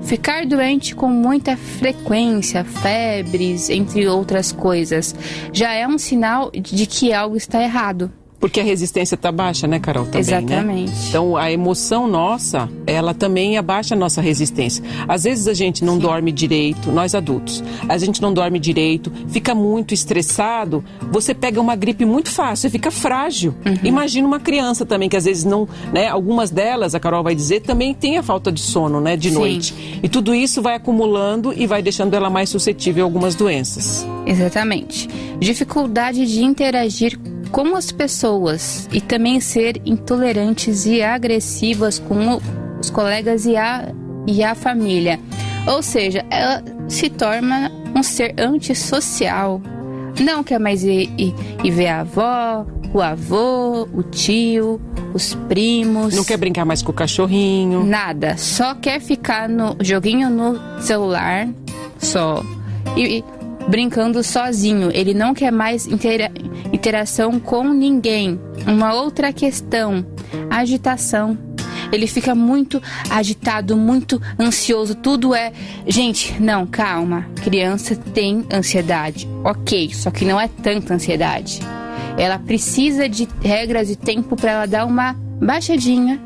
Ficar 0.02 0.46
doente 0.46 0.94
com 0.94 1.08
muita 1.08 1.56
frequência, 1.56 2.62
febres, 2.62 3.70
entre 3.70 4.06
outras 4.06 4.52
coisas, 4.52 5.14
já 5.52 5.72
é 5.72 5.88
um 5.88 5.98
sinal 5.98 6.50
de 6.50 6.86
que 6.86 7.12
algo 7.12 7.36
está 7.36 7.62
errado. 7.62 8.12
Porque 8.44 8.60
a 8.60 8.62
resistência 8.62 9.16
tá 9.16 9.32
baixa, 9.32 9.66
né, 9.66 9.78
Carol? 9.78 10.04
Também, 10.04 10.20
Exatamente. 10.20 10.90
Né? 10.90 11.04
Então 11.08 11.34
a 11.34 11.50
emoção 11.50 12.06
nossa, 12.06 12.68
ela 12.86 13.14
também 13.14 13.56
abaixa 13.56 13.94
a 13.94 13.98
nossa 13.98 14.20
resistência. 14.20 14.84
Às 15.08 15.24
vezes 15.24 15.48
a 15.48 15.54
gente 15.54 15.82
não 15.82 15.96
dorme 15.96 16.30
direito, 16.30 16.92
nós 16.92 17.14
adultos, 17.14 17.64
a 17.88 17.96
gente 17.96 18.20
não 18.20 18.34
dorme 18.34 18.58
direito, 18.58 19.10
fica 19.28 19.54
muito 19.54 19.94
estressado, 19.94 20.84
você 21.10 21.32
pega 21.32 21.58
uma 21.58 21.74
gripe 21.74 22.04
muito 22.04 22.30
fácil, 22.30 22.68
você 22.68 22.70
fica 22.70 22.90
frágil. 22.90 23.54
Uhum. 23.64 23.78
Imagina 23.82 24.28
uma 24.28 24.38
criança 24.38 24.84
também 24.84 25.08
que 25.08 25.16
às 25.16 25.24
vezes 25.24 25.46
não, 25.46 25.66
né, 25.90 26.08
algumas 26.08 26.50
delas, 26.50 26.94
a 26.94 27.00
Carol 27.00 27.22
vai 27.22 27.34
dizer, 27.34 27.60
também 27.60 27.94
tem 27.94 28.18
a 28.18 28.22
falta 28.22 28.52
de 28.52 28.60
sono, 28.60 29.00
né, 29.00 29.16
de 29.16 29.30
Sim. 29.30 29.36
noite. 29.36 30.00
E 30.02 30.06
tudo 30.06 30.34
isso 30.34 30.60
vai 30.60 30.74
acumulando 30.74 31.54
e 31.56 31.66
vai 31.66 31.80
deixando 31.80 32.12
ela 32.12 32.28
mais 32.28 32.50
suscetível 32.50 33.04
a 33.04 33.06
algumas 33.06 33.34
doenças. 33.34 34.06
Exatamente. 34.26 35.08
Dificuldade 35.40 36.26
de 36.26 36.44
interagir 36.44 37.18
com 37.54 37.76
as 37.76 37.92
pessoas 37.92 38.88
e 38.92 39.00
também 39.00 39.38
ser 39.38 39.80
intolerantes 39.86 40.86
e 40.86 41.00
agressivas 41.00 42.00
com 42.00 42.40
os 42.80 42.90
colegas 42.90 43.46
e 43.46 43.56
a, 43.56 43.94
e 44.26 44.42
a 44.42 44.56
família. 44.56 45.20
Ou 45.64 45.80
seja, 45.80 46.26
ela 46.30 46.64
se 46.88 47.08
torna 47.08 47.70
um 47.94 48.02
ser 48.02 48.34
antissocial. 48.36 49.62
Não 50.18 50.42
quer 50.42 50.58
mais 50.58 50.82
ir, 50.82 51.08
ir, 51.16 51.32
ir 51.62 51.70
ver 51.70 51.86
a 51.86 52.00
avó, 52.00 52.66
o 52.92 53.00
avô, 53.00 53.88
o 53.94 54.02
tio, 54.02 54.80
os 55.14 55.34
primos. 55.48 56.12
Não 56.12 56.24
quer 56.24 56.36
brincar 56.36 56.64
mais 56.64 56.82
com 56.82 56.90
o 56.90 56.94
cachorrinho. 56.94 57.84
Nada, 57.84 58.36
só 58.36 58.74
quer 58.74 59.00
ficar 59.00 59.48
no 59.48 59.76
joguinho 59.80 60.28
no 60.28 60.58
celular, 60.82 61.48
só. 62.00 62.42
E, 62.96 63.18
e 63.18 63.24
brincando 63.68 64.22
sozinho. 64.24 64.90
Ele 64.92 65.14
não 65.14 65.32
quer 65.34 65.50
mais 65.50 65.86
intera- 65.86 66.30
interação 66.74 67.38
com 67.38 67.72
ninguém. 67.72 68.38
Uma 68.66 68.92
outra 68.94 69.32
questão: 69.32 70.04
agitação. 70.50 71.38
Ele 71.92 72.06
fica 72.06 72.34
muito 72.34 72.82
agitado, 73.08 73.76
muito 73.76 74.20
ansioso. 74.38 74.94
Tudo 74.94 75.34
é. 75.34 75.52
Gente, 75.86 76.40
não, 76.42 76.66
calma. 76.66 77.26
Criança 77.42 77.94
tem 77.94 78.44
ansiedade. 78.52 79.28
Ok, 79.44 79.92
só 79.94 80.10
que 80.10 80.24
não 80.24 80.40
é 80.40 80.48
tanta 80.48 80.94
ansiedade. 80.94 81.60
Ela 82.16 82.38
precisa 82.38 83.08
de 83.08 83.28
regras 83.40 83.90
e 83.90 83.96
tempo 83.96 84.34
para 84.34 84.50
ela 84.50 84.66
dar 84.66 84.86
uma 84.86 85.14
baixadinha 85.40 86.20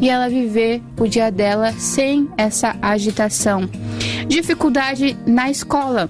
e 0.00 0.08
ela 0.08 0.28
viver 0.28 0.82
o 0.98 1.06
dia 1.06 1.30
dela 1.30 1.72
sem 1.72 2.28
essa 2.36 2.76
agitação. 2.80 3.68
Dificuldade 4.28 5.16
na 5.26 5.50
escola. 5.50 6.08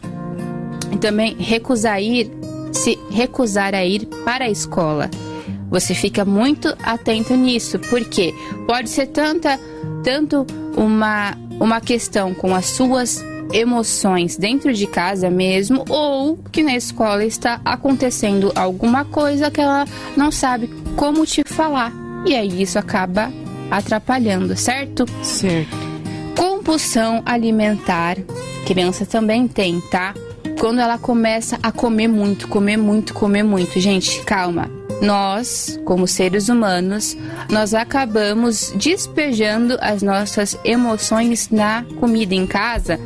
E 0.93 0.97
também 0.97 1.37
recusar 1.39 2.03
ir, 2.03 2.31
se 2.73 2.99
recusar 3.11 3.75
a 3.75 3.85
ir 3.85 4.07
para 4.25 4.45
a 4.45 4.51
escola. 4.51 5.11
Você 5.71 5.95
fica 5.95 6.25
muito 6.25 6.69
atento 6.83 7.35
nisso, 7.35 7.79
porque 7.79 8.35
pode 8.67 8.91
ser 8.91 9.07
tanta, 9.07 9.59
tanto 10.03 10.45
uma, 10.77 11.37
uma 11.61 11.81
questão 11.81 12.35
com 12.35 12.55
as 12.55 12.67
suas 12.67 13.25
emoções 13.53 14.37
dentro 14.37 14.73
de 14.73 14.87
casa 14.87 15.31
mesmo, 15.31 15.85
ou 15.89 16.37
que 16.51 16.63
na 16.63 16.75
escola 16.75 17.25
está 17.25 17.61
acontecendo 17.65 18.53
alguma 18.55 19.05
coisa 19.05 19.51
que 19.51 19.61
ela 19.61 19.85
não 20.17 20.31
sabe 20.31 20.69
como 20.97 21.25
te 21.25 21.43
falar. 21.45 21.93
E 22.27 22.35
aí 22.35 22.63
isso 22.63 22.79
acaba 22.79 23.33
atrapalhando, 23.71 24.57
certo? 24.57 25.05
Certo. 25.23 25.77
Compulsão 26.37 27.23
alimentar, 27.25 28.17
criança 28.67 29.07
também 29.07 29.47
tem, 29.47 29.81
tá? 29.81 30.15
Quando 30.61 30.79
ela 30.79 30.99
começa 30.99 31.59
a 31.63 31.73
comer 31.73 32.07
muito, 32.07 32.47
comer 32.47 32.77
muito, 32.77 33.15
comer 33.15 33.43
muito. 33.43 33.81
Gente, 33.81 34.21
calma. 34.25 34.71
nós, 35.01 35.81
como 35.87 36.07
seres 36.07 36.51
humanos, 36.51 37.17
nós 37.49 37.73
acabamos 37.73 38.71
despejando 38.77 39.79
as 39.81 40.03
nossas 40.03 40.59
emoções 40.63 41.49
na 41.49 41.83
comida 41.99 42.35
em 42.35 42.47
casa. 42.47 43.01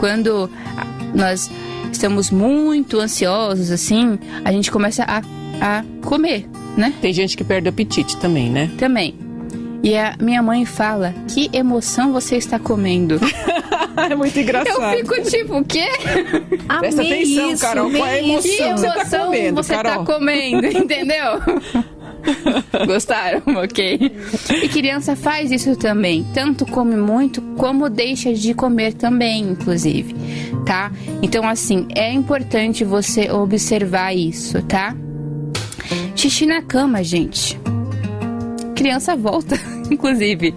Quando 0.00 0.48
nós 1.14 1.50
estamos 1.92 2.30
muito 2.30 2.98
ansiosos, 2.98 3.70
assim, 3.70 4.18
a 4.42 4.50
gente 4.50 4.70
começa 4.70 5.04
a, 5.04 5.20
a 5.60 5.84
comer, 6.06 6.48
né? 6.74 6.94
Tem 7.02 7.12
gente 7.12 7.36
que 7.36 7.44
perde 7.44 7.68
o 7.68 7.70
apetite 7.70 8.16
também, 8.16 8.48
né? 8.48 8.70
Também. 8.78 9.14
E 9.82 9.94
a 9.94 10.16
minha 10.18 10.42
mãe 10.42 10.64
fala: 10.64 11.14
Que 11.28 11.50
emoção 11.52 12.14
você 12.14 12.36
está 12.36 12.58
comendo? 12.58 13.20
é 14.10 14.14
muito 14.14 14.38
engraçado. 14.38 14.94
Eu 14.94 14.98
fico 14.98 15.22
tipo, 15.30 15.58
o 15.58 15.64
quê? 15.64 15.86
Presta 16.80 17.00
Amei 17.02 17.22
atenção, 17.22 17.50
isso, 17.52 17.62
Carol. 17.62 17.90
Qual 17.90 18.06
é 18.06 18.14
a 18.14 18.22
emoção 18.22 18.42
Que 18.42 18.48
que 18.48 18.70
você 18.70 18.86
tá 18.86 18.94
emoção 19.00 19.24
comendo, 19.26 19.62
você 19.62 19.74
Carol? 19.74 20.04
tá 20.04 20.12
comendo, 20.12 20.66
entendeu? 20.78 21.40
Gostaram? 22.86 23.42
Ok. 23.56 24.12
E 24.62 24.68
criança 24.68 25.14
faz 25.14 25.50
isso 25.50 25.76
também. 25.76 26.26
Tanto 26.32 26.66
come 26.66 26.96
muito, 26.96 27.40
como 27.56 27.88
deixa 27.88 28.32
de 28.32 28.54
comer 28.54 28.94
também, 28.94 29.42
inclusive. 29.42 30.14
Tá? 30.64 30.90
Então, 31.22 31.46
assim, 31.46 31.86
é 31.94 32.10
importante 32.12 32.84
você 32.84 33.30
observar 33.30 34.14
isso, 34.14 34.62
tá? 34.62 34.96
Xixi 36.16 36.46
na 36.46 36.62
cama, 36.62 37.02
gente. 37.02 37.58
Criança 38.74 39.14
volta, 39.14 39.56
inclusive. 39.90 40.54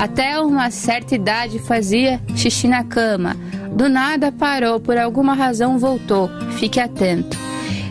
Até 0.00 0.40
uma 0.40 0.70
certa 0.70 1.14
idade 1.14 1.58
fazia 1.58 2.18
xixi 2.34 2.66
na 2.66 2.82
cama. 2.82 3.36
Do 3.70 3.86
nada 3.86 4.32
parou, 4.32 4.80
por 4.80 4.96
alguma 4.96 5.34
razão 5.34 5.78
voltou. 5.78 6.30
Fique 6.52 6.80
atento. 6.80 7.36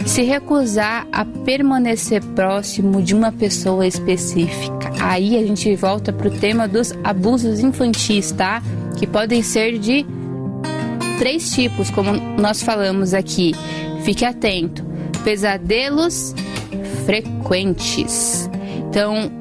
Se 0.08 0.24
recusar 0.24 1.06
a 1.12 1.24
permanecer 1.24 2.24
próximo 2.34 3.00
de 3.04 3.14
uma 3.14 3.32
pessoa 3.32 3.86
específica, 3.86 4.92
aí 5.00 5.38
a 5.38 5.46
gente 5.46 5.76
volta 5.76 6.12
pro 6.12 6.32
tema 6.32 6.68
dos 6.68 6.92
abusos 7.04 7.60
infantis, 7.60 8.32
tá? 8.32 8.60
Que 8.98 9.06
podem 9.06 9.44
ser 9.44 9.78
de 9.78 10.04
três 11.20 11.52
tipos, 11.52 11.92
como 11.92 12.12
nós 12.42 12.64
falamos 12.64 13.14
aqui. 13.14 13.54
Fique 14.04 14.26
atento. 14.26 14.84
Pesadelos 15.24 16.34
frequentes. 17.06 18.50
Então, 18.90 19.32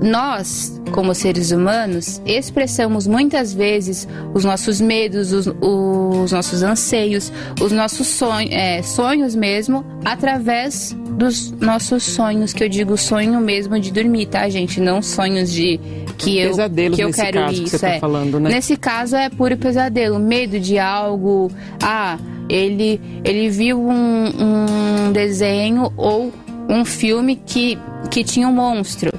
nós, 0.00 0.80
como 0.92 1.14
seres 1.14 1.50
humanos, 1.50 2.22
expressamos 2.24 3.06
muitas 3.06 3.52
vezes 3.52 4.08
os 4.32 4.44
nossos 4.44 4.80
medos, 4.80 5.32
os, 5.32 5.46
os 5.46 6.32
nossos 6.32 6.62
anseios, 6.62 7.32
os 7.60 7.72
nossos 7.72 8.06
sonhos, 8.06 8.52
é, 8.52 8.82
sonhos 8.82 9.34
mesmo, 9.34 9.84
através 10.04 10.96
dos 11.18 11.50
nossos 11.52 12.04
sonhos, 12.04 12.52
que 12.52 12.62
eu 12.62 12.68
digo 12.68 12.96
sonho 12.96 13.40
mesmo 13.40 13.78
de 13.80 13.92
dormir, 13.92 14.26
tá, 14.26 14.48
gente? 14.48 14.80
Não 14.80 15.02
sonhos 15.02 15.50
de 15.50 15.80
que 16.16 16.38
eu, 16.38 16.50
Pesadelos 16.50 16.96
que 16.96 17.02
eu 17.02 17.08
nesse 17.08 17.20
quero 17.20 17.38
caso 17.38 17.54
que 17.54 17.62
isso. 17.62 17.70
você 17.70 17.78
tá 17.78 17.88
é. 17.94 17.98
falando, 17.98 18.40
né? 18.40 18.50
Nesse 18.50 18.76
caso 18.76 19.16
é 19.16 19.28
puro 19.28 19.56
pesadelo, 19.56 20.18
medo 20.18 20.60
de 20.60 20.78
algo. 20.78 21.50
Ah, 21.82 22.18
ele, 22.48 23.00
ele 23.24 23.48
viu 23.50 23.80
um, 23.80 25.06
um 25.08 25.12
desenho 25.12 25.92
ou 25.96 26.32
um 26.68 26.84
filme 26.84 27.36
que, 27.36 27.78
que 28.10 28.22
tinha 28.22 28.48
um 28.48 28.52
monstro. 28.52 29.10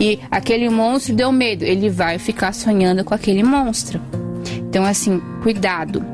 E 0.00 0.18
aquele 0.30 0.68
monstro 0.68 1.14
deu 1.14 1.32
medo. 1.32 1.64
Ele 1.64 1.90
vai 1.90 2.18
ficar 2.18 2.52
sonhando 2.52 3.04
com 3.04 3.14
aquele 3.14 3.42
monstro. 3.42 4.00
Então, 4.68 4.84
assim, 4.84 5.20
cuidado. 5.42 6.04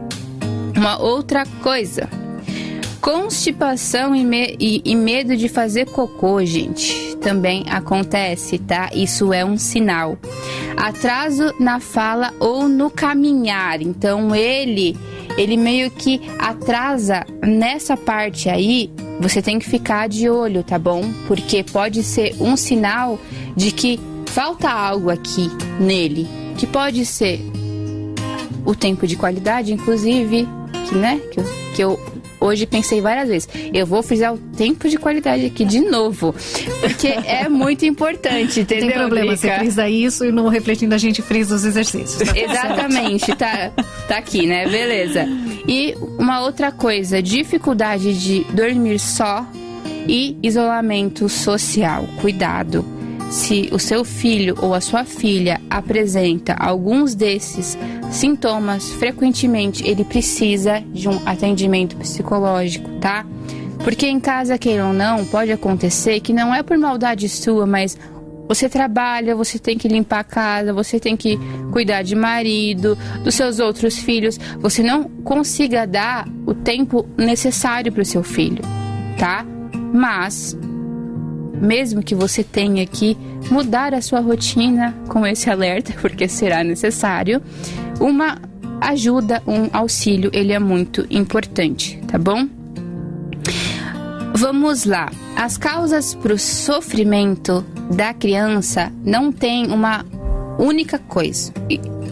Uma 0.77 0.99
outra 1.01 1.45
coisa. 1.63 2.09
Constipação 3.01 4.15
e, 4.17 4.25
me- 4.25 4.57
e- 4.59 4.81
e 4.85 4.97
medo 4.97 5.37
de 5.37 5.49
fazer 5.49 5.87
cocô, 5.91 6.43
gente, 6.45 7.15
também 7.21 7.65
acontece, 7.69 8.59
tá? 8.59 8.89
Isso 8.95 9.31
é 9.33 9.45
um 9.45 9.59
sinal. 9.59 10.17
Atraso 10.77 11.53
na 11.61 11.81
fala 11.81 12.33
ou 12.41 12.67
no 12.67 12.89
caminhar. 12.91 13.83
Então 13.83 14.35
ele, 14.35 14.97
ele 15.37 15.57
meio 15.57 15.91
que 15.91 16.21
atrasa 16.39 17.25
nessa 17.43 17.97
parte 17.97 18.49
aí. 18.49 18.91
Você 19.21 19.41
tem 19.41 19.59
que 19.59 19.69
ficar 19.69 20.09
de 20.09 20.29
olho, 20.29 20.63
tá 20.63 20.79
bom? 20.79 21.03
Porque 21.27 21.63
pode 21.63 22.03
ser 22.03 22.35
um 22.41 22.57
sinal 22.57 23.19
de 23.57 23.71
que 23.71 24.01
falta 24.27 24.69
algo 24.69 25.11
aqui 25.11 25.49
nele, 25.79 26.29
que 26.57 26.67
pode 26.67 27.07
ser 27.07 27.41
o 28.65 28.75
tempo 28.75 29.07
de 29.07 29.17
qualidade, 29.17 29.73
inclusive, 29.73 30.49
que, 30.89 30.95
né, 30.95 31.21
que 31.31 31.41
eu, 31.41 31.45
que 31.75 31.83
eu 31.83 32.01
hoje 32.45 32.67
pensei 32.67 33.01
várias 33.01 33.29
vezes. 33.29 33.49
Eu 33.73 33.87
vou 33.87 34.03
frisar 34.03 34.35
o 34.35 34.39
tempo 34.39 34.89
de 34.89 34.99
qualidade 34.99 35.47
aqui 35.47 35.65
de 35.65 35.81
novo, 35.81 36.35
porque 36.81 37.09
é 37.09 37.49
muito 37.49 37.85
importante, 37.87 38.61
entendeu? 38.61 38.89
Tem 38.89 38.99
problema, 38.99 39.37
você 39.37 39.47
Drica? 39.47 39.59
frisa 39.61 39.89
isso 39.89 40.25
e 40.25 40.33
no 40.33 40.49
refletindo 40.49 40.95
a 40.95 40.99
gente 40.99 41.23
frisa 41.23 41.55
os 41.55 41.65
exercícios. 41.65 42.29
tá? 42.29 42.39
Exatamente, 42.39 43.35
tá, 43.35 43.71
tá 44.07 44.19
aqui, 44.19 44.47
né? 44.47 44.69
Beleza. 44.69 45.27
E 45.67 45.95
uma 46.19 46.43
outra 46.43 46.71
coisa, 46.71 47.23
dificuldade 47.23 48.15
de 48.21 48.45
dormir 48.53 48.99
só 48.99 49.47
e 50.07 50.37
isolamento 50.43 51.29
social. 51.29 52.07
Cuidado. 52.21 52.85
Se 53.35 53.69
o 53.73 53.81
seu 53.81 54.05
filho 54.05 54.57
ou 54.63 54.75
a 54.75 54.81
sua 54.81 55.05
filha 55.05 55.61
apresenta 55.69 56.55
alguns 56.55 57.17
desses 57.17 57.77
sintomas, 58.09 58.91
frequentemente 58.93 59.85
ele 59.85 60.05
precisa 60.05 60.81
de 60.93 61.09
um 61.09 61.21
atendimento 61.27 61.97
psicológico, 61.97 62.89
tá? 63.01 63.27
Porque 63.83 64.07
em 64.07 64.21
casa, 64.21 64.57
queira 64.57 64.87
ou 64.87 64.93
não, 64.93 65.25
pode 65.25 65.51
acontecer 65.51 66.21
que 66.21 66.33
não 66.33 66.55
é 66.55 66.63
por 66.63 66.79
maldade 66.79 67.29
sua, 67.29 67.67
mas 67.67 67.99
você 68.47 68.69
trabalha, 68.69 69.35
você 69.35 69.59
tem 69.59 69.77
que 69.77 69.89
limpar 69.89 70.21
a 70.21 70.25
casa, 70.25 70.73
você 70.73 71.01
tem 71.01 71.17
que 71.17 71.37
cuidar 71.73 72.03
de 72.03 72.15
marido, 72.15 72.97
dos 73.25 73.35
seus 73.35 73.59
outros 73.59 73.99
filhos. 73.99 74.39
Você 74.61 74.81
não 74.81 75.11
consiga 75.25 75.89
dar 75.89 76.29
o 76.47 76.55
tempo 76.55 77.05
necessário 77.19 77.91
para 77.91 78.03
o 78.03 78.07
seu 78.07 78.23
filho, 78.23 78.63
tá? 79.19 79.45
Mas, 79.93 80.57
mesmo 81.61 82.03
que 82.03 82.15
você 82.15 82.43
tenha 82.43 82.87
que 82.87 83.17
mudar 83.51 83.95
a 83.95 84.01
sua 84.01 84.21
rotina 84.21 84.95
com 85.09 85.27
esse 85.27 85.51
alerta, 85.51 85.93
porque 86.01 86.29
será 86.29 86.65
necessário, 86.65 87.43
uma 88.01 88.39
ajuda, 88.81 89.43
um 89.47 89.69
auxílio, 89.73 90.31
ele 90.33 90.53
é 90.53 90.59
muito 90.59 91.07
importante, 91.11 92.01
tá 92.07 92.19
bom? 92.19 92.49
Vamos 94.35 94.85
lá. 94.85 95.11
As 95.37 95.57
causas 95.57 96.15
para 96.15 96.35
o 96.35 96.39
sofrimento 96.39 97.65
da 97.91 98.13
criança 98.13 98.93
não 99.05 99.31
tem 99.31 99.67
uma 99.71 100.05
única 100.59 100.99
coisa. 100.99 101.53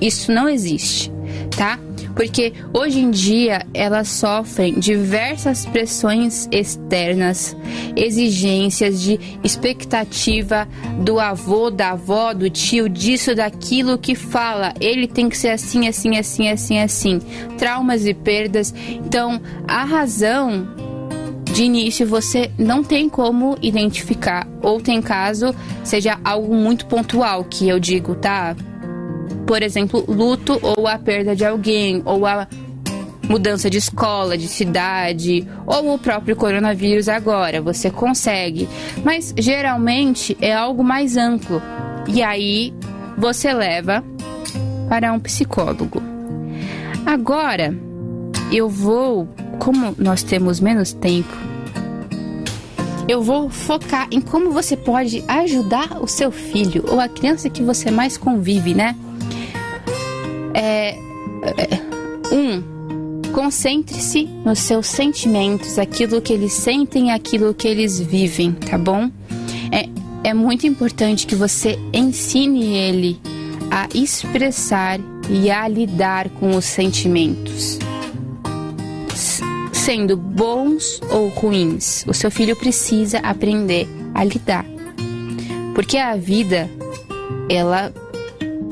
Isso 0.00 0.32
não 0.32 0.48
existe, 0.48 1.12
tá? 1.56 1.78
Porque 2.14 2.52
hoje 2.72 3.00
em 3.00 3.10
dia 3.10 3.66
elas 3.72 4.08
sofrem 4.08 4.74
diversas 4.74 5.64
pressões 5.66 6.48
externas, 6.50 7.56
exigências 7.96 9.00
de 9.00 9.18
expectativa 9.42 10.68
do 11.00 11.18
avô, 11.18 11.70
da 11.70 11.90
avó, 11.90 12.32
do 12.32 12.48
tio, 12.50 12.88
disso, 12.88 13.34
daquilo 13.34 13.98
que 13.98 14.14
fala. 14.14 14.74
Ele 14.80 15.06
tem 15.06 15.28
que 15.28 15.36
ser 15.36 15.50
assim, 15.50 15.88
assim, 15.88 16.16
assim, 16.16 16.48
assim, 16.48 16.78
assim. 16.78 17.18
Traumas 17.58 18.06
e 18.06 18.14
perdas. 18.14 18.74
Então, 18.88 19.40
a 19.66 19.84
razão 19.84 20.68
de 21.52 21.64
início 21.64 22.06
você 22.06 22.50
não 22.58 22.82
tem 22.82 23.08
como 23.08 23.58
identificar, 23.60 24.48
ou 24.62 24.80
tem 24.80 25.02
caso 25.02 25.54
seja 25.84 26.18
algo 26.24 26.54
muito 26.54 26.86
pontual, 26.86 27.44
que 27.44 27.68
eu 27.68 27.78
digo, 27.78 28.14
tá? 28.14 28.56
Por 29.46 29.62
exemplo, 29.62 30.04
luto 30.08 30.58
ou 30.62 30.86
a 30.86 30.98
perda 30.98 31.34
de 31.34 31.44
alguém, 31.44 32.02
ou 32.04 32.26
a 32.26 32.46
mudança 33.28 33.70
de 33.70 33.78
escola, 33.78 34.36
de 34.36 34.48
cidade, 34.48 35.46
ou 35.66 35.94
o 35.94 35.98
próprio 35.98 36.36
coronavírus 36.36 37.08
agora, 37.08 37.62
você 37.62 37.90
consegue. 37.90 38.68
Mas 39.04 39.34
geralmente 39.38 40.36
é 40.40 40.52
algo 40.52 40.82
mais 40.84 41.16
amplo. 41.16 41.62
E 42.08 42.22
aí 42.22 42.74
você 43.16 43.52
leva 43.52 44.04
para 44.88 45.12
um 45.12 45.20
psicólogo. 45.20 46.02
Agora, 47.06 47.74
eu 48.50 48.68
vou, 48.68 49.28
como 49.58 49.94
nós 49.98 50.22
temos 50.22 50.60
menos 50.60 50.92
tempo, 50.92 51.34
eu 53.08 53.22
vou 53.22 53.50
focar 53.50 54.06
em 54.10 54.20
como 54.20 54.50
você 54.50 54.76
pode 54.76 55.24
ajudar 55.26 55.98
o 56.00 56.06
seu 56.06 56.30
filho 56.30 56.84
ou 56.88 57.00
a 57.00 57.08
criança 57.08 57.50
que 57.50 57.62
você 57.62 57.90
mais 57.90 58.16
convive, 58.16 58.74
né? 58.74 58.94
É, 60.54 60.90
é, 60.90 60.96
um, 62.34 63.32
concentre-se 63.32 64.24
nos 64.44 64.58
seus 64.58 64.86
sentimentos, 64.86 65.78
aquilo 65.78 66.20
que 66.20 66.32
eles 66.32 66.52
sentem, 66.52 67.10
aquilo 67.10 67.54
que 67.54 67.66
eles 67.66 67.98
vivem, 67.98 68.52
tá 68.52 68.78
bom? 68.78 69.10
É, 69.70 69.88
é 70.28 70.34
muito 70.34 70.66
importante 70.66 71.26
que 71.26 71.34
você 71.34 71.78
ensine 71.92 72.76
ele 72.76 73.20
a 73.70 73.88
expressar 73.94 75.00
e 75.30 75.50
a 75.50 75.66
lidar 75.66 76.28
com 76.28 76.56
os 76.56 76.64
sentimentos 76.64 77.78
sendo 79.82 80.16
bons 80.16 81.00
ou 81.10 81.28
ruins. 81.28 82.04
O 82.06 82.14
seu 82.14 82.30
filho 82.30 82.54
precisa 82.54 83.18
aprender 83.18 83.88
a 84.14 84.22
lidar. 84.22 84.64
Porque 85.74 85.98
a 85.98 86.14
vida, 86.14 86.70
ela, 87.50 87.92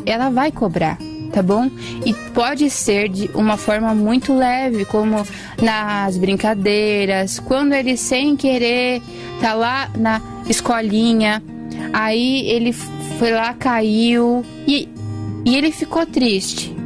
ela 0.06 0.30
vai 0.30 0.52
cobrar, 0.52 0.98
tá 1.32 1.42
bom? 1.42 1.70
E 2.04 2.12
pode 2.34 2.68
ser 2.70 3.08
de 3.08 3.30
uma 3.34 3.56
forma 3.56 3.94
muito 3.94 4.34
leve, 4.34 4.84
como 4.84 5.26
nas 5.62 6.16
brincadeiras, 6.16 7.38
quando 7.38 7.72
ele 7.72 7.96
sem 7.96 8.36
querer 8.36 9.00
tá 9.40 9.54
lá 9.54 9.90
na 9.96 10.20
escolinha, 10.48 11.42
aí 11.92 12.46
ele 12.48 12.72
foi 12.72 13.32
lá, 13.32 13.54
caiu 13.54 14.44
e, 14.66 14.88
e 15.44 15.56
ele 15.56 15.70
ficou 15.70 16.04
triste. 16.06 16.76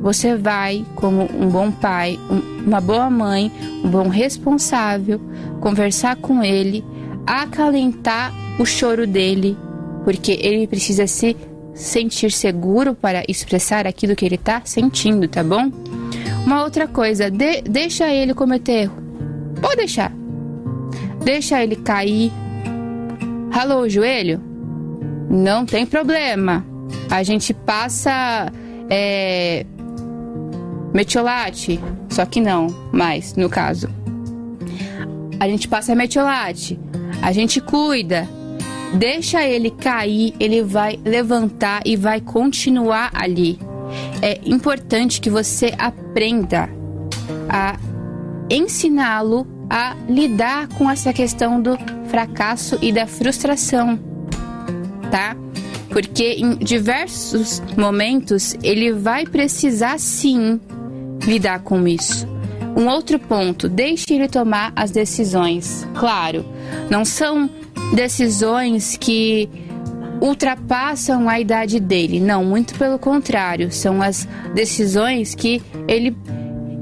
Você 0.00 0.36
vai, 0.36 0.84
como 0.94 1.22
um 1.22 1.48
bom 1.48 1.70
pai, 1.70 2.18
um, 2.30 2.66
uma 2.66 2.80
boa 2.80 3.10
mãe, 3.10 3.50
um 3.82 3.88
bom 3.88 4.08
responsável, 4.08 5.20
conversar 5.60 6.16
com 6.16 6.42
ele, 6.42 6.84
acalentar 7.26 8.32
o 8.58 8.64
choro 8.64 9.06
dele, 9.06 9.56
porque 10.04 10.38
ele 10.40 10.66
precisa 10.66 11.06
se 11.06 11.36
sentir 11.76 12.32
seguro 12.32 12.94
para 12.94 13.22
expressar 13.28 13.86
aquilo 13.86 14.16
que 14.16 14.24
ele 14.24 14.34
está 14.36 14.62
sentindo, 14.64 15.28
tá 15.28 15.44
bom? 15.44 15.70
Uma 16.44 16.64
outra 16.64 16.88
coisa, 16.88 17.30
de, 17.30 17.60
deixa 17.62 18.08
ele 18.08 18.32
cometer 18.32 18.84
erro. 18.84 18.96
Pode 19.60 19.76
deixar. 19.76 20.12
Deixa 21.22 21.62
ele 21.62 21.76
cair. 21.76 22.32
Ralou 23.50 23.82
o 23.82 23.88
joelho? 23.88 24.40
Não 25.28 25.66
tem 25.66 25.84
problema. 25.84 26.64
A 27.10 27.22
gente 27.22 27.52
passa 27.52 28.50
é, 28.88 29.66
metiolate, 30.94 31.78
só 32.08 32.24
que 32.24 32.40
não 32.40 32.68
mais, 32.92 33.34
no 33.34 33.50
caso. 33.50 33.88
A 35.38 35.48
gente 35.48 35.68
passa 35.68 35.94
metiolate, 35.94 36.78
a 37.20 37.32
gente 37.32 37.60
cuida, 37.60 38.26
deixa 38.96 39.44
ele 39.44 39.70
cair, 39.70 40.34
ele 40.40 40.62
vai 40.62 40.98
levantar 41.04 41.82
e 41.84 41.96
vai 41.96 42.20
continuar 42.20 43.10
ali. 43.14 43.58
É 44.22 44.40
importante 44.44 45.20
que 45.20 45.30
você 45.30 45.72
aprenda 45.78 46.68
a 47.48 47.78
ensiná-lo 48.50 49.46
a 49.68 49.96
lidar 50.08 50.68
com 50.68 50.90
essa 50.90 51.12
questão 51.12 51.60
do 51.60 51.76
fracasso 52.08 52.78
e 52.80 52.92
da 52.92 53.06
frustração, 53.06 53.98
tá? 55.10 55.36
Porque 55.90 56.36
em 56.38 56.56
diversos 56.56 57.62
momentos 57.76 58.56
ele 58.62 58.92
vai 58.92 59.26
precisar 59.26 59.98
sim 59.98 60.60
lidar 61.26 61.60
com 61.60 61.86
isso. 61.86 62.26
Um 62.76 62.88
outro 62.88 63.18
ponto, 63.18 63.68
deixe 63.68 64.12
ele 64.12 64.28
tomar 64.28 64.72
as 64.76 64.90
decisões. 64.90 65.88
Claro, 65.94 66.44
não 66.90 67.04
são 67.04 67.48
decisões 67.94 68.96
que 68.96 69.48
ultrapassam 70.20 71.28
a 71.28 71.38
idade 71.38 71.78
dele. 71.78 72.20
Não, 72.20 72.44
muito 72.44 72.74
pelo 72.74 72.98
contrário, 72.98 73.70
são 73.70 74.02
as 74.02 74.26
decisões 74.54 75.34
que 75.34 75.62
ele 75.86 76.16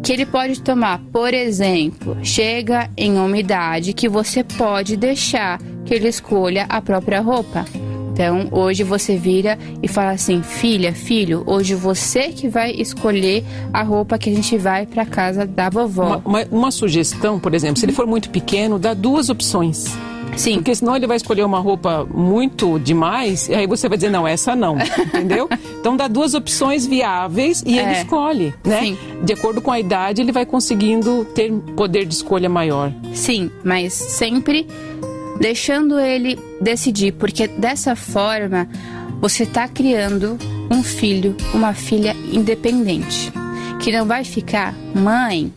que 0.03 0.13
ele 0.13 0.27
pode 0.27 0.61
tomar. 0.61 1.01
Por 1.11 1.33
exemplo, 1.33 2.15
chega 2.23 2.91
em 2.95 3.17
uma 3.17 3.39
idade 3.39 3.95
que 3.95 4.07
você 4.07 4.45
pode 4.45 4.99
deixar 4.99 5.59
que 5.87 5.95
ele 5.95 6.09
escolha 6.09 6.67
a 6.69 6.83
própria 6.83 7.23
roupa. 7.23 7.65
Então, 8.13 8.49
hoje 8.53 8.85
você 8.85 9.17
vira 9.17 9.59
e 9.83 9.89
fala 9.89 10.13
assim: 10.13 10.43
"Filha, 10.43 10.93
filho, 10.93 11.43
hoje 11.47 11.75
você 11.75 12.29
que 12.29 12.49
vai 12.49 12.71
escolher 12.71 13.43
a 13.73 13.83
roupa 13.83 14.19
que 14.19 14.31
a 14.31 14.35
gente 14.35 14.57
vai 14.59 14.87
para 14.87 15.05
casa 15.07 15.47
da 15.47 15.69
vovó". 15.69 16.07
Uma, 16.07 16.23
uma, 16.25 16.47
uma, 16.51 16.71
sugestão, 16.71 17.41
por 17.41 17.55
exemplo, 17.55 17.79
se 17.79 17.87
ele 17.87 17.93
for 17.93 18.07
muito 18.07 18.31
pequeno, 18.31 18.79
dá 18.79 18.95
duas 18.95 19.31
opções. 19.31 19.87
Sim. 20.37 20.55
Porque 20.57 20.75
senão 20.75 20.97
ele 20.97 21.07
vai 21.07 21.17
escolher 21.17 21.45
uma 21.45 21.59
roupa 21.59 22.07
muito 22.13 22.79
demais, 22.79 23.49
e 23.49 23.55
aí 23.55 23.67
você 23.67 23.89
vai 23.89 23.97
dizer, 23.97 24.11
não, 24.11 24.27
essa 24.27 24.55
não, 24.57 24.77
entendeu? 24.99 25.49
Então 25.81 25.97
dá 25.97 26.09
duas 26.09 26.35
opções 26.35 26.87
viáveis 26.87 27.63
e 27.67 27.79
é. 27.79 27.83
ele 27.83 27.93
escolhe, 27.93 28.55
né? 28.65 28.81
Sim. 28.81 28.99
De 29.23 29.33
acordo 29.33 29.61
com 29.61 29.71
a 29.71 29.79
idade, 29.79 30.21
ele 30.21 30.33
vai 30.33 30.45
conseguindo 30.45 31.25
ter 31.35 31.53
poder 31.77 32.05
de 32.05 32.15
escolha 32.15 32.49
maior. 32.49 32.93
Sim, 33.13 33.51
mas 33.63 33.93
sempre 33.93 34.67
deixando 35.39 35.99
ele 35.99 36.39
decidir, 36.61 37.13
porque 37.13 37.47
dessa 37.47 37.97
forma 37.97 38.69
você 39.21 39.45
está 39.45 39.67
criando 39.69 40.39
um 40.71 40.83
filho, 40.83 41.37
uma 41.53 41.75
filha 41.75 42.15
independente, 42.33 43.33
que 43.81 43.93
não 43.93 44.07
vai 44.07 44.25
ficar, 44.25 44.75
mãe, 44.95 45.53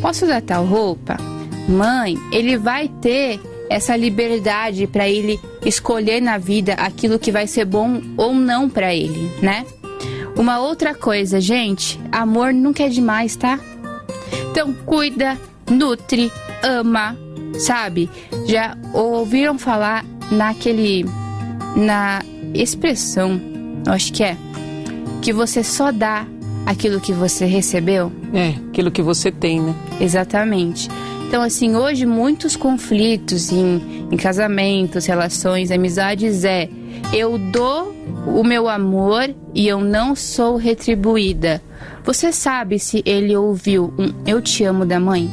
posso 0.00 0.24
usar 0.24 0.40
tal 0.42 0.64
roupa? 0.64 1.16
Mãe, 1.68 2.16
ele 2.32 2.56
vai 2.56 2.88
ter 3.00 3.40
essa 3.70 3.96
liberdade 3.96 4.88
para 4.88 5.08
ele 5.08 5.38
escolher 5.64 6.20
na 6.20 6.36
vida 6.36 6.74
aquilo 6.74 7.20
que 7.20 7.30
vai 7.30 7.46
ser 7.46 7.64
bom 7.64 8.02
ou 8.16 8.34
não 8.34 8.68
para 8.68 8.92
ele, 8.92 9.30
né? 9.40 9.64
Uma 10.36 10.58
outra 10.58 10.92
coisa, 10.92 11.40
gente, 11.40 11.98
amor 12.10 12.52
nunca 12.52 12.82
é 12.82 12.88
demais, 12.88 13.36
tá? 13.36 13.60
Então 14.50 14.74
cuida, 14.84 15.38
nutre, 15.70 16.32
ama, 16.64 17.16
sabe? 17.60 18.10
Já 18.46 18.76
ouviram 18.92 19.56
falar 19.56 20.04
naquele. 20.32 21.04
na 21.76 22.22
expressão, 22.52 23.40
acho 23.86 24.12
que 24.12 24.24
é, 24.24 24.36
que 25.22 25.32
você 25.32 25.62
só 25.62 25.92
dá 25.92 26.26
aquilo 26.66 27.00
que 27.00 27.12
você 27.12 27.46
recebeu? 27.46 28.10
É, 28.34 28.48
aquilo 28.70 28.90
que 28.90 29.02
você 29.02 29.30
tem, 29.30 29.60
né? 29.60 29.74
Exatamente. 30.00 30.88
Então, 31.30 31.42
assim, 31.42 31.76
hoje 31.76 32.04
muitos 32.06 32.56
conflitos 32.56 33.52
em, 33.52 34.08
em 34.10 34.16
casamentos, 34.16 35.06
relações, 35.06 35.70
amizades 35.70 36.42
é 36.44 36.68
eu 37.12 37.38
dou 37.38 37.94
o 38.26 38.42
meu 38.42 38.68
amor 38.68 39.32
e 39.54 39.68
eu 39.68 39.80
não 39.80 40.16
sou 40.16 40.56
retribuída. 40.56 41.62
Você 42.02 42.32
sabe 42.32 42.80
se 42.80 43.00
ele 43.06 43.36
ouviu 43.36 43.94
um 43.96 44.12
eu 44.26 44.42
te 44.42 44.64
amo 44.64 44.84
da 44.84 44.98
mãe? 44.98 45.30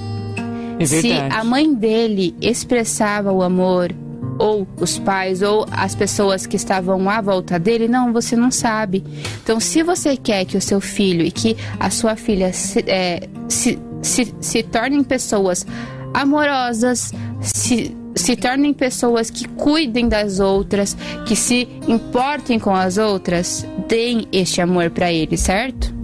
É 0.80 0.86
se 0.86 1.14
a 1.14 1.43
mãe 1.43 1.74
dele 1.74 2.36
expressava 2.39 3.32
o 3.32 3.41
amor, 3.41 3.91
ou 4.38 4.68
os 4.80 5.00
pais, 5.00 5.41
ou 5.41 5.66
as 5.72 5.95
pessoas 5.95 6.45
que 6.45 6.58
estavam 6.58 7.10
à 7.10 7.20
volta 7.22 7.58
dele, 7.58 7.88
não, 7.88 8.14
você 8.14 8.36
não 8.36 8.52
sabe. 8.52 9.04
Então, 9.41 9.60
se 9.60 9.82
você 9.82 10.16
quer 10.16 10.45
que 10.45 10.56
o 10.58 10.62
seu 10.62 10.80
filho 10.80 11.26
e 11.26 11.32
que 11.32 11.58
a 11.80 11.89
sua 11.89 12.16
filha 12.16 12.54
se, 12.54 12.86
é, 12.86 13.28
se, 13.50 13.80
se, 14.02 14.34
se 14.39 14.64
tornem 14.64 15.04
pessoas 15.04 15.66
amorosas, 16.14 17.14
se, 17.41 17.95
se 18.16 18.36
tornem 18.36 18.74
pessoas 18.74 19.30
que 19.30 19.48
cuidem 19.48 20.08
das 20.08 20.39
outras, 20.39 20.95
que 21.26 21.36
se 21.36 21.68
importem 21.88 22.60
com 22.60 22.76
as 22.76 22.98
outras, 22.98 23.66
deem 23.88 24.28
este 24.32 24.62
amor 24.62 24.89
para 24.89 25.12
eles, 25.12 25.41
certo? 25.41 25.95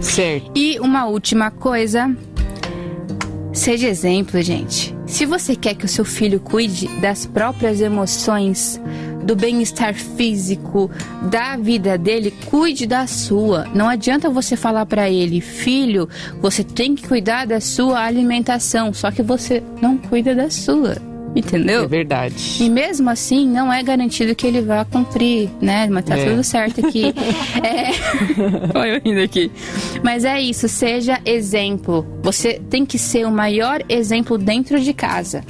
Certo. 0.00 0.50
E 0.54 0.78
uma 0.80 1.06
última 1.06 1.50
coisa 1.50 2.14
Seja 3.56 3.88
exemplo, 3.88 4.40
gente. 4.42 4.94
Se 5.06 5.24
você 5.24 5.56
quer 5.56 5.74
que 5.74 5.86
o 5.86 5.88
seu 5.88 6.04
filho 6.04 6.38
cuide 6.38 6.88
das 7.00 7.24
próprias 7.24 7.80
emoções, 7.80 8.78
do 9.26 9.34
bem-estar 9.34 9.94
físico, 9.94 10.90
da 11.28 11.56
vida 11.56 11.98
dele, 11.98 12.32
cuide 12.46 12.86
da 12.86 13.06
sua. 13.06 13.66
Não 13.74 13.88
adianta 13.88 14.30
você 14.30 14.56
falar 14.56 14.86
para 14.86 15.10
ele, 15.10 15.40
filho, 15.40 16.08
você 16.40 16.62
tem 16.62 16.94
que 16.94 17.06
cuidar 17.06 17.46
da 17.46 17.60
sua 17.60 18.00
alimentação, 18.00 18.94
só 18.94 19.10
que 19.10 19.22
você 19.22 19.62
não 19.82 19.98
cuida 19.98 20.34
da 20.34 20.48
sua. 20.48 20.96
Entendeu? 21.34 21.84
É 21.84 21.86
verdade. 21.86 22.62
E 22.62 22.70
mesmo 22.70 23.10
assim, 23.10 23.46
não 23.46 23.70
é 23.70 23.82
garantido 23.82 24.34
que 24.34 24.46
ele 24.46 24.62
vá 24.62 24.86
cumprir, 24.86 25.50
né? 25.60 25.86
Mas 25.90 26.06
tá 26.06 26.16
é. 26.16 26.30
tudo 26.30 26.42
certo 26.42 26.86
aqui. 26.86 27.12
é... 27.62 27.92
Olha 28.74 28.94
eu 28.94 29.00
rindo 29.04 29.20
aqui. 29.20 29.52
Mas 30.02 30.24
é 30.24 30.40
isso, 30.40 30.66
seja 30.66 31.20
exemplo. 31.26 32.06
Você 32.22 32.54
tem 32.70 32.86
que 32.86 32.98
ser 32.98 33.26
o 33.26 33.30
maior 33.30 33.82
exemplo 33.86 34.38
dentro 34.38 34.80
de 34.80 34.94
casa. 34.94 35.44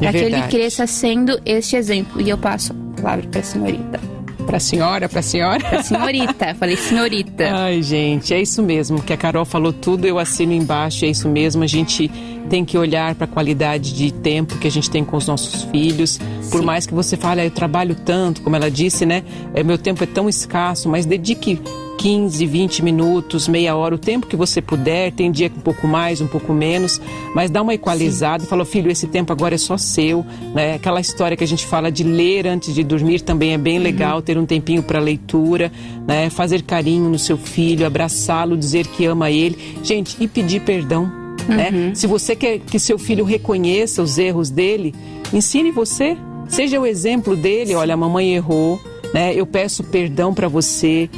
É 0.00 0.10
para 0.10 0.12
que 0.12 0.18
ele 0.18 0.42
cresça 0.42 0.86
sendo 0.86 1.40
este 1.44 1.76
exemplo. 1.76 2.20
E 2.20 2.28
eu 2.28 2.38
passo 2.38 2.72
a 2.72 3.00
palavra 3.00 3.28
para 3.28 3.40
a 3.40 3.44
senhorita. 3.44 4.00
Para 4.46 4.58
a 4.58 4.60
senhora, 4.60 5.08
para 5.08 5.20
a 5.20 5.22
senhora? 5.22 5.60
Para 5.60 5.82
senhorita, 5.82 6.54
falei 6.58 6.76
senhorita. 6.76 7.48
Ai, 7.52 7.82
gente, 7.82 8.32
é 8.32 8.40
isso 8.40 8.62
mesmo. 8.62 9.02
Que 9.02 9.12
a 9.12 9.16
Carol 9.16 9.44
falou 9.44 9.72
tudo, 9.72 10.06
eu 10.06 10.18
assino 10.18 10.52
embaixo, 10.52 11.04
é 11.04 11.08
isso 11.08 11.28
mesmo. 11.28 11.64
A 11.64 11.66
gente 11.66 12.08
tem 12.48 12.64
que 12.64 12.78
olhar 12.78 13.16
para 13.16 13.24
a 13.24 13.28
qualidade 13.28 13.92
de 13.92 14.12
tempo 14.12 14.56
que 14.58 14.68
a 14.68 14.70
gente 14.70 14.88
tem 14.88 15.04
com 15.04 15.16
os 15.16 15.26
nossos 15.26 15.64
filhos. 15.64 16.20
Sim. 16.40 16.50
Por 16.50 16.62
mais 16.62 16.86
que 16.86 16.94
você 16.94 17.16
fale, 17.16 17.40
ah, 17.40 17.44
eu 17.44 17.50
trabalho 17.50 17.96
tanto, 17.96 18.40
como 18.42 18.54
ela 18.54 18.70
disse, 18.70 19.04
né? 19.04 19.24
É, 19.52 19.64
meu 19.64 19.78
tempo 19.78 20.04
é 20.04 20.06
tão 20.06 20.28
escasso, 20.28 20.88
mas 20.88 21.04
dedique 21.04 21.60
15, 21.98 22.46
20 22.46 22.82
minutos, 22.82 23.48
meia 23.48 23.74
hora, 23.74 23.94
o 23.94 23.98
tempo 23.98 24.26
que 24.26 24.36
você 24.36 24.60
puder. 24.60 25.12
Tem 25.12 25.30
dia 25.30 25.50
um 25.54 25.60
pouco 25.60 25.86
mais, 25.86 26.20
um 26.20 26.26
pouco 26.26 26.52
menos, 26.52 27.00
mas 27.34 27.50
dá 27.50 27.62
uma 27.62 27.74
equalizada. 27.74 28.44
Fala, 28.44 28.64
filho, 28.64 28.90
esse 28.90 29.06
tempo 29.06 29.32
agora 29.32 29.54
é 29.54 29.58
só 29.58 29.76
seu. 29.76 30.24
Né? 30.54 30.74
Aquela 30.74 31.00
história 31.00 31.36
que 31.36 31.44
a 31.44 31.46
gente 31.46 31.66
fala 31.66 31.90
de 31.90 32.04
ler 32.04 32.46
antes 32.46 32.74
de 32.74 32.82
dormir 32.84 33.20
também 33.20 33.52
é 33.54 33.58
bem 33.58 33.78
legal, 33.78 34.16
uhum. 34.16 34.22
ter 34.22 34.38
um 34.38 34.46
tempinho 34.46 34.82
para 34.82 34.98
leitura, 34.98 35.72
né? 36.06 36.30
fazer 36.30 36.62
carinho 36.62 37.08
no 37.08 37.18
seu 37.18 37.36
filho, 37.36 37.86
abraçá-lo, 37.86 38.56
dizer 38.56 38.86
que 38.86 39.04
ama 39.04 39.30
ele. 39.30 39.56
Gente, 39.82 40.16
e 40.20 40.28
pedir 40.28 40.60
perdão 40.60 41.26
né? 41.46 41.70
Uhum. 41.72 41.94
Se 41.94 42.08
você 42.08 42.34
quer 42.34 42.58
que 42.58 42.76
seu 42.76 42.98
filho 42.98 43.24
reconheça 43.24 44.02
os 44.02 44.18
erros 44.18 44.50
dele, 44.50 44.92
ensine 45.32 45.70
você 45.70 46.16
Seja 46.48 46.80
o 46.80 46.86
exemplo 46.86 47.36
dele, 47.36 47.74
olha, 47.74 47.94
a 47.94 47.96
mamãe 47.96 48.34
errou, 48.34 48.80
né? 49.12 49.34
Eu 49.34 49.46
peço 49.46 49.82
perdão 49.82 50.32
para 50.32 50.48
você. 50.48 51.10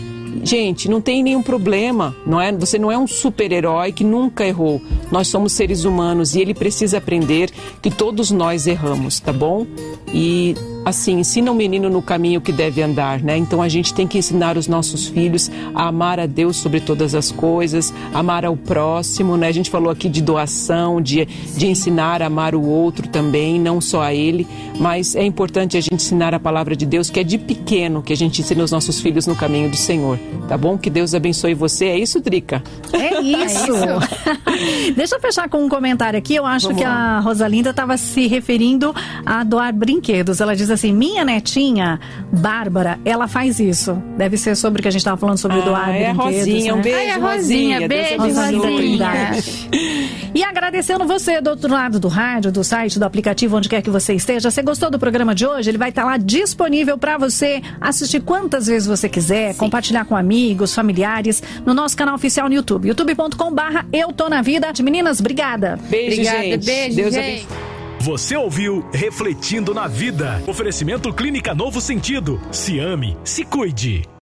Gente, 0.43 0.89
não 0.89 1.01
tem 1.01 1.23
nenhum 1.23 1.43
problema, 1.43 2.15
não 2.27 2.41
é? 2.41 2.53
Você 2.53 2.79
não 2.79 2.91
é 2.91 2.99
um 2.99 3.07
super-herói 3.07 3.93
que 3.93 4.05
nunca 4.05 4.47
errou. 4.47 4.81
Nós 5.11 5.29
somos 5.29 5.53
seres 5.53 5.85
humanos 5.85 6.35
e 6.35 6.41
ele 6.41 6.55
precisa 6.55 6.99
aprender 6.99 7.51
que 7.83 7.91
todos 7.91 8.31
nós 8.31 8.67
erramos, 8.67 9.21
tá 9.21 9.33
bom? 9.33 9.67
E 10.13 10.55
assim, 10.89 11.21
ensina 11.21 11.51
o 11.51 11.55
menino 11.55 11.89
no 11.89 12.03
caminho 12.03 12.41
que 12.41 12.53
deve 12.53 12.83
andar, 12.83 13.23
né? 13.23 13.37
Então 13.37 13.63
a 13.63 13.69
gente 13.69 13.93
tem 13.95 14.07
que 14.07 14.19
ensinar 14.19 14.57
os 14.57 14.67
nossos 14.67 15.07
filhos 15.07 15.51
a 15.75 15.89
amar 15.89 16.19
a 16.19 16.27
Deus 16.27 16.57
sobre 16.57 16.81
todas 16.81 17.15
as 17.15 17.31
coisas, 17.31 17.93
amar 18.13 18.45
ao 18.45 18.57
próximo, 18.57 19.37
né? 19.37 19.49
A 19.49 19.53
gente 19.53 19.71
falou 19.71 19.91
aqui 19.91 20.09
de 20.09 20.23
doação, 20.23 21.01
de, 21.01 21.25
de 21.25 21.67
ensinar 21.67 22.23
a 22.23 22.27
amar 22.27 22.55
o 22.55 22.63
outro 22.63 23.09
também, 23.09 23.61
não 23.61 23.81
só 23.81 24.03
a 24.03 24.15
ele, 24.15 24.47
mas 24.79 25.15
é 25.15 25.25
importante 25.25 25.77
a 25.77 25.81
gente 25.81 25.95
ensinar 25.95 26.35
a 26.35 26.41
palavra 26.41 26.75
de 26.77 26.87
Deus, 26.87 27.11
que 27.11 27.21
é 27.21 27.25
de 27.25 27.39
pequeno 27.39 28.03
que 28.03 28.13
a 28.13 28.17
gente 28.17 28.41
ensina 28.41 28.63
os 28.65 28.73
nossos 28.73 29.01
filhos 29.01 29.27
no 29.27 29.35
caminho 29.35 29.71
do 29.71 29.77
Senhor, 29.77 30.19
tá 30.49 30.57
bom? 30.57 30.79
Que 30.79 30.89
Deus 30.91 31.15
abençoe 31.15 31.55
você. 31.55 31.87
É 31.87 31.99
isso, 31.99 32.21
Drica? 32.21 32.63
É 32.93 33.21
isso. 33.21 33.75
É 33.75 33.99
isso. 33.99 34.95
Deixa 34.97 35.17
eu 35.17 35.21
fechar 35.21 35.49
com 35.49 35.65
um 35.65 35.69
comentário 35.69 36.19
aqui. 36.19 36.35
Eu 36.35 36.47
acho 36.47 36.69
Vamos 36.69 36.81
que 36.83 36.87
lá. 36.89 37.19
a 37.19 37.21
Rosalinda 37.21 37.71
estava 37.71 37.97
se 37.97 38.27
referindo 38.27 38.95
a 39.25 39.45
doar 39.45 39.73
brinquedos. 39.73 40.41
Ela 40.41 40.55
diz 40.55 40.71
assim: 40.71 40.78
minha 40.87 41.25
netinha, 41.25 42.01
Bárbara, 42.33 42.99
ela 43.05 43.29
faz 43.29 43.61
isso. 43.61 44.03
Deve 44.17 44.37
ser 44.37 44.57
sobre 44.57 44.81
o 44.81 44.83
que 44.83 44.89
a 44.89 44.91
gente 44.91 45.01
estava 45.01 45.17
falando 45.17 45.39
sobre 45.39 45.59
ah, 45.59 45.63
doar 45.63 45.95
é 45.95 46.13
brinquedos. 46.13 46.39
Rosinha, 46.39 46.73
né? 46.73 46.79
um 46.79 46.83
beijo, 46.83 46.99
Ai, 46.99 47.09
é 47.09 47.17
Rosinha. 47.17 47.89
Beijo, 47.89 48.17
Rosinha. 48.19 48.59
Rosinha. 48.59 50.19
E 50.35 50.45
agradecendo 50.45 51.07
você 51.07 51.41
do 51.41 51.51
outro 51.51 51.73
lado 51.73 51.99
do 51.99 52.07
rádio, 52.07 52.53
do 52.53 52.63
site, 52.63 52.99
do 52.99 53.05
aplicativo, 53.05 53.57
onde 53.57 53.69
quer 53.69 53.83
que 53.83 53.91
você 53.91 54.15
esteja. 54.15 54.51
Você 54.51 54.63
gostou 54.63 54.91
do 54.91 54.99
programa 54.99 55.35
de 55.35 55.47
hoje? 55.47 55.71
Ele 55.71 55.79
vai 55.79 55.89
estar 55.89 56.05
lá 56.05 56.17
disponível 56.17 56.99
para 56.99 57.17
você 57.17 57.63
assistir 57.81 58.21
quantas 58.21 58.67
vezes 58.67 58.87
você 58.87 59.09
quiser, 59.09 59.53
Sim. 59.53 59.59
compartilhar 59.59 60.05
com 60.05 60.15
amigos, 60.15 60.75
familiares, 60.75 61.43
no 61.65 61.75
nosso 61.75 61.97
canal 61.97 62.15
oficial 62.15 62.49
no 62.49 62.55
YouTube, 62.55 62.89
youtube.com/barra 62.89 63.87
Eu 63.93 64.13
Tô 64.13 64.29
na 64.29 64.43
Vida. 64.43 64.69
Meninas, 64.83 65.19
obrigada. 65.19 65.79
Beijo, 65.89 66.21
obrigada, 66.21 66.43
gente. 66.43 66.67
Beijo, 66.67 66.97
Deus 66.97 67.15
gente. 67.15 67.47
abençoe. 67.47 67.78
Você 68.01 68.37
ouviu 68.37 68.89
Refletindo 68.93 69.75
na 69.75 69.89
Vida. 69.89 70.43
Oferecimento 70.47 71.13
Clínica 71.13 71.55
Novo 71.55 71.81
Sentido. 71.81 72.41
Se 72.53 72.79
ame, 72.79 73.17
se 73.25 73.45
cuide. 73.45 74.09